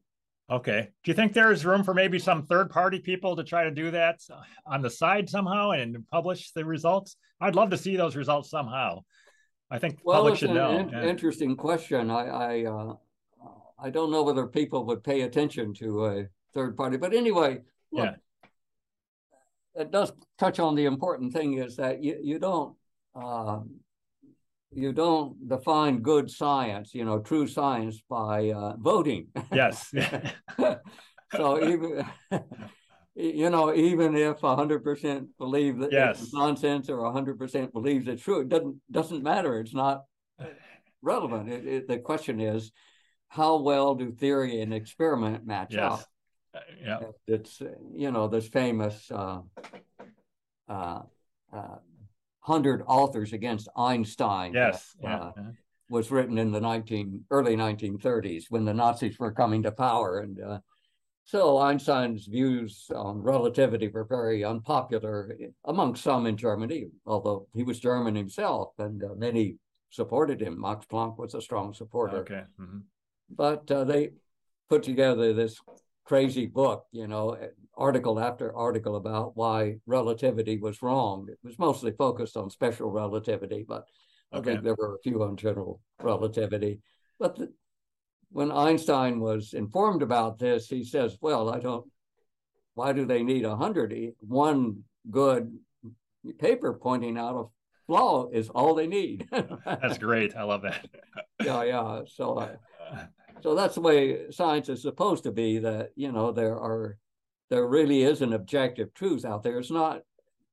Okay. 0.51 0.89
Do 1.03 1.11
you 1.11 1.15
think 1.15 1.33
there's 1.33 1.65
room 1.65 1.83
for 1.83 1.93
maybe 1.93 2.17
some 2.17 2.45
third 2.47 2.71
party 2.71 2.99
people 2.99 3.35
to 3.35 3.43
try 3.43 3.63
to 3.65 3.71
do 3.71 3.91
that 3.91 4.19
on 4.65 4.81
the 4.81 4.89
side 4.89 5.29
somehow 5.29 5.71
and 5.71 5.97
publish 6.11 6.51
the 6.51 6.65
results? 6.65 7.15
I'd 7.39 7.55
love 7.55 7.69
to 7.69 7.77
see 7.77 7.95
those 7.95 8.15
results 8.15 8.49
somehow. 8.49 9.01
I 9.69 9.77
think 9.77 9.99
well, 10.03 10.23
public 10.23 10.39
should 10.39 10.49
know. 10.49 10.71
An 10.71 10.89
yeah. 10.89 11.03
interesting 11.03 11.55
question. 11.55 12.09
I 12.09 12.25
I, 12.25 12.65
uh, 12.65 12.93
I 13.77 13.89
don't 13.91 14.11
know 14.11 14.23
whether 14.23 14.47
people 14.47 14.85
would 14.85 15.03
pay 15.03 15.21
attention 15.21 15.73
to 15.75 16.05
a 16.07 16.27
third 16.53 16.75
party, 16.75 16.97
but 16.97 17.13
anyway, 17.13 17.61
look, 17.91 18.15
yeah. 19.75 19.81
it 19.81 19.91
does 19.91 20.11
touch 20.37 20.59
on 20.59 20.75
the 20.75 20.85
important 20.85 21.33
thing 21.33 21.53
is 21.53 21.75
that 21.77 22.03
you 22.03 22.17
you 22.21 22.39
don't 22.39 22.75
uh, 23.15 23.59
you 24.71 24.93
don't 24.93 25.47
define 25.47 26.01
good 26.01 26.29
science, 26.29 26.93
you 26.93 27.05
know, 27.05 27.19
true 27.19 27.47
science 27.47 28.01
by 28.09 28.51
uh, 28.51 28.75
voting. 28.77 29.27
Yes. 29.51 29.91
so 31.35 31.67
even 31.67 32.05
you 33.15 33.49
know, 33.49 33.73
even 33.73 34.15
if 34.15 34.39
hundred 34.41 34.83
percent 34.83 35.27
believe 35.37 35.79
that 35.79 35.91
yes. 35.91 36.21
it's 36.21 36.33
nonsense 36.33 36.89
or 36.89 37.11
hundred 37.11 37.37
percent 37.37 37.73
believes 37.73 38.07
it's 38.07 38.23
true, 38.23 38.41
it 38.41 38.49
doesn't 38.49 38.77
doesn't 38.91 39.23
matter. 39.23 39.59
It's 39.59 39.73
not 39.73 40.03
relevant. 41.01 41.49
It, 41.49 41.67
it, 41.67 41.87
the 41.87 41.97
question 41.97 42.39
is, 42.39 42.71
how 43.27 43.57
well 43.57 43.95
do 43.95 44.11
theory 44.11 44.61
and 44.61 44.73
experiment 44.73 45.45
match 45.45 45.73
yes. 45.73 45.93
up? 45.93 46.03
Uh, 46.53 46.59
yeah, 46.83 46.99
it's 47.27 47.61
you 47.93 48.11
know 48.11 48.27
this 48.27 48.47
famous 48.47 49.09
uh, 49.11 49.41
uh, 50.67 51.01
uh 51.53 51.75
hundred 52.39 52.83
authors 52.87 53.33
against 53.33 53.69
Einstein. 53.75 54.53
Yes, 54.53 54.95
that, 55.01 55.07
yeah. 55.07 55.43
Uh, 55.43 55.51
was 55.91 56.11
written 56.11 56.37
in 56.37 56.51
the 56.51 56.61
19 56.61 57.25
early 57.31 57.55
1930s 57.55 58.45
when 58.49 58.63
the 58.63 58.73
Nazis 58.73 59.17
were 59.17 59.31
coming 59.31 59.63
to 59.63 59.71
power, 59.71 60.19
and 60.19 60.39
uh, 60.39 60.59
so 61.29 61.59
Einstein's 61.59 62.25
views 62.25 62.89
on 62.95 63.21
relativity 63.21 63.87
were 63.87 64.03
very 64.03 64.43
unpopular 64.43 65.35
among 65.65 65.95
some 65.95 66.25
in 66.25 66.35
Germany, 66.35 66.87
although 67.05 67.47
he 67.53 67.61
was 67.61 67.79
German 67.79 68.15
himself, 68.15 68.73
and 68.79 69.03
uh, 69.03 69.09
many 69.15 69.57
supported 69.91 70.41
him. 70.41 70.59
Max 70.59 70.87
Planck 70.87 71.17
was 71.19 71.35
a 71.35 71.41
strong 71.41 71.73
supporter. 71.73 72.17
Okay. 72.17 72.43
Mm-hmm. 72.59 72.79
But 73.29 73.69
uh, 73.69 73.83
they 73.83 74.11
put 74.69 74.83
together 74.83 75.33
this 75.33 75.59
crazy 76.09 76.47
book, 76.47 76.87
you 76.91 77.05
know, 77.07 77.37
article 77.77 78.19
after 78.19 78.55
article 78.55 78.95
about 78.95 79.37
why 79.37 79.75
relativity 79.85 80.57
was 80.57 80.81
wrong. 80.81 81.27
It 81.29 81.37
was 81.43 81.59
mostly 81.59 81.91
focused 81.91 82.35
on 82.35 82.49
special 82.49 82.89
relativity, 82.89 83.63
but 83.65 83.85
okay. 84.33 84.39
I 84.39 84.53
think 84.53 84.63
there 84.63 84.75
were 84.75 84.95
a 84.95 85.03
few 85.03 85.21
on 85.21 85.37
general 85.37 85.81
relativity. 86.01 86.81
But 87.19 87.35
the, 87.35 87.53
when 88.31 88.51
Einstein 88.51 89.19
was 89.19 89.53
informed 89.53 90.01
about 90.01 90.39
this, 90.39 90.67
he 90.67 90.83
says, 90.83 91.15
"Well, 91.21 91.47
I 91.47 91.59
don't. 91.59 91.85
Why 92.73 92.91
do 92.91 93.05
they 93.05 93.21
need 93.21 93.45
a 93.45 93.55
hundred? 93.55 93.93
One 94.21 94.83
good 95.11 95.55
paper 96.39 96.73
pointing 96.73 97.19
out 97.19 97.35
a 97.35 97.43
flaw 97.85 98.29
is 98.31 98.49
all 98.49 98.73
they 98.73 98.87
need." 98.87 99.29
That's 99.65 99.99
great. 99.99 100.35
I 100.35 100.41
love 100.41 100.63
that. 100.63 100.87
yeah, 101.43 101.63
yeah. 101.63 102.01
So, 102.07 102.33
uh, 102.39 102.55
so 103.41 103.55
that's 103.55 103.75
the 103.75 103.81
way 103.81 104.31
science 104.31 104.69
is 104.69 104.81
supposed 104.81 105.23
to 105.23 105.31
be. 105.31 105.59
That 105.59 105.91
you 105.95 106.11
know 106.11 106.31
there 106.31 106.59
are 106.59 106.97
there 107.49 107.67
really 107.67 108.03
is 108.03 108.21
an 108.21 108.33
objective 108.33 108.93
truth 108.93 109.25
out 109.25 109.43
there. 109.43 109.59
It's 109.59 109.71
not 109.71 110.01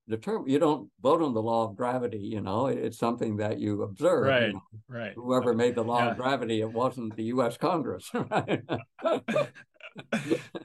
the 0.09 0.17
term 0.17 0.47
you 0.47 0.59
don't 0.59 0.89
vote 1.03 1.23
on 1.23 1.35
the 1.35 1.43
law 1.43 1.65
of 1.65 1.77
gravity 1.77 2.19
you 2.19 2.41
know 2.41 2.67
it's 2.69 2.99
something 2.99 3.37
that 3.37 3.59
you 3.59 3.83
observe 3.83 4.27
right 4.27 4.49
you 4.49 4.53
know? 4.53 4.63
right 4.89 5.13
whoever 5.15 5.53
made 5.53 5.75
the 5.75 5.83
law 5.83 6.05
yeah. 6.05 6.11
of 6.11 6.17
gravity 6.17 6.61
it 6.61 6.73
wasn't 6.73 7.15
the 7.17 7.25
us 7.25 7.57
congress 7.57 8.11
right? 8.31 8.63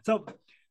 so 0.04 0.26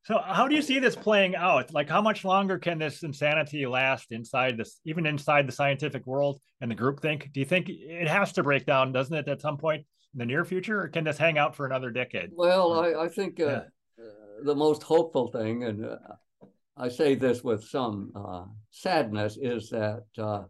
so 0.04 0.18
how 0.18 0.48
do 0.48 0.54
you 0.54 0.62
see 0.62 0.78
this 0.78 0.96
playing 0.96 1.34
out 1.34 1.72
like 1.72 1.88
how 1.88 2.00
much 2.00 2.24
longer 2.24 2.58
can 2.58 2.78
this 2.78 3.02
insanity 3.02 3.66
last 3.66 4.12
inside 4.12 4.56
this 4.56 4.80
even 4.84 5.06
inside 5.06 5.48
the 5.48 5.52
scientific 5.52 6.06
world 6.06 6.40
and 6.60 6.70
the 6.70 6.74
group 6.74 7.00
think 7.00 7.30
do 7.32 7.40
you 7.40 7.46
think 7.46 7.68
it 7.68 8.08
has 8.08 8.32
to 8.32 8.42
break 8.42 8.66
down 8.66 8.92
doesn't 8.92 9.16
it 9.16 9.28
at 9.28 9.40
some 9.40 9.56
point 9.56 9.80
in 9.80 9.86
the 10.14 10.26
near 10.26 10.44
future 10.44 10.82
or 10.82 10.88
can 10.88 11.04
this 11.04 11.18
hang 11.18 11.38
out 11.38 11.54
for 11.54 11.66
another 11.66 11.90
decade 11.90 12.30
well 12.34 12.80
i, 12.80 13.04
I 13.04 13.08
think 13.08 13.38
uh, 13.40 13.44
yeah. 13.46 13.56
uh, 13.98 14.44
the 14.44 14.54
most 14.54 14.82
hopeful 14.82 15.28
thing 15.28 15.64
and 15.64 15.84
uh, 15.84 15.96
I 16.80 16.88
say 16.88 17.14
this 17.14 17.44
with 17.44 17.64
some 17.64 18.10
uh, 18.14 18.44
sadness, 18.70 19.36
is 19.40 19.68
that 19.68 20.04
uh, 20.16 20.44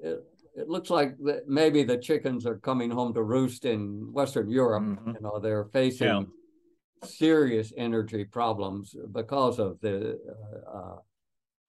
it, 0.00 0.18
it, 0.56 0.68
looks 0.68 0.90
like 0.90 1.16
maybe 1.46 1.84
the 1.84 1.96
chickens 1.96 2.44
are 2.44 2.58
coming 2.58 2.90
home 2.90 3.14
to 3.14 3.22
roost 3.22 3.64
in 3.64 4.12
Western 4.12 4.50
Europe. 4.50 4.82
Mm-hmm. 4.82 5.10
You 5.10 5.20
know, 5.20 5.38
they're 5.38 5.66
facing 5.66 6.08
yeah. 6.08 7.08
serious 7.08 7.72
energy 7.76 8.24
problems 8.24 8.96
because 9.12 9.60
of 9.60 9.78
the 9.80 10.18
uh, 10.28 10.76
uh 10.76 10.96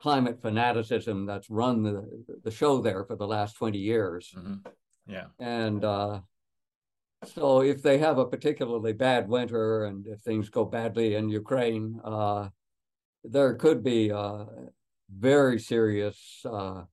climate 0.01 0.41
fanaticism 0.41 1.27
that's 1.27 1.47
run 1.51 1.83
the, 1.83 2.25
the 2.43 2.49
show 2.49 2.81
there 2.81 3.03
for 3.03 3.15
the 3.15 3.27
last 3.27 3.53
20 3.57 3.77
years. 3.77 4.33
Mm-hmm. 4.35 4.67
Yeah. 5.05 5.25
And 5.37 5.85
uh, 5.85 6.21
so 7.25 7.61
if 7.61 7.81
they 7.81 7.97
have 7.99 8.17
a 8.17 8.25
particularly 8.25 8.93
bad 8.93 9.27
winter 9.27 9.85
and 9.85 10.05
if 10.07 10.21
things 10.21 10.49
go 10.49 10.65
badly 10.65 11.15
in 11.15 11.29
Ukraine, 11.29 11.99
uh, 12.03 12.49
there 13.23 13.53
could 13.55 13.83
be 13.83 14.11
uh, 14.11 14.45
very 15.09 15.59
serious 15.59 16.43
uh, 16.45 16.83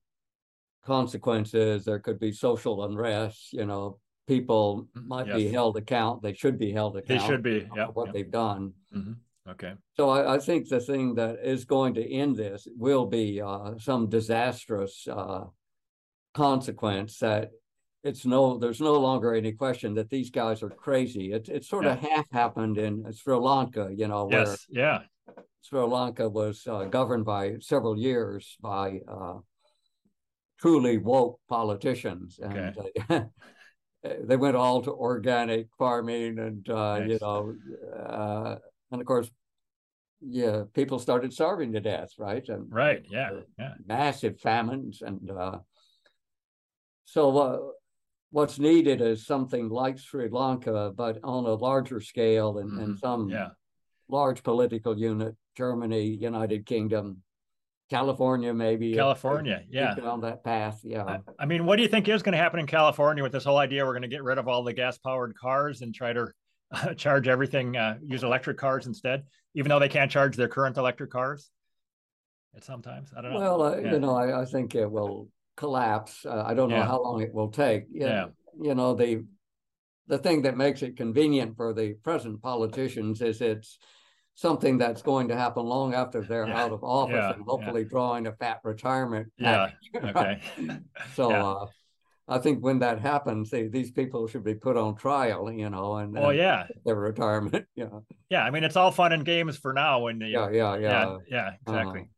consequences. 0.85 1.85
There 1.85 1.99
could 1.99 2.19
be 2.19 2.33
social 2.33 2.85
unrest. 2.85 3.53
You 3.53 3.67
know, 3.67 3.99
people 4.27 4.89
might 4.95 5.27
yes. 5.27 5.37
be 5.37 5.49
held 5.49 5.77
account. 5.77 6.23
They 6.23 6.35
should 6.35 6.59
be 6.59 6.73
held 6.73 6.97
account. 6.97 7.21
They 7.21 7.27
should 7.27 7.43
be. 7.43 7.67
Yeah. 7.75 7.87
What 7.87 8.13
they've 8.13 8.31
done. 8.31 8.75
Mm-hmm. 8.95 9.13
Okay. 9.51 9.73
So 9.97 10.11
I, 10.11 10.35
I, 10.35 10.39
think 10.39 10.69
the 10.69 10.79
thing 10.79 11.15
that 11.15 11.39
is 11.43 11.65
going 11.65 11.95
to 11.95 12.07
end 12.07 12.37
this 12.37 12.69
will 12.77 13.07
be 13.07 13.41
uh, 13.41 13.79
some 13.79 14.11
disastrous 14.11 15.09
uh, 15.11 15.45
consequence 16.35 17.19
that 17.21 17.51
it's 18.05 18.25
no 18.25 18.59
there's 18.59 18.81
no 18.81 18.95
longer 18.95 19.35
any 19.35 19.53
question 19.53 19.95
that 19.95 20.11
these 20.11 20.31
guys 20.31 20.63
are 20.63 20.71
crazy. 20.71 21.33
It 21.33 21.49
it 21.49 21.65
sort 21.65 21.85
yeah. 21.85 21.93
of 21.95 22.01
half 22.01 22.31
happened 22.31 22.79
in 22.79 23.13
Sri 23.13 23.35
Lanka, 23.37 23.91
you 23.95 24.09
know, 24.09 24.27
where 24.27 24.41
yes, 24.41 24.67
yeah. 24.69 25.01
Sri 25.63 25.81
Lanka 25.81 26.29
was 26.29 26.67
uh, 26.67 26.85
governed 26.85 27.25
by 27.25 27.57
several 27.61 27.99
years 27.99 28.57
by 28.63 29.01
uh, 29.09 29.35
truly 30.61 30.99
woke 30.99 31.41
politicians, 31.49 32.39
and 32.41 32.77
okay. 32.79 32.93
uh, 33.11 33.21
they 34.25 34.37
went 34.37 34.57
all 34.57 34.83
to 34.83 34.93
organic 34.93 35.67
farming, 35.77 36.39
and 36.39 36.69
uh, 36.71 37.01
nice. 37.01 37.09
you 37.09 37.19
know, 37.21 37.55
uh, 37.99 38.57
and 38.93 39.01
of 39.01 39.07
course, 39.07 39.31
yeah, 40.21 40.63
people 40.73 41.01
started 41.01 41.33
starving 41.33 41.73
to 41.73 41.81
death, 41.81 42.11
right? 42.17 42.49
And 42.49 42.73
right, 42.73 43.05
yeah, 43.11 43.31
yeah, 43.59 43.75
massive 43.87 44.41
famines, 44.41 45.03
and 45.03 45.31
uh, 45.31 45.59
so 47.05 47.75
what's 48.31 48.59
needed 48.59 49.01
is 49.01 49.27
something 49.27 49.69
like 49.69 49.99
Sri 49.99 50.29
Lanka, 50.29 50.93
but 50.97 51.19
on 51.25 51.45
a 51.45 51.55
larger 51.55 52.01
scale 52.01 52.59
and, 52.59 52.71
mm-hmm. 52.71 52.81
and 52.81 52.99
some 52.99 53.29
yeah. 53.29 53.49
large 54.09 54.43
political 54.43 54.99
unit 54.99 55.35
Germany, 55.57 56.05
United 56.05 56.67
Kingdom, 56.67 57.23
California, 57.91 58.53
maybe. 58.53 58.95
California, 58.95 59.63
yeah. 59.71 59.95
On 60.05 60.21
that 60.21 60.45
path, 60.45 60.81
yeah. 60.85 61.05
I, 61.05 61.21
I, 61.39 61.47
mean, 61.47 61.65
what 61.65 61.77
do 61.77 61.83
you 61.83 61.89
think 61.89 62.09
is 62.09 62.23
going 62.23 62.33
to 62.33 62.39
happen 62.39 62.61
in 62.61 62.67
California 62.67 63.23
with 63.23 63.33
this 63.33 63.45
whole 63.45 63.57
idea? 63.57 63.85
We're 63.85 63.93
going 63.93 64.03
to 64.03 64.09
get 64.09 64.23
rid 64.23 64.39
of 64.39 64.47
all 64.47 64.63
the 64.63 64.75
gas 64.75 64.99
powered 64.99 65.35
cars 65.37 65.81
and 65.81 65.95
try 65.95 66.13
to 66.13 66.29
uh, 66.71 66.95
charge 66.97 67.29
everything, 67.29 67.77
uh, 67.77 67.99
use 68.05 68.23
electric 68.23 68.59
cars 68.59 68.87
instead, 68.87 69.25
even 69.55 69.71
though 69.71 69.79
they 69.79 69.89
can't 69.89 70.11
charge 70.11 70.37
their 70.37 70.49
current 70.49 70.77
electric 70.77 71.11
cars. 71.11 71.51
At 72.55 72.65
sometimes, 72.65 73.11
I 73.17 73.23
don't 73.23 73.33
know. 73.33 73.39
Well, 73.41 73.63
uh, 73.63 73.77
yeah. 73.79 73.93
you 73.93 74.01
know, 74.01 74.15
I, 74.15 74.43
I, 74.43 74.45
think 74.45 74.75
it 74.75 74.91
will 74.91 75.29
collapse. 75.59 76.25
Uh, 76.25 76.45
I 76.47 76.55
don't 76.55 76.71
know 76.71 76.77
yeah. 76.77 76.87
how 76.87 77.03
long 77.03 77.21
it 77.21 77.35
will 77.35 77.51
take. 77.51 77.87
Yeah, 77.91 78.07
yeah. 78.07 78.27
You 78.63 78.75
know, 78.75 78.95
the 78.95 79.25
the 80.07 80.19
thing 80.19 80.43
that 80.43 80.57
makes 80.57 80.83
it 80.83 80.97
convenient 80.97 81.57
for 81.57 81.75
the 81.75 81.95
present 82.03 82.41
politicians 82.41 83.21
is 83.21 83.41
it's 83.41 83.79
something 84.35 84.79
that's 84.79 85.03
going 85.03 85.29
to 85.29 85.37
happen 85.37 85.67
long 85.67 85.95
after 85.95 86.23
they're 86.23 86.47
yeah. 86.47 86.63
out 86.63 86.73
of 86.73 86.85
office 86.85 87.17
yeah. 87.17 87.35
and 87.35 87.43
hopefully 87.45 87.83
yeah. 87.83 87.89
drawing 87.89 88.27
a 88.29 88.33
fat 88.33 88.61
retirement. 88.63 89.27
Yeah. 89.37 89.71
okay. 89.97 90.41
so 91.15 91.31
uh, 91.33 91.67
I 92.29 92.39
think 92.39 92.63
when 92.63 92.79
that 92.79 93.01
happens, 93.01 93.51
they, 93.51 93.67
these 93.67 93.91
people 93.91 94.29
should 94.29 94.45
be 94.45 94.55
put 94.55 94.77
on 94.77 94.95
trial, 94.95 95.51
you 95.51 95.69
know, 95.69 95.97
and 95.97 96.17
oh 96.17 96.31
yeah, 96.31 96.69
their 96.85 96.95
retirement. 96.95 97.67
Yeah. 97.75 97.87
Yeah. 98.31 98.45
I 98.45 98.51
mean, 98.51 98.63
it's 98.63 98.77
all 98.77 98.93
fun 98.93 99.13
and 99.13 99.25
games 99.25 99.57
for 99.57 99.73
now. 99.73 100.03
When 100.03 100.21
the, 100.21 100.29
yeah, 100.29 100.51
yeah, 100.51 100.77
yeah, 100.77 101.17
yeah, 101.29 101.51
exactly. 101.67 102.09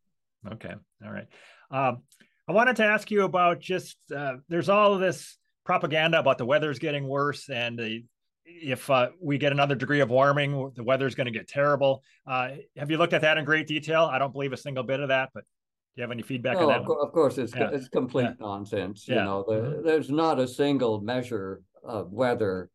Uh-huh. 0.45 0.53
Okay. 0.53 0.75
All 1.03 1.11
right. 1.11 1.27
Um, 1.71 2.03
I 2.51 2.53
wanted 2.53 2.75
to 2.77 2.83
ask 2.83 3.09
you 3.09 3.23
about 3.23 3.61
just 3.61 3.95
uh, 4.13 4.33
there's 4.49 4.67
all 4.67 4.93
of 4.93 4.99
this 4.99 5.37
propaganda 5.63 6.19
about 6.19 6.37
the 6.37 6.45
weather's 6.45 6.79
getting 6.79 7.07
worse 7.07 7.49
and 7.49 7.79
the 7.79 8.03
if 8.43 8.89
uh, 8.89 9.07
we 9.21 9.37
get 9.37 9.53
another 9.53 9.73
degree 9.73 10.01
of 10.01 10.09
warming, 10.09 10.73
the 10.75 10.83
weather's 10.83 11.15
going 11.15 11.27
to 11.27 11.31
get 11.31 11.47
terrible. 11.47 12.03
Uh, 12.27 12.49
have 12.75 12.91
you 12.91 12.97
looked 12.97 13.13
at 13.13 13.21
that 13.21 13.37
in 13.37 13.45
great 13.45 13.67
detail? 13.67 14.03
I 14.11 14.19
don't 14.19 14.33
believe 14.33 14.51
a 14.51 14.57
single 14.57 14.83
bit 14.83 14.99
of 14.99 15.07
that, 15.07 15.29
but 15.33 15.45
do 15.45 15.47
you 15.95 16.01
have 16.01 16.11
any 16.11 16.23
feedback 16.23 16.57
no, 16.57 16.69
on 16.69 16.83
that? 16.83 16.91
Of, 16.91 17.13
course, 17.13 17.37
it's 17.37 17.55
yeah. 17.55 17.69
it's 17.71 17.87
complete 17.87 18.23
yeah. 18.23 18.33
nonsense. 18.41 19.05
Yeah. 19.07 19.15
You 19.15 19.21
know, 19.21 19.45
the, 19.47 19.53
mm-hmm. 19.53 19.87
there's 19.87 20.09
not 20.09 20.37
a 20.37 20.45
single 20.45 20.99
measure 20.99 21.61
of 21.85 22.11
weather 22.11 22.69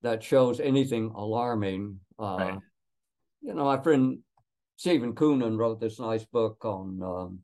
that 0.00 0.22
shows 0.22 0.58
anything 0.58 1.12
alarming. 1.14 2.00
Uh, 2.18 2.36
right. 2.38 2.58
you 3.42 3.52
know, 3.52 3.64
my 3.64 3.76
friend 3.82 4.20
Steven 4.76 5.12
Koonin 5.12 5.58
wrote 5.58 5.80
this 5.80 6.00
nice 6.00 6.24
book 6.24 6.64
on 6.64 7.02
um, 7.02 7.40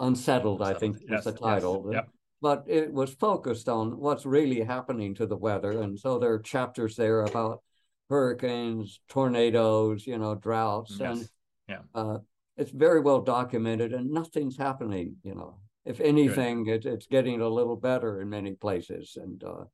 Unsettled, 0.00 0.62
I 0.62 0.74
think 0.74 0.96
yes, 1.02 1.24
was 1.24 1.34
the 1.34 1.40
title. 1.40 1.90
Yes. 1.92 2.06
But 2.42 2.64
it 2.66 2.92
was 2.92 3.12
focused 3.12 3.68
on 3.68 3.98
what's 3.98 4.24
really 4.24 4.62
happening 4.62 5.14
to 5.16 5.26
the 5.26 5.36
weather. 5.36 5.82
And 5.82 5.98
so 5.98 6.18
there 6.18 6.32
are 6.32 6.38
chapters 6.38 6.96
there 6.96 7.20
about 7.22 7.62
hurricanes, 8.08 9.00
tornadoes, 9.08 10.06
you 10.06 10.16
know, 10.16 10.34
droughts. 10.34 10.96
Yes. 10.98 11.18
And 11.18 11.28
yeah. 11.68 11.78
Uh, 11.94 12.18
it's 12.56 12.70
very 12.70 13.00
well 13.00 13.20
documented 13.20 13.92
and 13.92 14.10
nothing's 14.10 14.56
happening, 14.56 15.16
you 15.22 15.34
know. 15.34 15.58
If 15.84 16.00
anything, 16.00 16.66
it, 16.66 16.84
it's 16.84 17.06
getting 17.06 17.40
a 17.40 17.48
little 17.48 17.76
better 17.76 18.20
in 18.20 18.28
many 18.28 18.52
places. 18.52 19.16
And 19.20 19.42
uh, 19.44 19.64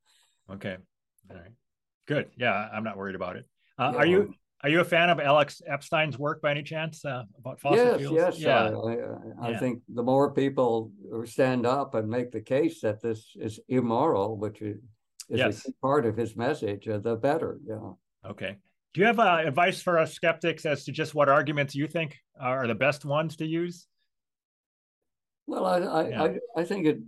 okay. 0.53 0.77
All 1.29 1.35
right. 1.37 1.51
Good. 2.05 2.29
Yeah, 2.37 2.69
I'm 2.73 2.83
not 2.83 2.97
worried 2.97 3.15
about 3.15 3.35
it. 3.35 3.45
Uh, 3.77 3.91
yeah, 3.93 3.99
are 3.99 4.05
you 4.05 4.33
are 4.63 4.69
you 4.69 4.79
a 4.79 4.85
fan 4.85 5.09
of 5.09 5.19
Alex 5.19 5.61
Epstein's 5.67 6.17
work 6.17 6.41
by 6.41 6.51
any 6.51 6.63
chance 6.63 7.05
uh, 7.05 7.23
about 7.37 7.59
fossil 7.59 7.85
yes, 7.85 7.97
fuels? 7.99 8.15
Yes, 8.15 8.39
yeah. 8.39 8.69
I, 8.69 9.45
I, 9.45 9.51
yeah. 9.51 9.59
think 9.59 9.83
the 9.87 10.01
more 10.01 10.33
people 10.33 10.91
stand 11.25 11.67
up 11.67 11.93
and 11.93 12.09
make 12.09 12.31
the 12.31 12.41
case 12.41 12.81
that 12.81 13.01
this 13.01 13.33
is 13.35 13.59
immoral, 13.67 14.35
which 14.37 14.61
is, 14.61 14.77
yes. 15.29 15.67
a 15.67 15.71
part 15.81 16.07
of 16.07 16.17
his 16.17 16.35
message, 16.35 16.87
uh, 16.87 16.97
the 16.97 17.15
better. 17.15 17.59
Yeah. 17.67 17.91
Okay. 18.25 18.57
Do 18.93 19.01
you 19.01 19.07
have 19.07 19.19
uh, 19.19 19.43
advice 19.45 19.81
for 19.81 19.99
us 19.99 20.13
skeptics 20.13 20.65
as 20.65 20.85
to 20.85 20.91
just 20.91 21.13
what 21.13 21.29
arguments 21.29 21.75
you 21.75 21.87
think 21.87 22.17
are 22.39 22.65
the 22.65 22.73
best 22.73 23.05
ones 23.05 23.35
to 23.35 23.45
use? 23.45 23.85
Well, 25.45 25.65
I 25.65 25.77
I, 25.77 26.09
yeah. 26.09 26.23
I, 26.23 26.37
I, 26.61 26.63
think 26.63 26.87
it 26.87 26.99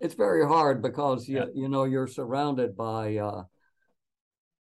it's 0.00 0.14
very 0.14 0.44
hard 0.46 0.82
because 0.82 1.28
you, 1.28 1.38
yeah. 1.38 1.44
you 1.54 1.68
know 1.68 1.84
you're 1.84 2.08
surrounded 2.08 2.76
by 2.76 3.16
uh, 3.18 3.44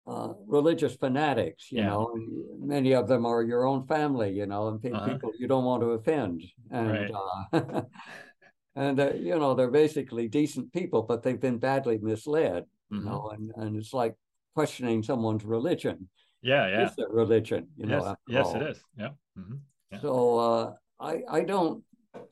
uh, 0.07 0.33
religious 0.47 0.95
fanatics, 0.97 1.71
you 1.71 1.79
yeah. 1.79 1.89
know, 1.89 2.13
many 2.59 2.93
of 2.93 3.07
them 3.07 3.25
are 3.25 3.43
your 3.43 3.67
own 3.67 3.87
family, 3.87 4.33
you 4.33 4.47
know, 4.47 4.69
and 4.69 4.83
pe- 4.83 4.91
uh-huh. 4.91 5.09
people 5.09 5.31
you 5.39 5.47
don't 5.47 5.65
want 5.65 5.83
to 5.83 5.91
offend. 5.91 6.43
And, 6.71 6.91
right. 6.91 7.11
uh, 7.53 7.83
and 8.77 8.99
uh, 8.99 9.13
you 9.15 9.39
know, 9.39 9.55
they're 9.55 9.71
basically 9.71 10.29
decent 10.29 10.73
people, 10.73 11.03
but 11.03 11.23
they've 11.23 11.41
been 11.41 11.59
badly 11.59 11.99
misled, 12.03 12.65
mm-hmm. 12.93 12.97
you 12.97 13.05
know, 13.05 13.31
and, 13.31 13.53
and 13.57 13.77
it's 13.77 13.93
like 13.93 14.15
questioning 14.55 15.03
someone's 15.03 15.45
religion. 15.45 16.09
Yeah, 16.43 16.67
yeah. 16.67 16.89
Is 16.89 16.95
it 16.99 17.09
religion? 17.11 17.69
You 17.77 17.89
yes. 17.89 18.03
know, 18.03 18.17
yes, 18.27 18.55
it 18.55 18.63
is. 18.63 18.81
Yeah. 18.99 19.09
Mm-hmm. 19.39 19.55
yeah. 19.93 20.01
So 20.01 20.39
uh, 20.39 20.73
I, 20.99 21.21
I 21.31 21.41
don't 21.43 21.85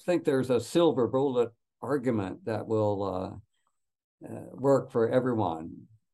think 0.05 0.25
there's 0.25 0.51
a 0.51 0.61
silver 0.61 1.07
bullet 1.07 1.51
argument 1.83 2.45
that 2.47 2.67
will 2.67 3.41
uh, 4.25 4.29
uh, 4.29 4.41
work 4.53 4.91
for 4.91 5.09
everyone 5.09 5.71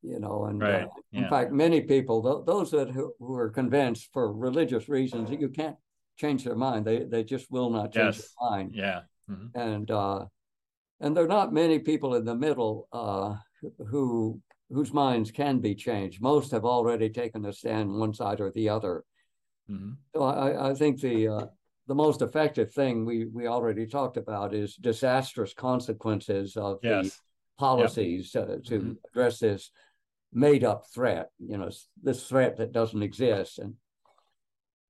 you 0.07 0.19
know 0.19 0.45
and 0.45 0.63
uh, 0.63 0.65
right. 0.65 0.83
uh, 0.83 0.89
in 1.13 1.23
yeah. 1.23 1.29
fact 1.29 1.51
many 1.51 1.81
people 1.81 2.21
th- 2.21 2.45
those 2.45 2.71
that 2.71 2.89
who, 2.89 3.13
who, 3.19 3.35
are 3.35 3.49
convinced 3.49 4.09
for 4.13 4.33
religious 4.33 4.87
reasons 4.89 5.29
that 5.29 5.41
you 5.41 5.49
can't 5.49 5.75
change 6.17 6.43
their 6.43 6.55
mind 6.55 6.85
they 6.85 7.03
they 7.03 7.23
just 7.23 7.51
will 7.51 7.69
not 7.69 7.93
change 7.93 8.15
yes. 8.15 8.33
their 8.39 8.49
mind 8.49 8.71
yeah 8.73 9.01
mm-hmm. 9.29 9.59
and 9.59 9.91
uh 9.91 10.25
and 10.99 11.15
there 11.15 11.23
are 11.23 11.35
not 11.39 11.53
many 11.53 11.79
people 11.79 12.15
in 12.15 12.25
the 12.25 12.35
middle 12.35 12.87
uh 12.91 13.35
who 13.89 14.39
whose 14.69 14.93
minds 14.93 15.31
can 15.31 15.59
be 15.59 15.75
changed 15.75 16.21
most 16.21 16.51
have 16.51 16.65
already 16.65 17.09
taken 17.09 17.45
a 17.45 17.53
stand 17.53 17.91
one 17.91 18.13
side 18.13 18.39
or 18.39 18.51
the 18.51 18.69
other 18.69 19.03
mm-hmm. 19.69 19.91
so 20.15 20.23
i 20.23 20.69
i 20.69 20.73
think 20.73 20.99
the 21.01 21.27
uh 21.27 21.45
the 21.87 21.95
most 21.95 22.21
effective 22.21 22.71
thing 22.73 23.05
we 23.05 23.25
we 23.25 23.47
already 23.47 23.85
talked 23.85 24.17
about 24.17 24.53
is 24.53 24.75
disastrous 24.75 25.53
consequences 25.53 26.57
of 26.57 26.79
yes. 26.83 27.05
the 27.05 27.11
policies 27.57 28.31
yep. 28.35 28.43
uh, 28.43 28.55
to 28.65 28.79
mm-hmm. 28.79 28.91
address 29.09 29.39
this 29.39 29.71
made 30.33 30.63
up 30.63 30.85
threat, 30.93 31.29
you 31.39 31.57
know, 31.57 31.69
this 32.01 32.27
threat 32.27 32.57
that 32.57 32.71
doesn't 32.71 33.03
exist. 33.03 33.59
And 33.59 33.75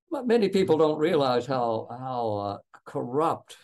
but 0.10 0.28
many 0.28 0.50
people 0.50 0.78
don't 0.78 0.98
realize 0.98 1.46
how 1.46 1.88
how 1.90 2.36
uh, 2.36 2.58
corrupt 2.86 3.58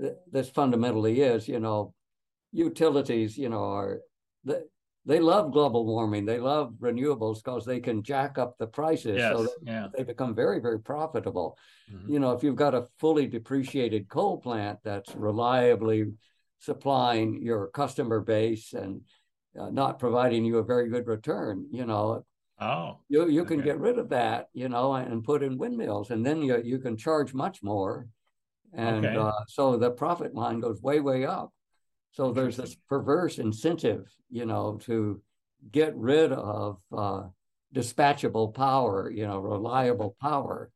th- 0.00 0.14
this 0.30 0.50
fundamentally 0.50 1.20
is. 1.20 1.48
You 1.48 1.60
know, 1.60 1.94
utilities, 2.52 3.38
you 3.38 3.48
know, 3.48 3.64
are 3.64 4.00
they, 4.44 4.60
they 5.06 5.20
love 5.20 5.52
global 5.52 5.86
warming. 5.86 6.26
They 6.26 6.38
love 6.38 6.74
renewables 6.80 7.36
because 7.36 7.64
they 7.64 7.80
can 7.80 8.02
jack 8.02 8.36
up 8.36 8.58
the 8.58 8.66
prices, 8.66 9.16
yes, 9.18 9.32
so 9.32 9.48
yeah. 9.62 9.88
they 9.96 10.04
become 10.04 10.34
very 10.34 10.60
very 10.60 10.80
profitable. 10.80 11.56
Mm-hmm. 11.90 12.12
You 12.12 12.18
know, 12.18 12.32
if 12.32 12.42
you've 12.42 12.56
got 12.56 12.74
a 12.74 12.86
fully 12.98 13.26
depreciated 13.26 14.08
coal 14.08 14.38
plant 14.38 14.80
that's 14.84 15.14
reliably 15.14 16.12
supplying 16.60 17.40
your 17.40 17.68
customer 17.68 18.20
base 18.20 18.72
and 18.72 19.02
uh, 19.58 19.70
not 19.70 19.98
providing 19.98 20.44
you 20.44 20.58
a 20.58 20.64
very 20.64 20.88
good 20.88 21.06
return, 21.06 21.66
you 21.70 21.84
know. 21.84 22.24
Oh, 22.60 22.98
you 23.08 23.28
you 23.28 23.44
can 23.44 23.60
okay. 23.60 23.70
get 23.70 23.80
rid 23.80 23.98
of 23.98 24.08
that, 24.08 24.48
you 24.52 24.68
know, 24.68 24.94
and 24.94 25.22
put 25.22 25.42
in 25.42 25.58
windmills, 25.58 26.10
and 26.10 26.24
then 26.24 26.42
you 26.42 26.60
you 26.62 26.78
can 26.78 26.96
charge 26.96 27.32
much 27.32 27.62
more, 27.62 28.08
and 28.72 29.06
okay. 29.06 29.16
uh, 29.16 29.44
so 29.46 29.76
the 29.76 29.90
profit 29.90 30.34
line 30.34 30.60
goes 30.60 30.82
way 30.82 31.00
way 31.00 31.24
up. 31.24 31.52
So 32.12 32.32
there's 32.32 32.56
this 32.56 32.74
perverse 32.88 33.38
incentive, 33.38 34.06
you 34.30 34.44
know, 34.44 34.78
to 34.84 35.22
get 35.70 35.94
rid 35.96 36.32
of 36.32 36.78
uh, 36.96 37.24
dispatchable 37.74 38.54
power, 38.54 39.10
you 39.10 39.26
know, 39.26 39.38
reliable 39.38 40.16
power. 40.20 40.70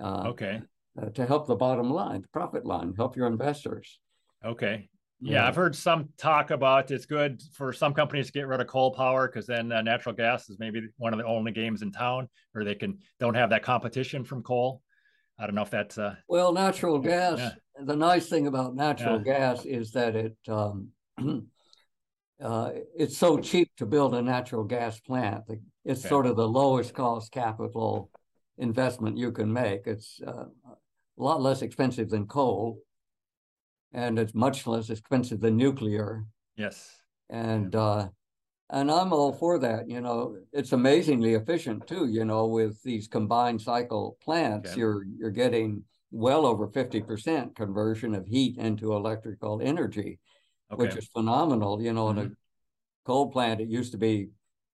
Uh, 0.00 0.28
okay. 0.28 0.62
Uh, 1.00 1.06
to 1.06 1.26
help 1.26 1.48
the 1.48 1.56
bottom 1.56 1.90
line, 1.90 2.22
the 2.22 2.28
profit 2.28 2.64
line, 2.64 2.94
help 2.96 3.16
your 3.16 3.26
investors. 3.26 3.98
Okay. 4.44 4.88
Yeah, 5.26 5.48
I've 5.48 5.56
heard 5.56 5.74
some 5.74 6.10
talk 6.18 6.50
about 6.50 6.90
it's 6.90 7.06
good 7.06 7.42
for 7.54 7.72
some 7.72 7.94
companies 7.94 8.26
to 8.26 8.32
get 8.32 8.46
rid 8.46 8.60
of 8.60 8.66
coal 8.66 8.92
power 8.94 9.26
because 9.26 9.46
then 9.46 9.72
uh, 9.72 9.80
natural 9.80 10.14
gas 10.14 10.50
is 10.50 10.58
maybe 10.58 10.82
one 10.98 11.14
of 11.14 11.18
the 11.18 11.24
only 11.24 11.50
games 11.50 11.80
in 11.80 11.92
town 11.92 12.28
where 12.52 12.62
they 12.62 12.74
can 12.74 12.98
don't 13.18 13.34
have 13.34 13.48
that 13.50 13.62
competition 13.62 14.22
from 14.22 14.42
coal. 14.42 14.82
I 15.38 15.46
don't 15.46 15.54
know 15.54 15.62
if 15.62 15.70
that's 15.70 15.96
uh, 15.96 16.16
well, 16.28 16.52
natural 16.52 16.98
gas. 16.98 17.38
Yeah. 17.38 17.52
The 17.84 17.96
nice 17.96 18.28
thing 18.28 18.46
about 18.46 18.76
natural 18.76 19.16
yeah. 19.24 19.38
gas 19.38 19.64
is 19.64 19.92
that 19.92 20.14
it 20.14 20.36
um, 20.46 20.88
uh, 22.42 22.70
it's 22.94 23.16
so 23.16 23.38
cheap 23.38 23.70
to 23.78 23.86
build 23.86 24.14
a 24.14 24.20
natural 24.20 24.64
gas 24.64 25.00
plant. 25.00 25.44
It's 25.86 26.00
okay. 26.00 26.08
sort 26.08 26.26
of 26.26 26.36
the 26.36 26.46
lowest 26.46 26.92
cost 26.92 27.32
capital 27.32 28.10
investment 28.58 29.16
you 29.16 29.32
can 29.32 29.50
make. 29.50 29.86
It's 29.86 30.20
uh, 30.24 30.44
a 30.68 31.22
lot 31.22 31.40
less 31.40 31.62
expensive 31.62 32.10
than 32.10 32.26
coal 32.26 32.78
and 33.94 34.18
it's 34.18 34.34
much 34.34 34.66
less 34.66 34.90
expensive 34.90 35.40
than 35.40 35.56
nuclear. 35.56 36.24
Yes. 36.56 36.96
And 37.30 37.74
uh, 37.74 38.08
and 38.70 38.90
I'm 38.90 39.12
all 39.12 39.32
for 39.32 39.58
that. 39.60 39.88
You 39.88 40.00
know, 40.00 40.36
it's 40.52 40.72
amazingly 40.72 41.34
efficient 41.34 41.86
too. 41.86 42.06
You 42.06 42.24
know, 42.24 42.46
with 42.46 42.82
these 42.82 43.08
combined 43.08 43.62
cycle 43.62 44.18
plants, 44.22 44.72
okay. 44.72 44.80
you're 44.80 45.04
you're 45.18 45.30
getting 45.30 45.84
well 46.10 46.44
over 46.44 46.68
fifty 46.68 47.00
percent 47.00 47.56
conversion 47.56 48.14
of 48.14 48.26
heat 48.26 48.58
into 48.58 48.92
electrical 48.92 49.60
energy, 49.62 50.18
okay. 50.70 50.82
which 50.82 50.96
is 50.96 51.08
phenomenal. 51.08 51.80
You 51.80 51.92
know, 51.92 52.06
mm-hmm. 52.06 52.18
in 52.18 52.24
a 52.26 52.28
mm-hmm. 52.28 52.34
coal 53.06 53.30
plant, 53.30 53.60
it 53.60 53.68
used 53.68 53.92
to 53.92 53.98
be, 53.98 54.28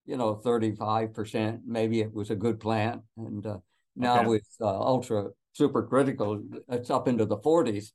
you 0.06 0.16
know, 0.16 0.34
thirty 0.34 0.74
five 0.74 1.12
percent. 1.12 1.60
Maybe 1.66 2.00
it 2.00 2.12
was 2.12 2.30
a 2.30 2.36
good 2.36 2.58
plant, 2.58 3.02
and 3.16 3.46
uh, 3.46 3.58
now 3.94 4.20
okay. 4.20 4.28
with 4.28 4.48
uh, 4.60 4.66
ultra 4.66 5.28
supercritical, 5.58 6.42
it's 6.68 6.90
up 6.90 7.06
into 7.06 7.26
the 7.26 7.38
forties 7.38 7.92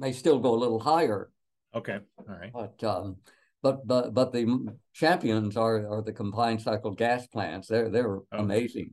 may 0.00 0.12
still 0.12 0.40
go 0.40 0.54
a 0.54 0.56
little 0.56 0.80
higher. 0.80 1.30
Okay, 1.74 1.98
all 2.18 2.24
right. 2.26 2.50
But 2.52 2.82
um, 2.82 3.16
but 3.62 3.86
but 3.86 4.12
but 4.14 4.32
the 4.32 4.74
champions 4.92 5.56
are 5.56 5.86
are 5.88 6.02
the 6.02 6.12
combined 6.12 6.62
cycle 6.62 6.90
gas 6.92 7.26
plants. 7.28 7.68
They're 7.68 7.90
they're 7.90 8.16
oh. 8.16 8.24
amazing. 8.32 8.92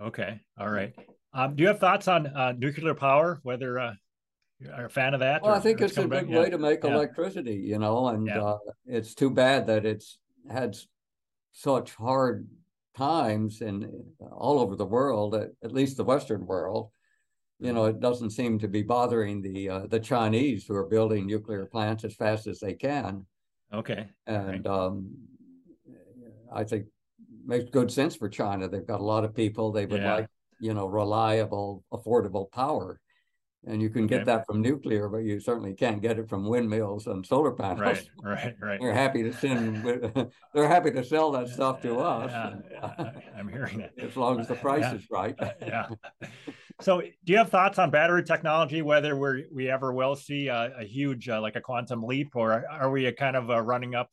Okay, 0.00 0.40
all 0.58 0.68
right. 0.68 0.94
Um, 1.32 1.56
do 1.56 1.62
you 1.62 1.68
have 1.68 1.80
thoughts 1.80 2.08
on 2.08 2.26
uh, 2.26 2.52
nuclear 2.58 2.94
power? 2.94 3.38
Whether 3.42 3.78
uh, 3.78 3.94
you're 4.58 4.86
a 4.86 4.90
fan 4.90 5.14
of 5.14 5.20
that? 5.20 5.42
Well, 5.42 5.52
or, 5.52 5.56
I 5.56 5.60
think 5.60 5.80
it's, 5.80 5.96
it's 5.96 6.04
a 6.04 6.08
good 6.08 6.28
way 6.28 6.44
yeah. 6.44 6.50
to 6.50 6.58
make 6.58 6.84
yeah. 6.84 6.94
electricity. 6.94 7.56
You 7.56 7.78
know, 7.78 8.08
and 8.08 8.26
yeah. 8.26 8.42
uh, 8.42 8.58
it's 8.86 9.14
too 9.14 9.30
bad 9.30 9.68
that 9.68 9.86
it's 9.86 10.18
had 10.50 10.76
such 11.52 11.94
hard 11.94 12.46
times 12.96 13.62
in 13.62 13.90
all 14.32 14.58
over 14.58 14.76
the 14.76 14.84
world, 14.84 15.34
at, 15.34 15.50
at 15.62 15.72
least 15.72 15.96
the 15.96 16.04
Western 16.04 16.46
world 16.46 16.90
you 17.60 17.72
know, 17.72 17.86
it 17.86 18.00
doesn't 18.00 18.30
seem 18.30 18.58
to 18.60 18.68
be 18.68 18.82
bothering 18.82 19.42
the 19.42 19.68
uh, 19.68 19.86
the 19.88 19.98
Chinese 19.98 20.66
who 20.66 20.74
are 20.74 20.86
building 20.86 21.26
nuclear 21.26 21.66
plants 21.66 22.04
as 22.04 22.14
fast 22.14 22.46
as 22.46 22.60
they 22.60 22.74
can. 22.74 23.26
Okay. 23.72 24.08
And 24.26 24.66
um, 24.66 25.10
I 26.52 26.64
think 26.64 26.86
makes 27.44 27.70
good 27.70 27.90
sense 27.90 28.14
for 28.14 28.28
China. 28.28 28.68
They've 28.68 28.86
got 28.86 29.00
a 29.00 29.04
lot 29.04 29.24
of 29.24 29.34
people. 29.34 29.72
They 29.72 29.86
would 29.86 30.02
yeah. 30.02 30.14
like, 30.14 30.28
you 30.60 30.74
know, 30.74 30.86
reliable, 30.86 31.84
affordable 31.92 32.50
power. 32.52 33.00
And 33.66 33.82
you 33.82 33.90
can 33.90 34.04
okay. 34.04 34.18
get 34.18 34.26
that 34.26 34.46
from 34.46 34.62
nuclear, 34.62 35.08
but 35.08 35.18
you 35.18 35.40
certainly 35.40 35.74
can't 35.74 36.00
get 36.00 36.18
it 36.18 36.28
from 36.28 36.48
windmills 36.48 37.08
and 37.08 37.26
solar 37.26 37.50
panels. 37.50 37.80
Right, 37.80 38.08
right, 38.22 38.56
right. 38.60 38.80
They're 38.80 38.94
happy 38.94 39.24
to 39.24 39.32
send. 39.32 39.84
they're 40.54 40.68
happy 40.68 40.92
to 40.92 41.02
sell 41.02 41.32
that 41.32 41.48
stuff 41.48 41.82
to 41.82 41.98
us. 41.98 42.30
Yeah, 42.70 43.10
I'm 43.36 43.48
hearing 43.48 43.80
it. 43.80 43.92
As 43.98 44.16
long 44.16 44.38
as 44.38 44.46
the 44.46 44.54
price 44.54 44.84
yeah. 44.84 44.94
is 44.94 45.06
right. 45.10 45.34
yeah. 45.60 45.88
So, 46.80 47.00
do 47.00 47.32
you 47.32 47.38
have 47.38 47.50
thoughts 47.50 47.78
on 47.78 47.90
battery 47.90 48.22
technology? 48.22 48.82
Whether 48.82 49.16
we 49.16 49.46
we 49.52 49.68
ever 49.68 49.92
will 49.92 50.14
see 50.14 50.48
a, 50.48 50.72
a 50.78 50.84
huge 50.84 51.28
uh, 51.28 51.40
like 51.40 51.56
a 51.56 51.60
quantum 51.60 52.02
leap, 52.02 52.36
or 52.36 52.64
are 52.70 52.90
we 52.90 53.10
kind 53.12 53.36
of 53.36 53.50
uh, 53.50 53.60
running 53.60 53.94
up 53.94 54.10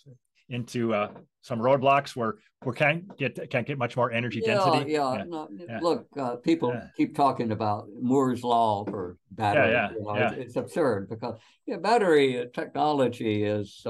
into 0.50 0.94
uh, 0.94 1.10
some 1.42 1.60
roadblocks 1.60 2.16
where 2.16 2.36
we 2.66 2.74
can't 2.74 3.18
get 3.18 3.50
can't 3.50 3.68
get 3.68 3.78
much 3.78 3.96
more 3.96 4.12
energy 4.12 4.42
yeah, 4.44 4.56
density. 4.56 4.92
Yeah, 4.94 5.16
yeah. 5.16 5.24
No, 5.24 5.48
look, 5.82 6.08
uh, 6.18 6.36
people 6.38 6.72
yeah. 6.74 6.88
keep 6.98 7.16
talking 7.16 7.52
about 7.52 7.88
Moore's 8.02 8.44
law 8.44 8.84
for 8.86 9.18
battery. 9.32 9.72
Yeah, 9.72 9.92
you 9.92 10.04
know, 10.04 10.16
yeah. 10.16 10.32
It's, 10.32 10.46
it's, 10.48 10.56
absurd 10.56 11.10
because 11.10 11.38
yeah, 11.66 11.78
battery 11.78 12.48
technology 12.54 13.44
is. 13.44 13.86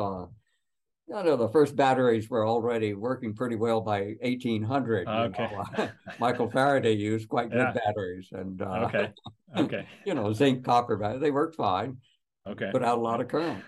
You 1.07 1.23
know, 1.23 1.37
the 1.37 1.49
first 1.49 1.75
batteries 1.75 2.29
were 2.29 2.47
already 2.47 2.95
working 2.95 3.35
pretty 3.35 3.55
well 3.55 3.79
by 3.79 4.15
1800. 4.21 5.07
Okay. 5.07 5.47
Michael 6.19 6.49
Faraday 6.49 6.93
used 6.93 7.29
quite 7.29 7.51
good 7.51 7.73
batteries, 7.73 8.29
and 8.31 8.59
uh, 8.61 8.87
okay, 8.87 9.11
okay, 9.57 9.87
you 10.03 10.15
know, 10.15 10.33
zinc 10.33 10.65
copper 10.65 10.97
batteries. 10.97 11.21
They 11.21 11.31
worked 11.31 11.55
fine. 11.55 11.97
Okay, 12.47 12.69
put 12.71 12.83
out 12.83 12.97
a 12.97 13.01
lot 13.01 13.21
of 13.21 13.27
current, 13.27 13.63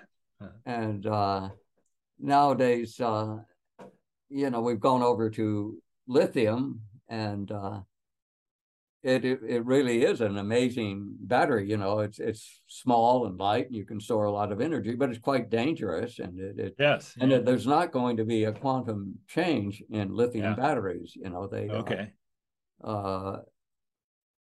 and 0.65 1.05
uh, 1.05 1.49
nowadays, 2.19 2.99
uh, 2.99 3.37
you 4.29 4.49
know, 4.49 4.61
we've 4.61 4.79
gone 4.79 5.03
over 5.03 5.29
to 5.29 5.77
lithium, 6.07 6.81
and 7.07 7.51
uh, 7.51 7.81
it, 9.03 9.23
it, 9.25 9.39
it 9.47 9.65
really 9.65 10.03
is 10.03 10.21
an 10.21 10.37
amazing 10.37 11.15
battery. 11.21 11.69
You 11.69 11.77
know, 11.77 11.99
it's 11.99 12.19
it's 12.19 12.61
small 12.67 13.25
and 13.27 13.39
light, 13.39 13.67
and 13.67 13.75
you 13.75 13.85
can 13.85 13.99
store 13.99 14.25
a 14.25 14.31
lot 14.31 14.51
of 14.51 14.59
energy, 14.61 14.95
but 14.95 15.09
it's 15.09 15.19
quite 15.19 15.49
dangerous, 15.49 16.19
and 16.19 16.39
it, 16.39 16.59
it 16.59 16.75
yes, 16.79 17.15
and 17.19 17.31
yeah. 17.31 17.37
it, 17.37 17.45
there's 17.45 17.67
not 17.67 17.91
going 17.91 18.17
to 18.17 18.25
be 18.25 18.45
a 18.45 18.51
quantum 18.51 19.19
change 19.27 19.83
in 19.89 20.13
lithium 20.13 20.45
Yeah. 20.45 20.55
batteries. 20.55 21.15
You 21.15 21.29
know, 21.29 21.47
they 21.47 21.69
uh, 21.69 21.77
okay, 21.77 22.11
uh, 22.83 23.37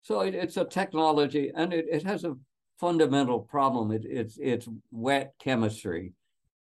so 0.01 0.21
it, 0.21 0.35
it's 0.35 0.57
a 0.57 0.65
technology, 0.65 1.51
and 1.53 1.73
it, 1.73 1.85
it 1.91 2.03
has 2.03 2.23
a 2.23 2.35
fundamental 2.79 3.39
problem. 3.39 3.91
It, 3.91 4.05
it's 4.05 4.37
it's 4.39 4.69
wet 4.91 5.33
chemistry, 5.39 6.13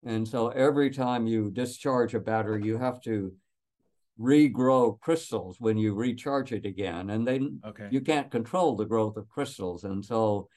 and 0.04 0.28
so 0.28 0.50
every 0.50 0.90
time 0.90 1.26
you 1.26 1.50
discharge 1.52 2.14
a 2.14 2.20
battery, 2.20 2.64
you 2.64 2.78
have 2.78 3.02
to 3.02 3.34
regrow 4.22 5.00
crystals 5.00 5.58
when 5.60 5.78
you 5.78 5.94
recharge 5.96 6.52
it 6.52 6.66
again, 6.66 7.10
and 7.10 7.28
then 7.28 7.60
okay, 7.66 7.88
you 7.90 8.02
can't 8.02 8.30
control 8.30 8.76
the 8.76 8.86
growth 8.86 9.18
of 9.18 9.28
crystals, 9.30 9.84
and 9.84 10.06
so 10.06 10.48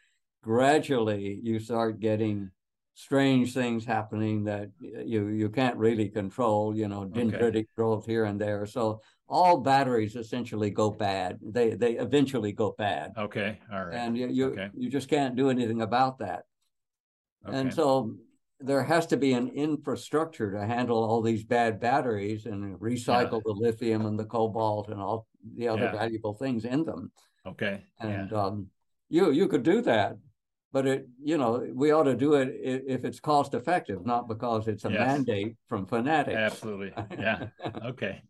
gradually 0.42 1.40
you 1.42 1.58
start 1.58 2.00
getting 2.00 2.50
strange 2.96 3.52
things 3.54 3.84
happening 3.84 4.44
that 4.44 4.68
you 4.80 5.28
you 5.28 5.48
can't 5.48 5.76
really 5.76 6.08
control. 6.08 6.76
You 6.76 6.88
know, 6.88 7.04
dendritic 7.06 7.66
growth 7.76 8.06
here 8.06 8.24
and 8.24 8.40
there. 8.40 8.66
So 8.66 9.00
all 9.26 9.58
batteries 9.58 10.16
essentially 10.16 10.70
go 10.70 10.90
bad. 10.90 11.38
They 11.42 11.74
they 11.74 11.92
eventually 11.92 12.52
go 12.52 12.74
bad, 12.76 13.12
okay, 13.16 13.58
all 13.72 13.86
right, 13.86 13.94
and 13.94 14.16
you 14.18 14.28
you, 14.28 14.46
Okay. 14.52 14.70
you 14.74 14.90
just 14.90 15.08
can't 15.08 15.34
do 15.36 15.48
anything 15.50 15.80
about 15.80 16.18
that. 16.18 16.44
And 17.46 17.72
so 17.72 18.16
there 18.64 18.82
has 18.82 19.06
to 19.08 19.16
be 19.16 19.34
an 19.34 19.48
infrastructure 19.48 20.50
to 20.52 20.66
handle 20.66 21.02
all 21.04 21.20
these 21.20 21.44
bad 21.44 21.78
batteries 21.78 22.46
and 22.46 22.78
recycle 22.80 23.42
the 23.44 23.52
lithium 23.52 24.06
and 24.06 24.18
the 24.18 24.24
cobalt 24.24 24.88
and 24.88 25.00
all 25.00 25.26
the 25.56 25.68
other 25.68 25.84
Yeah. 25.84 25.92
valuable 25.92 26.32
things 26.32 26.64
in 26.64 26.84
them. 26.84 27.12
okay, 27.46 27.82
And 28.00 28.32
um, 28.32 28.66
you 29.10 29.30
you 29.30 29.48
could 29.48 29.62
do 29.62 29.82
that, 29.82 30.16
but 30.72 30.86
it 30.86 31.06
you 31.22 31.36
know 31.36 31.70
we 31.74 31.90
ought 31.92 32.04
to 32.04 32.16
do 32.16 32.34
it 32.34 32.48
if 32.62 33.04
it's 33.04 33.20
cost 33.20 33.52
effective, 33.54 34.06
not 34.06 34.28
because 34.28 34.66
it's 34.66 34.84
a 34.86 34.90
Yes. 34.90 35.06
mandate 35.06 35.56
from 35.68 35.86
fanatics. 35.86 36.36
absolutely, 36.40 36.92
yeah, 37.18 37.48
okay. 37.84 38.22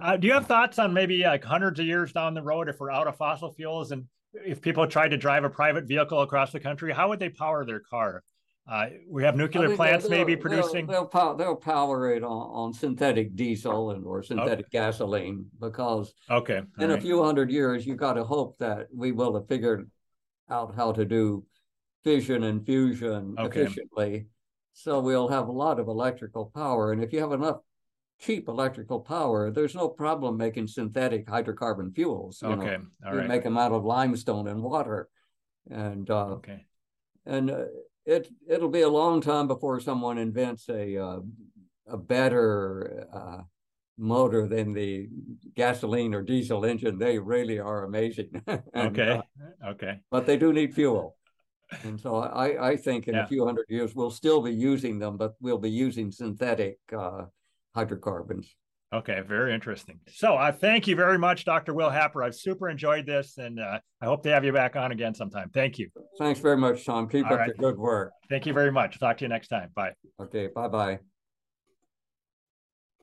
Uh, 0.00 0.16
do 0.16 0.26
you 0.26 0.32
have 0.32 0.46
thoughts 0.46 0.78
on 0.78 0.92
maybe 0.92 1.22
like 1.22 1.44
hundreds 1.44 1.78
of 1.78 1.86
years 1.86 2.12
down 2.12 2.34
the 2.34 2.42
road 2.42 2.68
if 2.68 2.80
we're 2.80 2.90
out 2.90 3.06
of 3.06 3.16
fossil 3.16 3.52
fuels 3.52 3.92
and 3.92 4.06
if 4.32 4.60
people 4.60 4.86
tried 4.86 5.08
to 5.10 5.16
drive 5.16 5.44
a 5.44 5.50
private 5.50 5.84
vehicle 5.84 6.22
across 6.22 6.52
the 6.52 6.60
country, 6.60 6.92
how 6.92 7.08
would 7.08 7.18
they 7.18 7.28
power 7.28 7.64
their 7.64 7.80
car? 7.80 8.22
Uh, 8.70 8.86
we 9.08 9.24
have 9.24 9.34
I 9.34 9.38
nuclear 9.38 9.74
plants 9.74 10.06
they'll- 10.06 10.16
maybe 10.18 10.34
they'll- 10.34 10.42
producing. 10.42 10.86
They'll, 10.86 11.06
pow- 11.06 11.34
they'll 11.34 11.56
power 11.56 12.12
it 12.14 12.22
on, 12.22 12.30
on 12.30 12.72
synthetic 12.72 13.34
diesel 13.34 13.90
and 13.90 14.04
or 14.04 14.22
synthetic 14.22 14.70
gasoline 14.70 15.46
because 15.58 16.14
Okay, 16.30 16.58
all 16.78 16.84
in 16.84 16.92
a 16.92 17.00
few 17.00 17.22
hundred 17.22 17.50
years, 17.50 17.84
you've 17.84 17.96
got 17.98 18.12
to 18.14 18.22
hope 18.24 18.56
that 18.58 18.86
we 18.94 19.10
will 19.10 19.34
have 19.34 19.48
figured 19.48 19.90
out 20.48 20.74
how 20.76 20.92
to 20.92 21.04
do 21.04 21.44
fission 22.04 22.44
and 22.44 22.64
fusion 22.64 23.34
Okay. 23.38 23.62
efficiently. 23.62 24.26
So 24.72 25.00
we'll 25.00 25.28
have 25.28 25.48
a 25.48 25.52
lot 25.52 25.80
of 25.80 25.88
electrical 25.88 26.46
power. 26.54 26.92
And 26.92 27.02
if 27.02 27.12
you 27.12 27.18
have 27.20 27.32
enough 27.32 27.58
cheap 28.20 28.46
electrical 28.48 29.00
power, 29.00 29.50
there's 29.50 29.74
no 29.74 29.88
problem 29.88 30.36
making 30.36 30.68
synthetic 30.68 31.26
hydrocarbon 31.26 31.92
fuels. 31.94 32.40
you 32.40 32.48
know. 32.54 32.62
okay, 32.62 32.78
all 33.04 33.14
you 33.14 33.18
right, 33.18 33.28
make 33.28 33.42
them 33.42 33.58
out 33.58 33.72
of 33.72 33.84
limestone 33.84 34.46
and 34.46 34.62
water. 34.62 35.08
And 35.68 36.08
uh, 36.08 36.26
okay, 36.34 36.66
and 37.26 37.50
uh, 37.50 37.64
it 38.10 38.28
it'll 38.48 38.68
be 38.68 38.82
a 38.82 38.88
long 38.88 39.20
time 39.20 39.46
before 39.46 39.80
someone 39.80 40.18
invents 40.18 40.68
a 40.68 40.96
uh, 40.96 41.20
a 41.86 41.96
better 41.96 43.06
uh, 43.12 43.42
motor 43.96 44.48
than 44.48 44.72
the 44.72 45.08
gasoline 45.54 46.14
or 46.14 46.22
diesel 46.22 46.64
engine. 46.64 46.98
They 46.98 47.18
really 47.18 47.58
are 47.58 47.84
amazing. 47.84 48.30
And, 48.74 48.98
okay, 48.98 49.10
uh, 49.10 49.22
okay, 49.70 50.00
but 50.10 50.26
they 50.26 50.36
do 50.36 50.52
need 50.52 50.74
fuel. 50.74 51.16
And 51.84 52.00
so 52.00 52.16
I, 52.16 52.70
I 52.70 52.76
think 52.76 53.06
in 53.08 53.14
Yeah. 53.14 53.24
a 53.24 53.26
few 53.26 53.46
hundred 53.46 53.66
years 53.68 53.94
we'll 53.94 54.10
still 54.10 54.40
be 54.42 54.52
using 54.52 54.98
them, 54.98 55.16
but 55.16 55.34
we'll 55.40 55.58
be 55.58 55.70
using 55.70 56.10
synthetic 56.10 56.78
uh, 56.96 57.26
hydrocarbons. 57.74 58.56
Okay. 58.92 59.20
Very 59.26 59.54
interesting. 59.54 60.00
So 60.08 60.36
I 60.36 60.52
thank 60.52 60.86
you 60.86 60.96
very 60.96 61.18
much, 61.18 61.44
Dr. 61.44 61.74
Will 61.74 61.90
Happer. 61.90 62.22
I've 62.22 62.34
super 62.34 62.68
enjoyed 62.68 63.06
this, 63.06 63.38
and 63.38 63.60
uh, 63.60 63.80
I 64.00 64.04
hope 64.04 64.22
to 64.24 64.30
have 64.30 64.44
you 64.44 64.52
back 64.52 64.76
on 64.76 64.92
again 64.92 65.14
sometime. 65.14 65.50
Thank 65.52 65.78
you. 65.78 65.88
Thanks 66.18 66.40
very 66.40 66.56
much, 66.56 66.84
Tom. 66.84 67.08
Keep 67.08 67.26
All 67.26 67.34
up 67.34 67.38
right. 67.38 67.50
the 67.56 67.62
good 67.62 67.78
work. 67.78 68.12
Thank 68.28 68.46
you 68.46 68.52
very 68.52 68.72
much. 68.72 68.98
Talk 68.98 69.18
to 69.18 69.24
you 69.24 69.28
next 69.28 69.48
time. 69.48 69.70
Bye. 69.74 69.92
Okay, 70.20 70.48
bye 70.54 70.68
bye. 70.68 71.00